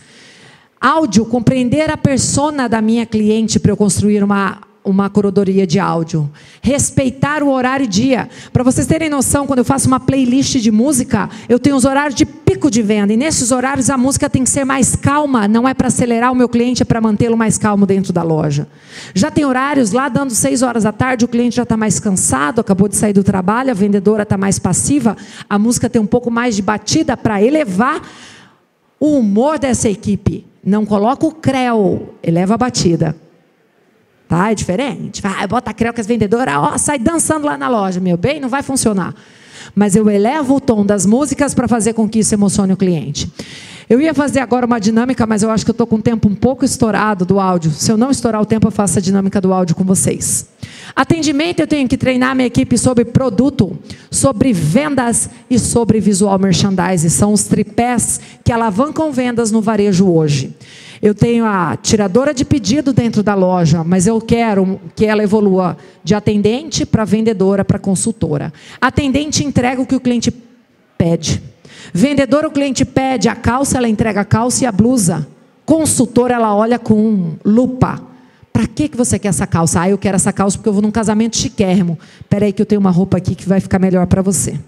Áudio, 0.81 1.27
compreender 1.27 1.91
a 1.91 1.99
persona 1.99 2.67
da 2.67 2.81
minha 2.81 3.05
cliente 3.05 3.61
para 3.61 3.71
eu 3.71 3.77
construir 3.77 4.25
uma 4.25 4.63
uma 4.85 5.09
curadoria 5.09 5.67
de 5.67 5.79
áudio. 5.79 6.31
Respeitar 6.61 7.43
o 7.43 7.51
horário 7.51 7.85
e 7.85 7.87
dia. 7.87 8.29
Para 8.53 8.63
vocês 8.63 8.87
terem 8.87 9.09
noção, 9.09 9.47
quando 9.47 9.61
eu 9.61 9.65
faço 9.65 9.87
uma 9.87 10.01
playlist 10.01 10.57
de 10.59 10.71
música, 10.71 11.29
eu 11.49 11.59
tenho 11.59 11.77
os 11.77 11.85
horários 11.85 12.15
de 12.15 12.25
pico 12.25 12.71
de 12.71 12.83
venda. 12.83 13.13
E 13.13 13.17
nesses 13.17 13.53
horários 13.53 13.89
a 13.91 13.97
música 13.97 14.29
tem 14.29 14.45
que 14.45 14.51
ser 14.51 14.65
mais 14.65 14.97
calma. 14.97 15.47
Não 15.47 15.69
é 15.69 15.75
para 15.75 15.89
acelerar 15.89 16.33
o 16.33 16.35
meu 16.35 16.49
cliente, 16.49 16.83
é 16.83 16.85
para 16.85 17.01
mantê-lo 17.01 17.37
mais 17.37 17.59
calmo 17.59 17.87
dentro 17.87 18.13
da 18.13 18.23
loja. 18.23 18.67
Já 19.15 19.31
tem 19.31 19.45
horários 19.45 19.93
lá 19.93 20.09
dando 20.09 20.35
seis 20.35 20.63
horas 20.63 20.85
da 20.85 20.93
tarde, 20.93 21.25
o 21.25 21.29
cliente 21.29 21.57
já 21.57 21.63
está 21.63 21.77
mais 21.77 22.01
cansado, 22.01 22.61
acabou 22.61 22.89
de 22.89 22.97
sair 22.97 23.13
do 23.13 23.25
trabalho, 23.25 23.71
a 23.71 23.75
vendedora 23.75 24.25
está 24.25 24.37
mais 24.37 24.59
passiva. 24.59 25.17
A 25.49 25.59
música 25.59 25.89
tem 25.89 26.01
um 26.03 26.07
pouco 26.07 26.31
mais 26.31 26.57
de 26.57 26.63
batida 26.63 27.17
para 27.17 27.43
elevar 27.43 28.03
o 28.99 29.19
humor 29.19 29.59
dessa 29.59 29.89
equipe. 29.89 30.47
Não 30.65 30.87
coloca 30.87 31.27
o 31.27 31.33
creu, 31.33 32.15
eleva 32.23 32.55
a 32.55 32.59
batida. 32.59 33.17
Tá? 34.33 34.51
É 34.51 34.55
diferente. 34.55 35.21
Vai, 35.21 35.47
bota 35.47 35.73
a 35.73 35.75
creu 35.75 35.93
que 35.93 36.01
as 36.01 36.07
vendedoras, 36.07 36.55
ó, 36.57 36.79
sai 36.79 36.99
dançando 36.99 37.45
lá 37.45 37.59
na 37.59 37.69
loja, 37.69 38.01
meu 38.01 38.17
bem, 38.17 38.41
não 38.41 38.49
vai 38.49 38.63
funcionar. 38.63 39.15
Mas 39.75 39.95
eu 39.95 40.09
elevo 40.09 40.57
o 40.57 40.61
tom 40.61 40.87
das 40.87 41.05
músicas 41.05 41.53
para 41.53 41.69
fazer 41.69 41.93
com 41.93 42.09
que 42.09 42.21
isso 42.21 42.35
emocione 42.35 42.73
o 42.73 42.77
cliente. 42.79 43.31
Eu 43.91 44.01
ia 44.01 44.15
fazer 44.15 44.41
agora 44.41 44.65
uma 44.65 44.79
dinâmica, 44.79 45.27
mas 45.27 45.43
eu 45.43 45.51
acho 45.51 45.67
que 45.67 45.71
eu 45.71 45.75
estou 45.75 45.87
com 45.87 45.97
o 45.97 46.01
tempo 46.01 46.31
um 46.31 46.35
pouco 46.35 46.65
estourado 46.65 47.27
do 47.27 47.39
áudio. 47.39 47.73
Se 47.73 47.93
eu 47.93 47.99
não 47.99 48.11
estourar 48.11 48.41
o 48.41 48.47
tempo, 48.47 48.69
eu 48.69 48.71
faço 48.71 48.99
a 48.99 49.03
dinâmica 49.03 49.39
do 49.39 49.53
áudio 49.53 49.77
com 49.77 49.85
vocês. 49.85 50.47
Atendimento, 50.97 51.61
eu 51.61 51.67
tenho 51.67 51.87
que 51.87 51.99
treinar 51.99 52.35
minha 52.35 52.47
equipe 52.47 52.79
sobre 52.79 53.05
produto, 53.05 53.79
sobre 54.11 54.51
vendas 54.55 55.29
e 55.51 55.59
sobre 55.59 56.01
visual 56.01 56.39
merchandising. 56.39 57.11
São 57.11 57.35
os 57.35 57.45
tripés 57.45 58.19
que 58.43 58.51
alavancam 58.51 59.13
vendas 59.13 59.51
no 59.51 59.61
varejo 59.61 60.09
hoje. 60.09 60.57
Eu 61.03 61.17
tenho 61.17 61.45
a 61.45 61.77
tiradora 61.77 62.33
de 62.33 62.45
pedido 62.45 62.93
dentro 62.93 63.25
da 63.25 63.35
loja, 63.35 63.83
mas 63.83 64.07
eu 64.07 64.21
quero 64.21 64.81
que 64.95 65.05
ela 65.05 65.25
evolua 65.25 65.77
de 66.05 66.15
atendente 66.15 66.87
para 66.87 67.05
vendedora 67.05 67.65
para 67.65 67.77
consultora. 67.77 68.53
Atendente 68.81 69.45
entrega 69.45 69.83
o 69.83 69.87
que 69.87 69.97
o 69.97 70.01
cliente 70.01 70.33
pede. 70.97 71.43
Vendedora, 71.93 72.47
o 72.47 72.53
cliente 72.53 72.85
pede 72.85 73.29
a 73.29 73.35
calça, 73.35 73.79
ela 73.79 73.89
entrega 73.89 74.21
a 74.21 74.25
calça 74.25 74.63
e 74.63 74.67
a 74.67 74.71
blusa. 74.71 75.27
Consultora, 75.67 76.35
ela 76.35 76.55
olha 76.55 76.79
com 76.79 77.33
lupa. 77.45 78.01
Para 78.53 78.69
que, 78.69 78.89
que 78.89 78.97
você 78.97 79.19
quer 79.19 79.29
essa 79.29 79.47
calça? 79.47 79.81
Ah, 79.81 79.91
eu 79.91 79.99
quero 79.99 80.15
essa 80.15 80.33
calça 80.33 80.57
porque 80.57 80.69
eu 80.69 80.73
vou 80.73 80.83
num 80.83 80.93
casamento 80.93 81.37
chiquérrimo. 81.37 81.99
Espera 82.21 82.47
aí 82.47 82.53
que 82.53 82.63
eu 82.63 82.67
tenho 82.67 82.81
uma 82.81 82.93
roupa 82.93 83.17
aqui 83.17 83.35
que 83.35 83.49
vai 83.49 83.59
ficar 83.59 83.81
melhor 83.81 84.07
para 84.07 84.23
você. 84.23 84.61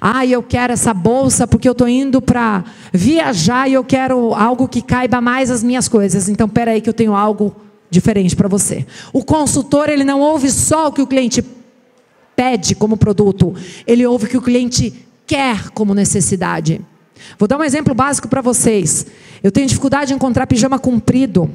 Ah, 0.00 0.24
eu 0.26 0.42
quero 0.42 0.72
essa 0.72 0.92
bolsa 0.92 1.46
porque 1.46 1.68
eu 1.68 1.72
estou 1.72 1.88
indo 1.88 2.20
para 2.20 2.64
viajar 2.92 3.68
e 3.68 3.74
eu 3.74 3.84
quero 3.84 4.34
algo 4.34 4.68
que 4.68 4.82
caiba 4.82 5.20
mais 5.20 5.50
as 5.50 5.62
minhas 5.62 5.88
coisas. 5.88 6.28
Então, 6.28 6.46
espera 6.46 6.72
aí 6.72 6.80
que 6.80 6.88
eu 6.88 6.94
tenho 6.94 7.14
algo 7.14 7.54
diferente 7.90 8.34
para 8.34 8.48
você. 8.48 8.86
O 9.12 9.24
consultor, 9.24 9.88
ele 9.88 10.04
não 10.04 10.20
ouve 10.20 10.50
só 10.50 10.88
o 10.88 10.92
que 10.92 11.02
o 11.02 11.06
cliente 11.06 11.44
pede 12.34 12.74
como 12.74 12.96
produto, 12.96 13.54
ele 13.86 14.06
ouve 14.06 14.26
o 14.26 14.28
que 14.28 14.36
o 14.36 14.42
cliente 14.42 14.92
quer 15.26 15.70
como 15.70 15.94
necessidade. 15.94 16.80
Vou 17.38 17.48
dar 17.48 17.58
um 17.58 17.64
exemplo 17.64 17.94
básico 17.94 18.28
para 18.28 18.42
vocês. 18.42 19.06
Eu 19.42 19.50
tenho 19.50 19.66
dificuldade 19.66 20.08
de 20.08 20.14
encontrar 20.14 20.46
pijama 20.46 20.78
comprido 20.78 21.50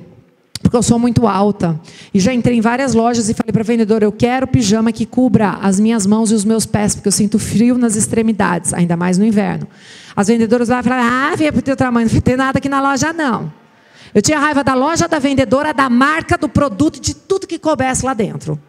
porque 0.61 0.75
eu 0.77 0.83
sou 0.83 0.99
muito 0.99 1.27
alta. 1.27 1.79
E 2.13 2.19
já 2.19 2.33
entrei 2.33 2.57
em 2.57 2.61
várias 2.61 2.93
lojas 2.93 3.29
e 3.29 3.33
falei 3.33 3.51
para 3.51 3.61
a 3.61 3.65
vendedora: 3.65 4.05
eu 4.05 4.11
quero 4.11 4.47
pijama 4.47 4.91
que 4.91 5.05
cubra 5.05 5.57
as 5.61 5.79
minhas 5.79 6.05
mãos 6.05 6.31
e 6.31 6.35
os 6.35 6.45
meus 6.45 6.65
pés, 6.65 6.95
porque 6.95 7.07
eu 7.07 7.11
sinto 7.11 7.39
frio 7.39 7.77
nas 7.77 7.95
extremidades, 7.95 8.73
ainda 8.73 8.95
mais 8.95 9.17
no 9.17 9.25
inverno. 9.25 9.67
As 10.15 10.27
vendedoras 10.27 10.69
lá 10.69 10.81
falaram: 10.83 11.03
ah, 11.03 11.35
veio 11.35 11.51
para 11.51 11.59
o 11.59 11.63
teu 11.63 11.75
tamanho, 11.75 12.09
não 12.11 12.21
tem 12.21 12.37
nada 12.37 12.57
aqui 12.57 12.69
na 12.69 12.81
loja, 12.81 13.11
não. 13.11 13.51
Eu 14.13 14.21
tinha 14.21 14.37
raiva 14.37 14.63
da 14.63 14.73
loja, 14.73 15.07
da 15.07 15.19
vendedora, 15.19 15.73
da 15.73 15.89
marca, 15.89 16.37
do 16.37 16.49
produto, 16.49 16.99
de 16.99 17.13
tudo 17.13 17.47
que 17.47 17.57
coubesse 17.57 18.05
lá 18.05 18.13
dentro. 18.13 18.59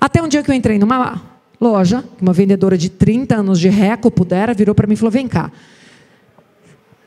Até 0.00 0.22
um 0.22 0.28
dia 0.28 0.42
que 0.42 0.50
eu 0.50 0.54
entrei 0.54 0.78
numa 0.78 1.20
loja, 1.60 2.04
uma 2.20 2.32
vendedora 2.32 2.78
de 2.78 2.88
30 2.88 3.36
anos 3.36 3.60
de 3.60 3.68
reco 3.68 4.10
pudera, 4.10 4.54
virou 4.54 4.74
para 4.74 4.86
mim 4.86 4.94
e 4.94 4.96
falou: 4.96 5.10
vem 5.10 5.28
cá 5.28 5.50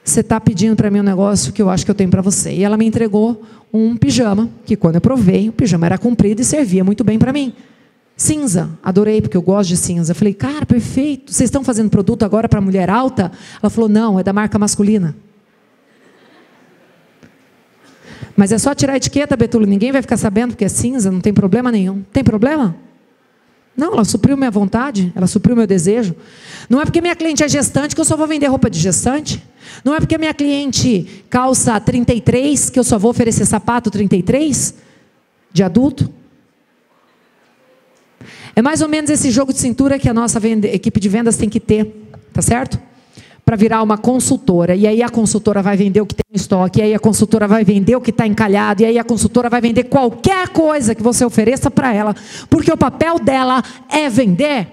você 0.05 0.19
está 0.19 0.39
pedindo 0.39 0.75
para 0.75 0.91
mim 0.91 0.99
um 0.99 1.03
negócio 1.03 1.51
que 1.51 1.61
eu 1.61 1.69
acho 1.69 1.83
que 1.83 1.89
eu 1.89 1.95
tenho 1.95 2.11
para 2.11 2.21
você. 2.21 2.53
E 2.53 2.63
ela 2.63 2.77
me 2.77 2.85
entregou 2.85 3.41
um 3.73 3.97
pijama, 3.97 4.49
que 4.63 4.75
quando 4.75 4.95
eu 4.95 5.01
provei, 5.01 5.49
o 5.49 5.51
pijama 5.51 5.87
era 5.87 5.97
comprido 5.97 6.41
e 6.41 6.45
servia 6.45 6.83
muito 6.83 7.03
bem 7.03 7.17
para 7.17 7.33
mim. 7.33 7.53
Cinza, 8.15 8.69
adorei, 8.83 9.19
porque 9.19 9.35
eu 9.35 9.41
gosto 9.41 9.69
de 9.69 9.77
cinza. 9.77 10.13
falei, 10.13 10.33
cara, 10.33 10.65
perfeito. 10.65 11.33
Vocês 11.33 11.47
estão 11.47 11.63
fazendo 11.63 11.89
produto 11.89 12.23
agora 12.23 12.47
para 12.47 12.61
mulher 12.61 12.89
alta? 12.89 13.31
Ela 13.61 13.69
falou, 13.69 13.89
não, 13.89 14.19
é 14.19 14.23
da 14.23 14.31
marca 14.31 14.59
masculina. 14.59 15.15
Mas 18.37 18.51
é 18.51 18.57
só 18.59 18.75
tirar 18.75 18.93
a 18.93 18.97
etiqueta, 18.97 19.35
Betulo, 19.35 19.65
ninguém 19.65 19.91
vai 19.91 20.01
ficar 20.03 20.17
sabendo 20.17 20.51
porque 20.51 20.65
é 20.65 20.69
cinza, 20.69 21.09
não 21.09 21.19
tem 21.19 21.33
problema 21.33 21.71
nenhum. 21.71 22.03
Tem 22.13 22.23
problema? 22.23 22.75
Não, 23.75 23.93
ela 23.93 24.05
supriu 24.05 24.37
minha 24.37 24.51
vontade, 24.51 25.11
ela 25.15 25.27
supriu 25.27 25.55
meu 25.55 25.67
desejo. 25.67 26.15
Não 26.69 26.81
é 26.81 26.85
porque 26.85 27.01
minha 27.01 27.15
cliente 27.15 27.43
é 27.43 27.47
gestante 27.47 27.93
que 27.93 27.99
eu 27.99 28.05
só 28.05 28.15
vou 28.15 28.25
vender 28.25 28.47
roupa 28.47 28.69
de 28.69 28.79
gestante. 28.79 29.43
Não 29.83 29.93
é 29.93 29.99
porque 29.99 30.17
minha 30.17 30.33
cliente 30.33 31.25
calça 31.29 31.79
33 31.79 32.69
que 32.69 32.79
eu 32.79 32.83
só 32.83 32.97
vou 32.97 33.11
oferecer 33.11 33.45
sapato 33.45 33.91
33 33.91 34.75
de 35.51 35.63
adulto. 35.63 36.11
É 38.55 38.61
mais 38.61 38.81
ou 38.81 38.87
menos 38.87 39.09
esse 39.09 39.29
jogo 39.29 39.51
de 39.51 39.59
cintura 39.59 39.99
que 39.99 40.07
a 40.07 40.13
nossa 40.13 40.39
equipe 40.47 40.99
de 40.99 41.09
vendas 41.09 41.35
tem 41.35 41.49
que 41.49 41.59
ter, 41.59 41.93
tá 42.31 42.41
certo? 42.41 42.79
Para 43.45 43.55
virar 43.55 43.83
uma 43.83 43.97
consultora. 43.97 44.75
E 44.75 44.87
aí 44.87 45.03
a 45.03 45.09
consultora 45.09 45.61
vai 45.61 45.77
vender 45.77 46.01
o 46.01 46.05
que 46.05 46.15
tem 46.15 46.25
em 46.33 46.35
estoque, 46.35 46.79
e 46.79 46.83
aí 46.83 46.93
a 46.95 46.99
consultora 46.99 47.47
vai 47.47 47.63
vender 47.63 47.95
o 47.95 48.01
que 48.01 48.09
está 48.09 48.25
encalhado, 48.25 48.81
e 48.81 48.85
aí 48.85 48.97
a 48.97 49.03
consultora 49.03 49.49
vai 49.49 49.61
vender 49.61 49.83
qualquer 49.83 50.49
coisa 50.49 50.95
que 50.95 51.03
você 51.03 51.23
ofereça 51.23 51.69
para 51.69 51.93
ela, 51.93 52.15
porque 52.49 52.71
o 52.71 52.77
papel 52.77 53.19
dela 53.19 53.63
é 53.89 54.09
vender 54.09 54.67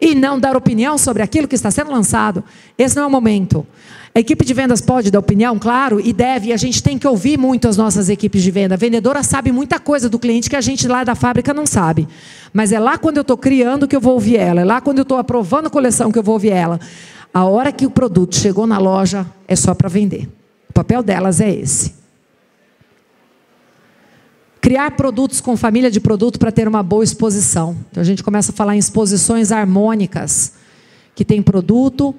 e 0.00 0.14
não 0.14 0.40
dar 0.40 0.56
opinião 0.56 0.96
sobre 0.96 1.22
aquilo 1.22 1.46
que 1.46 1.54
está 1.54 1.70
sendo 1.70 1.90
lançado. 1.90 2.42
Esse 2.78 2.96
não 2.96 3.02
é 3.02 3.06
o 3.06 3.10
momento. 3.10 3.66
A 4.14 4.20
equipe 4.20 4.44
de 4.44 4.52
vendas 4.52 4.80
pode 4.80 5.10
dar 5.10 5.18
opinião, 5.18 5.58
claro, 5.58 5.98
e 5.98 6.12
deve, 6.12 6.48
e 6.48 6.52
a 6.52 6.56
gente 6.56 6.82
tem 6.82 6.98
que 6.98 7.06
ouvir 7.06 7.38
muito 7.38 7.66
as 7.66 7.78
nossas 7.78 8.10
equipes 8.10 8.42
de 8.42 8.50
venda. 8.50 8.74
A 8.74 8.78
vendedora 8.78 9.22
sabe 9.22 9.50
muita 9.50 9.80
coisa 9.80 10.08
do 10.08 10.18
cliente 10.18 10.50
que 10.50 10.56
a 10.56 10.60
gente 10.60 10.86
lá 10.86 11.02
da 11.02 11.14
fábrica 11.14 11.54
não 11.54 11.66
sabe. 11.66 12.06
Mas 12.52 12.72
é 12.72 12.78
lá 12.78 12.98
quando 12.98 13.16
eu 13.16 13.22
estou 13.22 13.38
criando 13.38 13.88
que 13.88 13.96
eu 13.96 14.00
vou 14.00 14.12
ouvir 14.14 14.36
ela, 14.36 14.60
é 14.60 14.64
lá 14.64 14.82
quando 14.82 14.98
eu 14.98 15.02
estou 15.02 15.16
aprovando 15.16 15.66
a 15.66 15.70
coleção 15.70 16.12
que 16.12 16.18
eu 16.18 16.22
vou 16.22 16.34
ouvir 16.34 16.50
ela. 16.50 16.78
A 17.32 17.44
hora 17.44 17.72
que 17.72 17.86
o 17.86 17.90
produto 17.90 18.36
chegou 18.36 18.66
na 18.66 18.78
loja, 18.78 19.26
é 19.48 19.56
só 19.56 19.74
para 19.74 19.88
vender. 19.88 20.28
O 20.68 20.72
papel 20.72 21.02
delas 21.02 21.40
é 21.40 21.50
esse. 21.50 21.94
Criar 24.60 24.92
produtos 24.92 25.40
com 25.40 25.56
família 25.56 25.90
de 25.90 25.98
produto 25.98 26.38
para 26.38 26.52
ter 26.52 26.68
uma 26.68 26.82
boa 26.82 27.02
exposição. 27.02 27.76
Então 27.90 28.00
a 28.00 28.04
gente 28.04 28.22
começa 28.22 28.52
a 28.52 28.54
falar 28.54 28.76
em 28.76 28.78
exposições 28.78 29.50
harmônicas, 29.50 30.52
que 31.14 31.24
tem 31.24 31.42
produto. 31.42 32.14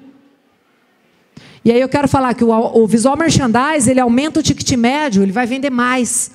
E 1.64 1.72
aí 1.72 1.80
eu 1.80 1.88
quero 1.88 2.06
falar 2.06 2.34
que 2.34 2.44
o, 2.44 2.50
o 2.50 2.86
visual 2.86 3.16
merchandise, 3.16 3.90
ele 3.90 4.00
aumenta 4.00 4.40
o 4.40 4.42
ticket 4.42 4.70
médio, 4.72 5.22
ele 5.22 5.32
vai 5.32 5.46
vender 5.46 5.70
mais. 5.70 6.32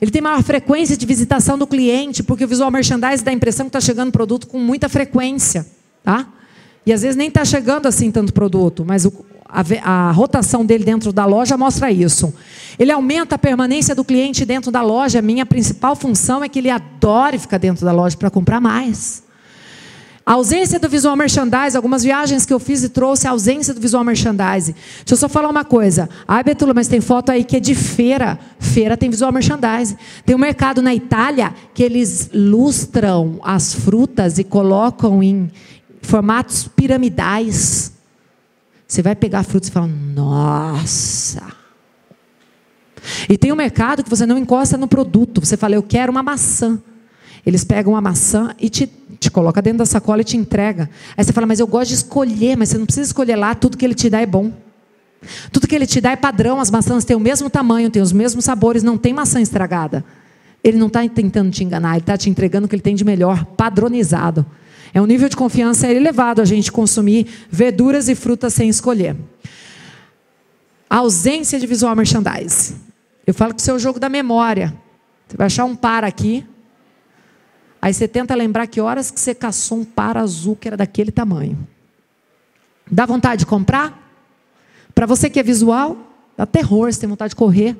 Ele 0.00 0.10
tem 0.10 0.22
maior 0.22 0.42
frequência 0.42 0.96
de 0.96 1.04
visitação 1.04 1.58
do 1.58 1.66
cliente, 1.66 2.22
porque 2.22 2.44
o 2.44 2.48
visual 2.48 2.70
merchandise 2.70 3.22
dá 3.22 3.30
a 3.30 3.34
impressão 3.34 3.66
que 3.66 3.70
está 3.70 3.80
chegando 3.80 4.10
produto 4.10 4.46
com 4.46 4.58
muita 4.58 4.88
frequência. 4.88 5.66
Tá? 6.02 6.26
E 6.90 6.92
às 6.92 7.02
vezes 7.02 7.14
nem 7.14 7.28
está 7.28 7.44
chegando 7.44 7.86
assim 7.86 8.10
tanto 8.10 8.32
produto, 8.32 8.84
mas 8.84 9.04
o, 9.04 9.12
a, 9.48 10.08
a, 10.08 10.10
rotação 10.10 10.66
dele 10.66 10.82
dentro 10.82 11.12
da 11.12 11.24
loja 11.24 11.56
mostra 11.56 11.92
isso. 11.92 12.34
Ele 12.76 12.90
aumenta 12.90 13.36
a 13.36 13.38
permanência 13.38 13.94
do 13.94 14.04
cliente 14.04 14.44
dentro 14.44 14.72
da 14.72 14.82
loja. 14.82 15.22
Minha 15.22 15.46
principal 15.46 15.94
função 15.94 16.42
é 16.42 16.48
que 16.48 16.58
ele 16.58 16.68
adore 16.68 17.38
ficar 17.38 17.58
dentro 17.58 17.84
da 17.86 17.92
loja 17.92 18.16
para 18.16 18.28
comprar 18.28 18.60
mais. 18.60 19.22
A 20.26 20.32
ausência 20.32 20.80
do 20.80 20.88
visual 20.88 21.14
merchandise, 21.14 21.76
algumas 21.76 22.02
viagens 22.02 22.44
que 22.44 22.52
eu 22.52 22.58
fiz 22.58 22.82
e 22.82 22.88
trouxe 22.88 23.28
a 23.28 23.30
ausência 23.30 23.72
do 23.72 23.80
visual 23.80 24.02
merchandise. 24.02 24.72
Deixa 24.72 25.12
eu 25.12 25.16
só 25.16 25.28
falar 25.28 25.48
uma 25.48 25.64
coisa. 25.64 26.10
Ai, 26.26 26.42
Betula, 26.42 26.74
mas 26.74 26.88
tem 26.88 27.00
foto 27.00 27.30
aí 27.30 27.44
que 27.44 27.56
é 27.56 27.60
de 27.60 27.76
feira. 27.76 28.36
Feira 28.58 28.96
tem 28.96 29.08
visual 29.08 29.30
merchandise. 29.30 29.96
Tem 30.26 30.34
um 30.34 30.40
mercado 30.40 30.82
na 30.82 30.92
Itália 30.92 31.54
que 31.72 31.84
eles 31.84 32.30
lustram 32.34 33.38
as 33.44 33.74
frutas 33.74 34.38
e 34.38 34.44
colocam 34.44 35.22
em, 35.22 35.50
formatos 36.02 36.68
piramidais. 36.68 37.92
Você 38.86 39.02
vai 39.02 39.14
pegar 39.14 39.42
frutos 39.42 39.68
e 39.68 39.72
fala, 39.72 39.86
nossa. 39.86 41.60
E 43.28 43.38
tem 43.38 43.52
um 43.52 43.56
mercado 43.56 44.02
que 44.02 44.10
você 44.10 44.26
não 44.26 44.36
encosta 44.36 44.76
no 44.76 44.88
produto. 44.88 45.44
Você 45.44 45.56
fala, 45.56 45.74
eu 45.74 45.82
quero 45.82 46.10
uma 46.10 46.22
maçã. 46.22 46.80
Eles 47.44 47.64
pegam 47.64 47.96
a 47.96 48.00
maçã 48.00 48.54
e 48.58 48.68
te, 48.68 48.90
te 49.18 49.30
coloca 49.30 49.62
dentro 49.62 49.78
da 49.78 49.86
sacola 49.86 50.20
e 50.20 50.24
te 50.24 50.36
entrega. 50.36 50.90
Aí 51.16 51.24
você 51.24 51.32
fala, 51.32 51.46
mas 51.46 51.60
eu 51.60 51.66
gosto 51.66 51.88
de 51.88 51.94
escolher, 51.94 52.56
mas 52.56 52.68
você 52.68 52.78
não 52.78 52.84
precisa 52.84 53.06
escolher 53.06 53.36
lá, 53.36 53.54
tudo 53.54 53.76
que 53.76 53.84
ele 53.84 53.94
te 53.94 54.10
dá 54.10 54.20
é 54.20 54.26
bom. 54.26 54.52
Tudo 55.52 55.66
que 55.66 55.74
ele 55.74 55.86
te 55.86 56.00
dá 56.00 56.12
é 56.12 56.16
padrão, 56.16 56.60
as 56.60 56.70
maçãs 56.70 57.04
têm 57.04 57.16
o 57.16 57.20
mesmo 57.20 57.48
tamanho, 57.48 57.90
têm 57.90 58.02
os 58.02 58.12
mesmos 58.12 58.44
sabores, 58.44 58.82
não 58.82 58.98
tem 58.98 59.12
maçã 59.12 59.40
estragada. 59.40 60.04
Ele 60.62 60.78
não 60.78 60.88
está 60.88 61.06
tentando 61.08 61.50
te 61.50 61.64
enganar, 61.64 61.92
ele 61.92 62.00
está 62.00 62.16
te 62.16 62.28
entregando 62.28 62.66
o 62.66 62.68
que 62.68 62.74
ele 62.74 62.82
tem 62.82 62.94
de 62.94 63.04
melhor, 63.04 63.44
padronizado. 63.44 64.44
É 64.92 65.00
um 65.00 65.06
nível 65.06 65.28
de 65.28 65.36
confiança 65.36 65.88
elevado 65.88 66.40
a 66.40 66.44
gente 66.44 66.70
consumir 66.72 67.26
verduras 67.50 68.08
e 68.08 68.14
frutas 68.14 68.54
sem 68.54 68.68
escolher. 68.68 69.16
A 70.88 70.96
ausência 70.96 71.58
de 71.60 71.66
visual 71.66 71.94
merchandise. 71.94 72.74
Eu 73.26 73.32
falo 73.32 73.54
que 73.54 73.60
isso 73.60 73.70
é 73.70 73.74
o 73.74 73.78
jogo 73.78 74.00
da 74.00 74.08
memória. 74.08 74.74
Você 75.28 75.36
vai 75.36 75.46
achar 75.46 75.64
um 75.64 75.76
par 75.76 76.02
aqui. 76.02 76.44
Aí 77.80 77.94
você 77.94 78.08
tenta 78.08 78.34
lembrar 78.34 78.66
que 78.66 78.80
horas 78.80 79.10
que 79.10 79.20
você 79.20 79.34
caçou 79.34 79.78
um 79.78 79.84
par 79.84 80.16
azul 80.16 80.56
que 80.56 80.66
era 80.66 80.76
daquele 80.76 81.12
tamanho. 81.12 81.56
Dá 82.90 83.06
vontade 83.06 83.40
de 83.40 83.46
comprar? 83.46 83.96
Para 84.92 85.06
você 85.06 85.30
que 85.30 85.38
é 85.38 85.42
visual, 85.42 85.96
dá 86.36 86.44
terror, 86.44 86.92
você 86.92 87.00
tem 87.00 87.08
vontade 87.08 87.30
de 87.30 87.36
correr. 87.36 87.76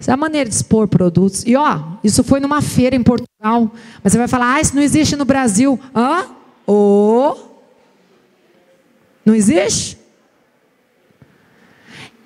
Essa 0.00 0.12
é 0.12 0.14
a 0.14 0.16
maneira 0.16 0.48
de 0.48 0.54
expor 0.54 0.86
produtos. 0.86 1.44
E 1.44 1.56
ó, 1.56 1.80
isso 2.04 2.22
foi 2.22 2.38
numa 2.38 2.62
feira 2.62 2.94
em 2.94 3.02
Portugal. 3.02 3.72
Mas 4.02 4.12
você 4.12 4.18
vai 4.18 4.28
falar, 4.28 4.54
ah, 4.54 4.60
isso 4.60 4.74
não 4.74 4.82
existe 4.82 5.16
no 5.16 5.24
Brasil. 5.24 5.78
Hã? 5.94 6.26
Ô? 6.66 7.34
Oh. 7.34 7.48
Não 9.24 9.34
existe? 9.34 9.98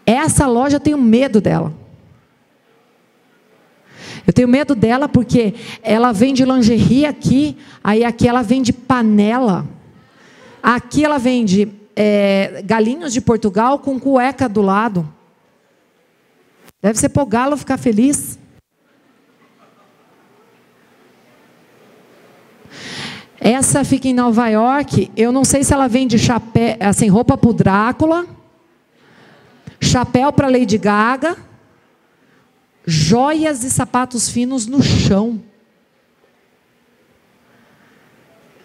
Essa 0.05 0.47
loja 0.47 0.77
eu 0.77 0.81
tenho 0.81 0.99
medo 0.99 1.41
dela. 1.41 1.73
Eu 4.27 4.33
tenho 4.33 4.47
medo 4.47 4.75
dela 4.75 5.09
porque 5.09 5.55
ela 5.83 6.13
vende 6.13 6.45
lingerie 6.45 7.07
aqui, 7.07 7.57
aí 7.83 8.05
aqui 8.05 8.29
ela 8.29 8.43
vende 8.43 8.73
panela. 8.73 9.67
Aqui 10.63 11.05
ela 11.05 11.19
vende 11.19 11.69
é, 11.97 12.63
galinhos 12.65 13.13
de 13.13 13.21
Portugal 13.21 13.79
com 13.79 13.99
cueca 13.99 14.49
do 14.49 14.63
lado. 14.63 15.09
Deve 16.83 16.99
ser 16.99 17.11
para 17.11 17.23
o 17.23 17.27
galo 17.27 17.57
ficar 17.57 17.79
feliz. 17.79 18.37
Essa 23.39 23.85
fica 23.85 24.09
em 24.09 24.13
Nova 24.13 24.49
York. 24.49 25.11
Eu 25.17 25.31
não 25.31 25.45
sei 25.45 25.63
se 25.63 25.73
ela 25.73 25.87
vende 25.87 26.19
chapéu, 26.19 26.77
assim, 26.81 27.09
roupa 27.09 27.39
para 27.39 27.51
o 27.51 27.53
Drácula, 27.53 28.27
chapéu 29.81 30.33
para 30.33 30.49
Lady 30.49 30.77
Gaga, 30.77 31.37
joias 32.85 33.63
e 33.63 33.71
sapatos 33.71 34.29
finos 34.29 34.67
no 34.67 34.83
chão. 34.83 35.41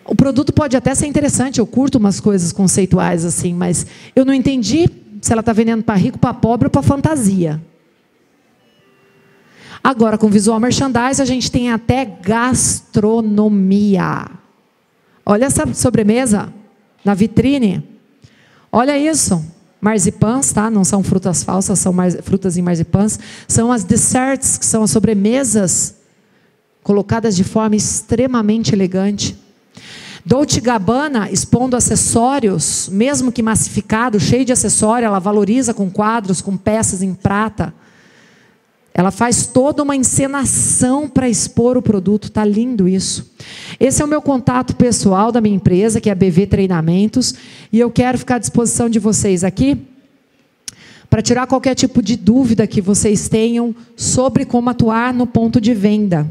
O 0.05 0.15
produto 0.15 0.53
pode 0.53 0.75
até 0.75 0.95
ser 0.95 1.05
interessante, 1.05 1.59
eu 1.59 1.67
curto 1.67 1.97
umas 1.97 2.19
coisas 2.19 2.51
conceituais 2.51 3.25
assim, 3.25 3.53
mas 3.53 3.85
eu 4.15 4.23
não 4.23 4.33
entendi 4.33 4.87
se 5.21 5.31
ela 5.31 5.41
está 5.41 5.53
vendendo 5.53 5.83
para 5.83 5.95
rico, 5.95 6.17
para 6.17 6.33
pobre 6.33 6.67
ou 6.67 6.71
para 6.71 6.81
fantasia. 6.81 7.61
Agora, 9.87 10.17
com 10.17 10.29
visual 10.29 10.59
merchandise, 10.59 11.21
a 11.21 11.25
gente 11.25 11.49
tem 11.49 11.71
até 11.71 12.03
gastronomia. 12.03 14.25
Olha 15.25 15.45
essa 15.45 15.73
sobremesa 15.73 16.53
na 17.05 17.13
vitrine. 17.13 17.81
Olha 18.69 18.97
isso. 18.97 19.41
Marzipãs, 19.79 20.51
tá? 20.51 20.69
Não 20.69 20.83
são 20.83 21.01
frutas 21.01 21.41
falsas, 21.41 21.79
são 21.79 21.93
frutas 22.21 22.57
em 22.57 22.61
marzipãs. 22.61 23.17
São 23.47 23.71
as 23.71 23.85
desserts, 23.85 24.57
que 24.57 24.65
são 24.65 24.83
as 24.83 24.91
sobremesas 24.91 25.95
colocadas 26.83 27.33
de 27.33 27.45
forma 27.45 27.77
extremamente 27.77 28.75
elegante. 28.75 29.37
Dolce 30.25 30.59
Gabbana 30.59 31.31
expondo 31.31 31.77
acessórios, 31.77 32.89
mesmo 32.91 33.31
que 33.31 33.41
massificado, 33.41 34.19
cheio 34.19 34.43
de 34.43 34.51
acessório, 34.51 35.05
ela 35.05 35.19
valoriza 35.19 35.73
com 35.73 35.89
quadros, 35.89 36.41
com 36.41 36.57
peças 36.57 37.01
em 37.01 37.13
prata. 37.13 37.73
Ela 38.97 39.11
faz 39.11 39.45
toda 39.45 39.83
uma 39.83 39.95
encenação 39.95 41.07
para 41.07 41.29
expor 41.29 41.77
o 41.77 41.83
produto, 41.83 42.31
tá 42.31 42.43
lindo 42.43 42.87
isso. 42.87 43.31
Esse 43.79 44.01
é 44.01 44.05
o 44.05 44.07
meu 44.07 44.23
contato 44.23 44.75
pessoal 44.75 45.31
da 45.31 45.39
minha 45.39 45.55
empresa, 45.55 46.01
que 46.01 46.09
é 46.09 46.11
a 46.11 46.15
BV 46.15 46.47
Treinamentos, 46.47 47.35
e 47.71 47.79
eu 47.79 47.91
quero 47.91 48.17
ficar 48.17 48.37
à 48.37 48.39
disposição 48.39 48.89
de 48.89 48.97
vocês 48.97 49.43
aqui 49.43 49.77
para 51.11 51.21
tirar 51.21 51.45
qualquer 51.45 51.75
tipo 51.75 52.01
de 52.01 52.15
dúvida 52.17 52.65
que 52.65 52.81
vocês 52.81 53.29
tenham 53.29 53.75
sobre 53.95 54.45
como 54.45 54.71
atuar 54.71 55.13
no 55.13 55.27
ponto 55.27 55.61
de 55.61 55.75
venda. 55.75 56.27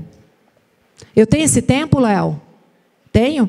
Eu 1.15 1.25
tenho 1.25 1.45
esse 1.45 1.63
tempo, 1.63 2.01
Léo? 2.01 2.41
Tenho? 3.13 3.49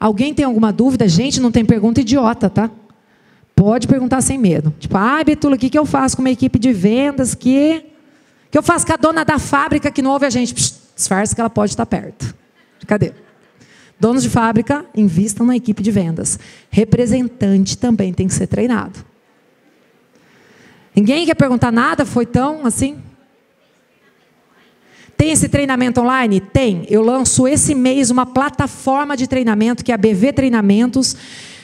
Alguém 0.00 0.32
tem 0.32 0.46
alguma 0.46 0.72
dúvida? 0.72 1.06
Gente, 1.06 1.38
não 1.38 1.52
tem 1.52 1.66
pergunta 1.66 2.00
idiota, 2.00 2.48
tá? 2.48 2.70
Pode 3.54 3.86
perguntar 3.86 4.22
sem 4.22 4.38
medo. 4.38 4.72
Tipo, 4.78 4.96
ah, 4.96 5.22
Betula, 5.22 5.54
o 5.54 5.58
que, 5.58 5.68
que 5.68 5.78
eu 5.78 5.84
faço 5.84 6.16
com 6.16 6.22
uma 6.22 6.30
equipe 6.30 6.58
de 6.58 6.72
vendas 6.72 7.34
que 7.34 7.92
que 8.54 8.58
eu 8.58 8.62
faço 8.62 8.86
com 8.86 8.92
a 8.92 8.96
dona 8.96 9.24
da 9.24 9.36
fábrica 9.36 9.90
que 9.90 10.00
não 10.00 10.12
ouve 10.12 10.26
a 10.26 10.30
gente? 10.30 10.54
Psh, 10.54 10.74
disfarça 10.94 11.34
que 11.34 11.40
ela 11.40 11.50
pode 11.50 11.72
estar 11.72 11.84
perto. 11.84 12.32
Cadê? 12.86 13.12
Donos 13.98 14.22
de 14.22 14.30
fábrica, 14.30 14.86
invistam 14.94 15.44
na 15.44 15.56
equipe 15.56 15.82
de 15.82 15.90
vendas. 15.90 16.38
Representante 16.70 17.76
também 17.76 18.12
tem 18.12 18.28
que 18.28 18.32
ser 18.32 18.46
treinado. 18.46 19.04
Ninguém 20.94 21.26
quer 21.26 21.34
perguntar 21.34 21.72
nada? 21.72 22.06
Foi 22.06 22.24
tão 22.24 22.64
assim? 22.64 22.96
Tem 25.16 25.32
esse 25.32 25.48
treinamento 25.48 26.00
online? 26.00 26.38
Tem. 26.38 26.86
Eu 26.88 27.02
lanço 27.02 27.48
esse 27.48 27.74
mês 27.74 28.08
uma 28.08 28.24
plataforma 28.24 29.16
de 29.16 29.26
treinamento 29.26 29.84
que 29.84 29.90
é 29.90 29.96
a 29.96 29.98
BV 29.98 30.32
Treinamentos, 30.32 31.16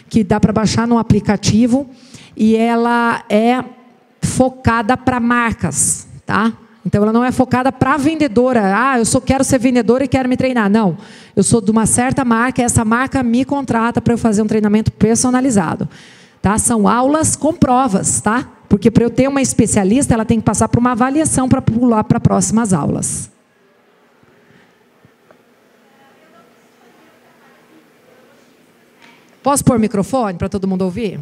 que 0.09 0.25
dá 0.25 0.41
para 0.41 0.53
baixar 0.53 0.89
no 0.89 0.99
aplicativo 0.99 1.89
e 2.37 2.57
ela 2.57 3.25
é 3.31 3.65
focada 4.21 4.97
para 4.97 5.21
marcas, 5.21 6.09
tá? 6.27 6.53
Então 6.85 7.03
ela 7.03 7.13
não 7.13 7.25
é 7.25 7.31
focada 7.31 7.71
para 7.71 7.97
vendedora. 7.97 8.73
Ah, 8.75 8.99
eu 8.99 9.05
só 9.05 9.21
quero 9.21 9.45
ser 9.45 9.59
vendedora 9.59 10.05
e 10.05 10.09
quero 10.09 10.29
me 10.29 10.37
treinar. 10.37 10.71
Não. 10.71 10.97
Eu 11.37 11.43
sou 11.43 11.61
de 11.61 11.71
uma 11.71 11.87
certa 11.87 12.25
marca, 12.25 12.63
essa 12.63 12.85
marca 12.85 13.23
me 13.23 13.45
contrata 13.45 14.01
para 14.01 14.15
eu 14.15 14.19
fazer 14.19 14.43
um 14.43 14.47
treinamento 14.47 14.91
personalizado. 14.93 15.89
Tá? 16.41 16.57
São 16.57 16.89
aulas 16.89 17.37
com 17.37 17.53
provas, 17.53 18.21
tá? 18.21 18.49
Porque 18.69 18.91
para 18.91 19.05
eu 19.05 19.11
ter 19.11 19.29
uma 19.29 19.43
especialista, 19.43 20.15
ela 20.15 20.25
tem 20.25 20.39
que 20.39 20.45
passar 20.45 20.69
por 20.69 20.79
uma 20.79 20.93
avaliação 20.93 21.49
para 21.49 21.61
pular 21.61 22.05
para 22.05 22.19
próximas 22.19 22.73
aulas. 22.73 23.31
Posso 29.43 29.65
pôr 29.65 29.79
microfone 29.79 30.39
para 30.39 30.49
todo 30.49 30.69
mundo 30.69 30.83
ouvir? 30.83 31.19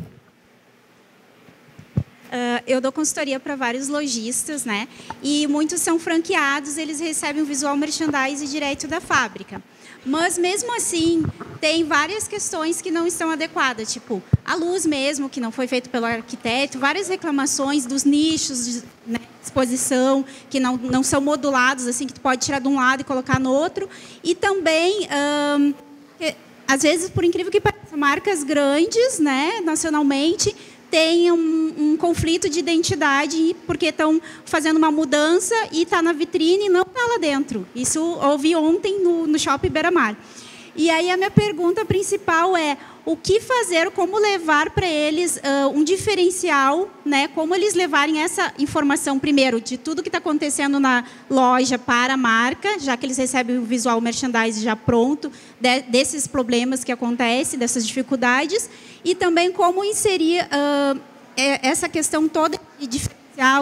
Uh, 2.28 2.62
eu 2.66 2.80
dou 2.80 2.92
consultoria 2.92 3.40
para 3.40 3.56
vários 3.56 3.88
lojistas, 3.88 4.64
né? 4.64 4.86
E 5.22 5.46
muitos 5.46 5.80
são 5.80 5.98
franqueados, 5.98 6.76
eles 6.76 7.00
recebem 7.00 7.42
o 7.42 7.46
visual 7.46 7.76
merchandise 7.76 8.46
direto 8.46 8.86
da 8.86 9.00
fábrica. 9.00 9.62
Mas 10.04 10.38
mesmo 10.38 10.74
assim, 10.76 11.24
tem 11.60 11.84
várias 11.84 12.28
questões 12.28 12.80
que 12.80 12.90
não 12.90 13.06
estão 13.06 13.30
adequadas, 13.30 13.92
tipo 13.92 14.22
a 14.44 14.54
luz 14.54 14.86
mesmo, 14.86 15.28
que 15.28 15.40
não 15.40 15.50
foi 15.50 15.66
feito 15.66 15.90
pelo 15.90 16.06
arquiteto, 16.06 16.78
várias 16.78 17.08
reclamações 17.08 17.84
dos 17.84 18.04
nichos 18.04 18.64
de 18.64 18.82
né, 19.06 19.20
exposição 19.42 20.24
que 20.48 20.60
não, 20.60 20.76
não 20.76 21.02
são 21.02 21.20
modulados, 21.20 21.86
assim, 21.86 22.06
que 22.06 22.12
tu 22.12 22.20
pode 22.20 22.44
tirar 22.44 22.60
de 22.60 22.68
um 22.68 22.76
lado 22.76 23.00
e 23.00 23.04
colocar 23.04 23.40
no 23.40 23.50
outro. 23.50 23.88
E 24.22 24.34
também, 24.34 25.08
às 26.66 26.82
vezes, 26.82 27.10
por 27.10 27.24
incrível 27.24 27.50
que 27.50 27.60
pareça, 27.60 27.96
marcas 27.96 28.44
grandes, 28.44 29.18
né, 29.18 29.60
nacionalmente, 29.64 30.54
tem 30.90 31.30
um, 31.30 31.74
um, 31.78 31.96
conflito 31.96 32.48
de 32.48 32.58
identidade 32.58 33.54
porque 33.66 33.86
estão 33.86 34.20
fazendo 34.44 34.76
uma 34.76 34.90
mudança 34.90 35.54
e 35.72 35.82
está 35.82 36.00
na 36.00 36.12
vitrine 36.12 36.66
e 36.66 36.68
não 36.68 36.82
está 36.82 37.00
lá 37.08 37.18
dentro. 37.18 37.66
Isso 37.74 38.00
ouvi 38.00 38.54
ontem 38.56 39.02
no, 39.02 39.26
no 39.26 39.38
Shopping 39.38 39.68
Beira 39.68 39.90
Mar. 39.90 40.16
E 40.78 40.90
aí 40.90 41.10
a 41.10 41.16
minha 41.16 41.30
pergunta 41.30 41.84
principal 41.84 42.56
é 42.56 42.78
o 43.04 43.16
que 43.16 43.40
fazer, 43.40 43.90
como 43.90 44.16
levar 44.16 44.70
para 44.70 44.86
eles 44.86 45.36
uh, 45.38 45.68
um 45.70 45.82
diferencial, 45.82 46.88
né? 47.04 47.26
Como 47.26 47.52
eles 47.52 47.74
levarem 47.74 48.22
essa 48.22 48.52
informação 48.60 49.18
primeiro 49.18 49.60
de 49.60 49.76
tudo 49.76 50.04
que 50.04 50.08
está 50.08 50.18
acontecendo 50.18 50.78
na 50.78 51.04
loja 51.28 51.76
para 51.80 52.14
a 52.14 52.16
marca, 52.16 52.78
já 52.78 52.96
que 52.96 53.04
eles 53.04 53.16
recebem 53.16 53.58
o 53.58 53.64
visual 53.64 54.00
merchandise 54.00 54.62
já 54.62 54.76
pronto 54.76 55.32
de, 55.60 55.80
desses 55.82 56.28
problemas 56.28 56.84
que 56.84 56.92
acontecem, 56.92 57.58
dessas 57.58 57.84
dificuldades, 57.84 58.70
e 59.04 59.16
também 59.16 59.50
como 59.50 59.82
inserir 59.82 60.44
uh, 60.44 61.00
essa 61.36 61.88
questão 61.88 62.28
toda 62.28 62.56
de 62.78 63.00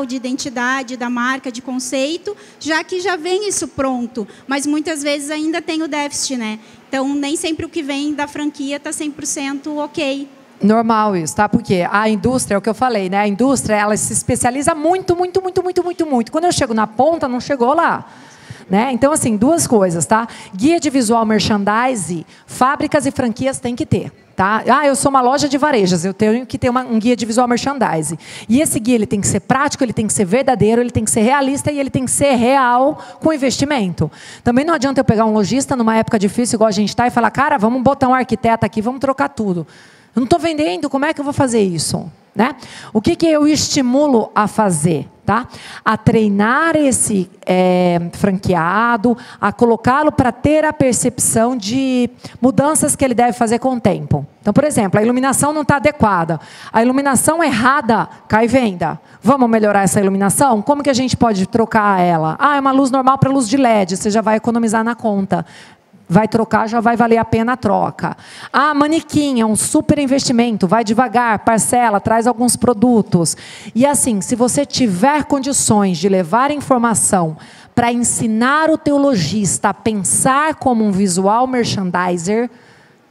de 0.07 0.17
identidade 0.17 0.97
da 0.97 1.11
marca, 1.11 1.53
de 1.53 1.61
conceito, 1.61 2.35
já 2.59 2.83
que 2.83 2.99
já 2.99 3.15
vem 3.15 3.47
isso 3.47 3.69
pronto, 3.69 4.27
mas 4.47 4.67
muitas 4.67 5.03
vezes 5.03 5.31
ainda 5.31 5.61
tem 5.61 5.83
o 5.83 5.89
déficit, 5.89 6.37
né? 6.39 6.59
Então, 6.89 7.15
nem 7.15 7.37
sempre 7.37 7.67
o 7.67 7.69
que 7.69 7.83
vem 7.83 8.15
da 8.15 8.27
franquia 8.27 8.77
está 8.79 8.89
100% 8.89 9.77
ok. 9.77 10.29
Normal 10.63 11.15
isso, 11.15 11.37
tá? 11.37 11.47
Porque 11.47 11.87
a 11.91 12.09
indústria, 12.09 12.55
é 12.55 12.59
o 12.59 12.63
que 12.63 12.71
eu 12.71 12.75
falei, 12.75 13.11
né? 13.11 13.19
A 13.19 13.29
indústria, 13.29 13.75
ela 13.75 13.95
se 13.99 14.15
especializa 14.15 14.75
muito, 14.75 15.15
muito, 15.15 15.43
muito, 15.43 15.63
muito, 15.63 15.85
muito, 15.85 16.07
muito. 16.07 16.33
Quando 16.33 16.45
eu 16.45 16.53
chego 16.53 16.73
na 16.73 16.87
ponta, 16.87 17.29
não 17.29 17.41
chegou 17.41 17.75
lá. 17.75 18.07
Né? 18.69 18.91
Então, 18.93 19.13
assim, 19.13 19.37
duas 19.37 19.67
coisas, 19.67 20.07
tá? 20.07 20.27
Guia 20.55 20.81
de 20.81 20.89
visual 20.89 21.25
merchandise, 21.27 22.27
fábricas 22.47 23.05
e 23.05 23.11
franquias 23.11 23.61
tem 23.61 23.77
que 23.77 23.85
ter. 23.85 24.11
Tá? 24.37 24.63
Ah, 24.69 24.87
eu 24.87 24.95
sou 24.95 25.09
uma 25.09 25.23
loja 25.23 25.49
de 25.49 25.57
varejas, 25.57 26.05
eu 26.05 26.13
tenho 26.13 26.45
que 26.45 26.59
ter 26.59 26.69
uma, 26.69 26.83
um 26.83 26.99
guia 26.99 27.17
de 27.17 27.25
visual 27.25 27.49
merchandising. 27.49 28.19
E 28.47 28.61
esse 28.61 28.79
guia 28.79 28.95
ele 28.95 29.07
tem 29.07 29.19
que 29.19 29.27
ser 29.27 29.41
prático, 29.41 29.83
ele 29.83 29.95
tem 29.95 30.07
que 30.07 30.13
ser 30.13 30.27
verdadeiro, 30.27 30.83
ele 30.83 30.91
tem 30.91 31.07
que 31.07 31.11
ser 31.11 31.23
realista 31.23 31.73
e 31.73 31.81
ele 31.81 31.89
tem 31.89 32.05
que 32.05 32.11
ser 32.11 32.35
real 32.35 32.99
com 33.19 33.33
investimento. 33.33 34.11
Também 34.45 34.63
não 34.63 34.75
adianta 34.75 35.01
eu 35.01 35.05
pegar 35.07 35.25
um 35.25 35.33
lojista 35.33 35.75
numa 35.75 35.97
época 35.97 36.19
difícil, 36.19 36.59
igual 36.59 36.69
a 36.69 36.73
gente 36.73 36.91
está, 36.91 37.07
e 37.07 37.11
falar, 37.11 37.31
cara, 37.31 37.57
vamos 37.57 37.83
botar 37.83 38.09
um 38.09 38.15
arquiteto 38.15 38.67
aqui, 38.67 38.83
vamos 38.83 39.01
trocar 39.01 39.31
tudo. 39.31 39.67
Eu 40.17 40.21
não 40.21 40.25
estou 40.25 40.39
vendendo, 40.39 40.89
como 40.89 41.05
é 41.05 41.13
que 41.13 41.21
eu 41.21 41.25
vou 41.25 41.35
fazer 41.35 41.61
isso? 41.61 42.11
Né? 42.35 42.57
O 42.91 43.03
que, 43.03 43.15
que 43.15 43.27
eu 43.27 43.47
estimulo 43.47 44.31
a 44.35 44.49
fazer? 44.49 45.07
Tá? 45.27 45.47
A 45.85 45.97
treinar 45.97 46.75
esse 46.75 47.29
é, 47.45 48.01
franqueado, 48.13 49.17
a 49.39 49.53
colocá-lo 49.53 50.11
para 50.11 50.33
ter 50.33 50.65
a 50.65 50.73
percepção 50.73 51.55
de 51.57 52.09
mudanças 52.41 52.97
que 52.97 53.05
ele 53.05 53.13
deve 53.13 53.33
fazer 53.33 53.59
com 53.59 53.75
o 53.75 53.81
tempo. 53.81 54.27
Então, 54.41 54.55
por 54.55 54.65
exemplo, 54.65 54.99
a 54.99 55.03
iluminação 55.03 55.53
não 55.53 55.63
está 55.63 55.77
adequada. 55.77 56.41
A 56.73 56.81
iluminação 56.81 57.43
errada 57.43 58.09
cai 58.29 58.47
venda. 58.47 58.99
Vamos 59.21 59.51
melhorar 59.51 59.83
essa 59.83 60.01
iluminação? 60.01 60.63
Como 60.63 60.83
que 60.83 60.91
a 60.91 60.95
gente 60.95 61.17
pode 61.17 61.47
trocar 61.47 62.01
ela? 62.01 62.37
Ah, 62.39 62.57
é 62.57 62.61
uma 62.61 62.73
luz 62.73 62.91
normal 62.91 63.19
para 63.19 63.31
luz 63.31 63.49
de 63.49 63.57
LED, 63.57 63.97
você 63.97 64.11
já 64.11 64.23
vai 64.23 64.37
economizar 64.37 64.83
na 64.85 64.95
conta 64.95 65.45
vai 66.09 66.29
trocar, 66.29 66.69
já 66.69 66.81
vai 66.81 66.97
valer 66.97 67.19
a 67.19 67.25
pena 67.25 67.55
a 67.55 67.57
troca. 67.57 68.17
Ah, 68.53 68.75
manequim 68.75 69.41
é 69.41 69.47
um 69.47 69.57
super 69.57 69.99
investimento, 69.99 70.67
vai 70.67 70.85
devagar, 70.85 71.41
parcela, 71.41 72.01
traz 72.01 72.27
alguns 72.27 72.57
produtos. 72.57 73.37
E 73.75 73.85
assim, 73.85 74.21
se 74.21 74.37
você 74.37 74.65
tiver 74.65 75.25
condições 75.25 75.99
de 75.99 76.09
levar 76.09 76.51
informação 76.51 77.37
para 77.75 77.93
ensinar 77.93 78.71
o 78.71 78.79
teologista 78.79 79.69
a 79.69 79.75
pensar 79.75 80.55
como 80.55 80.85
um 80.85 80.93
visual 80.93 81.47
merchandiser, 81.47 82.49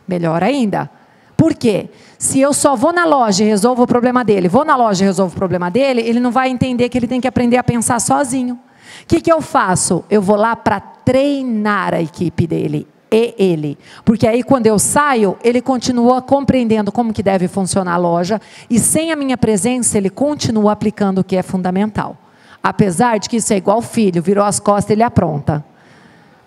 melhor 0.07 0.41
ainda. 0.41 0.89
Por 1.37 1.53
quê? 1.53 1.89
Se 2.17 2.39
eu 2.39 2.53
só 2.53 2.75
vou 2.75 2.93
na 2.93 3.05
loja 3.05 3.43
e 3.43 3.47
resolvo 3.47 3.83
o 3.83 3.87
problema 3.87 4.23
dele, 4.23 4.47
vou 4.47 4.63
na 4.63 4.75
loja 4.75 5.03
e 5.03 5.07
resolvo 5.07 5.35
o 5.35 5.37
problema 5.37 5.69
dele, 5.69 6.01
ele 6.01 6.19
não 6.19 6.31
vai 6.31 6.49
entender 6.49 6.89
que 6.89 6.97
ele 6.97 7.07
tem 7.07 7.19
que 7.19 7.27
aprender 7.27 7.57
a 7.57 7.63
pensar 7.63 7.99
sozinho. 7.99 8.57
O 9.03 9.05
que, 9.07 9.21
que 9.21 9.31
eu 9.31 9.41
faço? 9.41 10.03
Eu 10.09 10.21
vou 10.21 10.35
lá 10.35 10.55
para 10.55 10.79
treinar 10.79 11.93
a 11.93 12.01
equipe 12.01 12.47
dele 12.47 12.87
e 13.11 13.35
ele. 13.37 13.77
Porque 14.03 14.27
aí 14.27 14.43
quando 14.43 14.67
eu 14.67 14.77
saio, 14.79 15.37
ele 15.43 15.61
continua 15.61 16.21
compreendendo 16.21 16.91
como 16.91 17.13
que 17.13 17.23
deve 17.23 17.47
funcionar 17.47 17.93
a 17.93 17.97
loja 17.97 18.41
e 18.69 18.79
sem 18.79 19.11
a 19.11 19.15
minha 19.15 19.37
presença 19.37 19.97
ele 19.97 20.09
continua 20.09 20.71
aplicando 20.71 21.19
o 21.19 21.23
que 21.23 21.35
é 21.35 21.43
fundamental. 21.43 22.17
Apesar 22.61 23.19
de 23.19 23.29
que 23.29 23.37
isso 23.37 23.53
é 23.53 23.57
igual 23.57 23.81
filho, 23.81 24.21
virou 24.21 24.43
as 24.43 24.59
costas, 24.59 24.91
ele 24.91 25.03
apronta. 25.03 25.63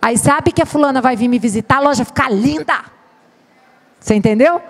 Aí 0.03 0.19
sabe 0.19 0.53
que 0.53 0.63
a 0.63 0.67
fulana 0.67 1.01
vai 1.01 1.17
vir 1.17 1.29
me 1.29 1.39
visitar, 1.39 1.77
a 1.77 1.81
loja 1.81 2.05
fica 2.05 2.29
linda. 2.29 2.85
Você 4.01 4.15
entendeu? 4.15 4.61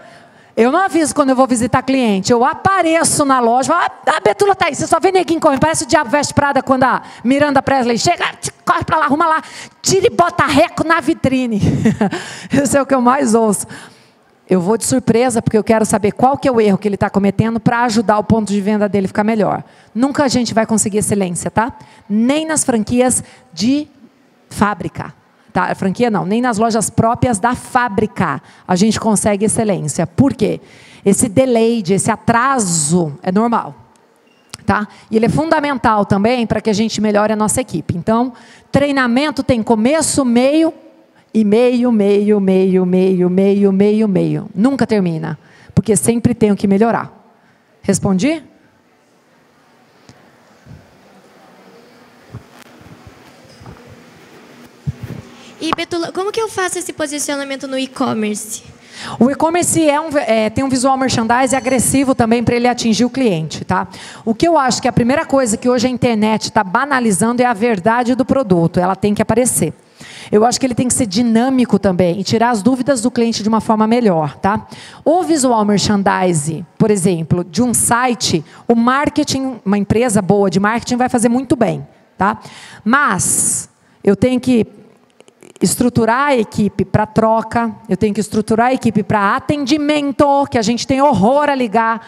Eu 0.58 0.72
não 0.72 0.80
aviso 0.80 1.14
quando 1.14 1.30
eu 1.30 1.36
vou 1.36 1.46
visitar 1.46 1.82
cliente. 1.82 2.32
Eu 2.32 2.44
apareço 2.44 3.24
na 3.24 3.38
loja. 3.38 3.72
Ah, 3.72 4.16
a 4.16 4.18
Betula 4.18 4.56
tá 4.56 4.66
aí. 4.66 4.74
Você 4.74 4.88
só 4.88 4.98
vê 4.98 5.12
neguinho 5.12 5.38
correndo. 5.38 5.60
Parece 5.60 5.84
o 5.84 5.86
Diabo 5.86 6.10
Veste 6.10 6.34
Prada 6.34 6.60
quando 6.60 6.82
a 6.82 7.00
Miranda 7.22 7.62
Presley 7.62 7.96
chega. 7.96 8.24
Corre 8.66 8.82
para 8.82 8.96
lá, 8.96 9.04
arruma 9.04 9.28
lá. 9.28 9.40
Tira 9.80 10.08
e 10.08 10.10
bota 10.10 10.44
reco 10.46 10.82
na 10.82 10.98
vitrine. 10.98 11.60
Isso 12.50 12.76
é 12.76 12.82
o 12.82 12.86
que 12.86 12.92
eu 12.92 13.00
mais 13.00 13.36
ouço. 13.36 13.68
Eu 14.50 14.60
vou 14.60 14.76
de 14.76 14.84
surpresa 14.84 15.40
porque 15.40 15.56
eu 15.56 15.62
quero 15.62 15.86
saber 15.86 16.10
qual 16.10 16.36
que 16.36 16.48
é 16.48 16.50
o 16.50 16.60
erro 16.60 16.76
que 16.76 16.88
ele 16.88 16.96
está 16.96 17.08
cometendo 17.08 17.60
para 17.60 17.84
ajudar 17.84 18.18
o 18.18 18.24
ponto 18.24 18.48
de 18.48 18.60
venda 18.60 18.88
dele 18.88 19.06
ficar 19.06 19.22
melhor. 19.22 19.62
Nunca 19.94 20.24
a 20.24 20.28
gente 20.28 20.52
vai 20.52 20.66
conseguir 20.66 20.98
excelência, 20.98 21.52
tá? 21.52 21.72
Nem 22.10 22.44
nas 22.44 22.64
franquias 22.64 23.22
de 23.52 23.86
fábrica. 24.50 25.14
Tá? 25.58 25.74
Franquia 25.74 26.08
não, 26.08 26.24
nem 26.24 26.40
nas 26.40 26.56
lojas 26.56 26.88
próprias 26.88 27.40
da 27.40 27.52
fábrica 27.52 28.40
a 28.66 28.76
gente 28.76 29.00
consegue 29.00 29.44
excelência. 29.44 30.06
Por 30.06 30.32
quê? 30.32 30.60
Esse 31.04 31.28
delay, 31.28 31.82
esse 31.90 32.12
atraso 32.12 33.18
é 33.24 33.32
normal. 33.32 33.74
Tá? 34.64 34.86
E 35.10 35.16
ele 35.16 35.26
é 35.26 35.28
fundamental 35.28 36.06
também 36.06 36.46
para 36.46 36.60
que 36.60 36.70
a 36.70 36.72
gente 36.72 37.00
melhore 37.00 37.32
a 37.32 37.36
nossa 37.36 37.60
equipe. 37.60 37.96
Então, 37.96 38.32
treinamento 38.70 39.42
tem 39.42 39.60
começo, 39.60 40.24
meio 40.24 40.72
e 41.34 41.44
meio, 41.44 41.90
meio, 41.90 42.38
meio, 42.38 42.86
meio, 42.86 43.28
meio, 43.28 43.72
meio, 43.72 44.06
meio. 44.06 44.48
Nunca 44.54 44.86
termina, 44.86 45.36
porque 45.74 45.96
sempre 45.96 46.34
tenho 46.34 46.54
que 46.54 46.68
melhorar. 46.68 47.12
Respondi? 47.82 48.44
E 55.60 55.70
Betula, 55.76 56.12
como 56.12 56.30
que 56.30 56.40
eu 56.40 56.48
faço 56.48 56.78
esse 56.78 56.92
posicionamento 56.92 57.66
no 57.66 57.76
e-commerce? 57.76 58.62
O 59.18 59.30
e-commerce 59.30 59.88
é 59.88 60.00
um, 60.00 60.08
é, 60.18 60.50
tem 60.50 60.64
um 60.64 60.68
visual 60.68 60.96
merchandising 60.96 61.56
agressivo 61.56 62.14
também 62.14 62.42
para 62.42 62.56
ele 62.56 62.68
atingir 62.68 63.04
o 63.04 63.10
cliente, 63.10 63.64
tá? 63.64 63.88
O 64.24 64.34
que 64.34 64.46
eu 64.46 64.56
acho 64.58 64.80
que 64.82 64.88
a 64.88 64.92
primeira 64.92 65.24
coisa 65.24 65.56
que 65.56 65.68
hoje 65.68 65.86
a 65.86 65.90
internet 65.90 66.44
está 66.44 66.62
banalizando 66.64 67.42
é 67.42 67.44
a 67.44 67.52
verdade 67.52 68.14
do 68.14 68.24
produto. 68.24 68.78
Ela 68.78 68.96
tem 68.96 69.14
que 69.14 69.22
aparecer. 69.22 69.72
Eu 70.30 70.44
acho 70.44 70.60
que 70.60 70.66
ele 70.66 70.74
tem 70.74 70.86
que 70.86 70.94
ser 70.94 71.06
dinâmico 71.06 71.78
também 71.78 72.20
e 72.20 72.24
tirar 72.24 72.50
as 72.50 72.62
dúvidas 72.62 73.00
do 73.00 73.10
cliente 73.10 73.42
de 73.42 73.48
uma 73.48 73.60
forma 73.60 73.86
melhor, 73.86 74.36
tá? 74.36 74.66
O 75.04 75.22
visual 75.22 75.64
merchandising, 75.64 76.64
por 76.76 76.90
exemplo, 76.90 77.42
de 77.42 77.62
um 77.62 77.74
site, 77.74 78.44
o 78.66 78.74
marketing, 78.74 79.60
uma 79.64 79.78
empresa 79.78 80.22
boa 80.22 80.50
de 80.50 80.60
marketing 80.60 80.96
vai 80.96 81.08
fazer 81.08 81.28
muito 81.28 81.56
bem, 81.56 81.86
tá? 82.16 82.38
Mas 82.84 83.68
eu 84.04 84.14
tenho 84.14 84.38
que 84.38 84.66
estruturar 85.60 86.28
a 86.28 86.36
equipe 86.36 86.84
para 86.84 87.06
troca, 87.06 87.74
eu 87.88 87.96
tenho 87.96 88.14
que 88.14 88.20
estruturar 88.20 88.68
a 88.68 88.74
equipe 88.74 89.02
para 89.02 89.36
atendimento, 89.36 90.46
que 90.50 90.58
a 90.58 90.62
gente 90.62 90.86
tem 90.86 91.02
horror 91.02 91.48
a 91.48 91.54
ligar, 91.54 92.06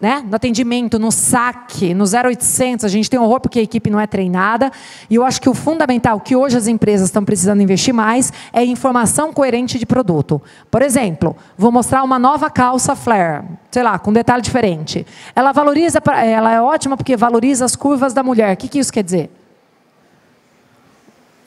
né? 0.00 0.24
No 0.26 0.34
atendimento, 0.34 0.98
no 0.98 1.12
saque, 1.12 1.92
no 1.92 2.04
0800, 2.04 2.86
a 2.86 2.88
gente 2.88 3.10
tem 3.10 3.20
horror 3.20 3.38
porque 3.38 3.58
a 3.58 3.62
equipe 3.62 3.90
não 3.90 4.00
é 4.00 4.06
treinada. 4.06 4.72
E 5.10 5.14
eu 5.14 5.24
acho 5.24 5.42
que 5.42 5.48
o 5.48 5.52
fundamental 5.52 6.18
que 6.20 6.34
hoje 6.34 6.56
as 6.56 6.66
empresas 6.66 7.08
estão 7.08 7.22
precisando 7.22 7.60
investir 7.60 7.92
mais 7.92 8.32
é 8.50 8.64
informação 8.64 9.30
coerente 9.30 9.78
de 9.78 9.84
produto. 9.84 10.40
Por 10.70 10.80
exemplo, 10.80 11.36
vou 11.56 11.70
mostrar 11.70 12.02
uma 12.02 12.18
nova 12.18 12.48
calça 12.48 12.96
flare, 12.96 13.44
sei 13.70 13.82
lá, 13.82 13.98
com 13.98 14.10
um 14.10 14.14
detalhe 14.14 14.40
diferente. 14.40 15.06
Ela 15.36 15.52
valoriza, 15.52 16.00
ela 16.24 16.50
é 16.50 16.62
ótima 16.62 16.96
porque 16.96 17.14
valoriza 17.14 17.66
as 17.66 17.76
curvas 17.76 18.14
da 18.14 18.22
mulher. 18.22 18.54
O 18.54 18.56
que, 18.56 18.68
que 18.68 18.78
isso 18.78 18.90
quer 18.90 19.04
dizer? 19.04 19.30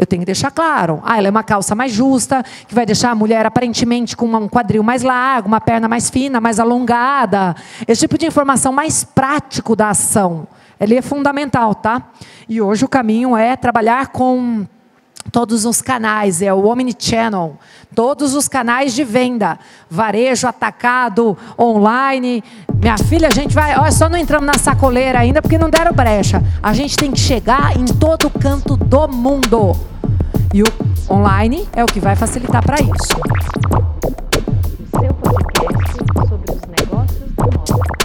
Eu 0.04 0.08
tenho 0.08 0.20
que 0.20 0.26
deixar 0.26 0.51
claro. 0.51 1.01
Ah, 1.06 1.18
ela 1.18 1.28
é 1.28 1.32
uma 1.32 1.43
calça 1.43 1.74
mais 1.74 1.93
justa, 1.93 2.43
que 2.68 2.76
vai 2.76 2.86
deixar 2.86 3.12
a 3.12 3.16
mulher 3.16 3.45
aparentemente 3.45 4.18
com 4.18 4.26
um 4.26 4.49
quadril 4.49 4.84
mais 4.84 5.01
largo, 5.01 5.47
uma 5.47 5.62
perna 5.62 5.88
mais 5.88 6.10
fina, 6.10 6.41
mais 6.41 6.60
alongada. 6.60 7.56
Esse 7.88 8.01
tipo 8.01 8.18
de 8.18 8.26
informação 8.26 8.74
mais 8.74 9.06
prático 9.06 9.78
da 9.78 9.91
ação. 9.91 10.45
Ele 10.78 10.95
é 10.95 11.01
fundamental, 11.01 11.74
tá? 11.74 12.10
E 12.49 12.62
hoje 12.62 12.84
o 12.84 12.89
caminho 12.89 13.38
é 13.38 13.56
trabalhar 13.56 14.08
com 14.08 14.68
todos 15.32 15.64
os 15.64 15.82
canais, 15.82 16.41
é 16.41 16.54
o 16.54 16.66
Omnichannel, 16.66 17.58
todos 17.95 18.36
os 18.36 18.49
canais 18.49 18.93
de 18.93 19.06
venda, 19.06 19.58
varejo, 19.89 20.47
atacado, 20.47 21.38
online. 21.58 22.43
Minha 22.76 22.97
filha, 22.97 23.30
a 23.30 23.34
gente 23.34 23.56
vai, 23.56 23.80
olha, 23.80 23.91
só 23.93 24.10
não 24.10 24.18
entramos 24.18 24.45
na 24.45 24.56
sacoleira 24.56 25.20
ainda 25.20 25.41
porque 25.41 25.58
não 25.58 25.70
deram 25.70 25.93
brecha. 25.93 26.43
A 26.62 26.74
gente 26.74 26.97
tem 26.97 27.10
que 27.10 27.20
chegar 27.20 27.78
em 27.78 27.86
todo 27.86 28.30
canto 28.30 28.76
do 28.76 29.08
mundo. 29.08 29.93
E 30.54 30.62
o 30.62 30.66
online 31.10 31.68
é 31.74 31.84
o 31.84 31.88
que 31.88 31.99
vai 31.99 32.16
facilitar 32.16 32.64
para 32.64 32.76
isso. 32.76 33.18
O 34.80 34.99
seu 34.99 35.14
podcast 35.16 36.30
sobre 36.30 36.51
os 36.51 36.62
negócios 36.68 37.34
da 37.36 37.43
moda. 37.45 38.03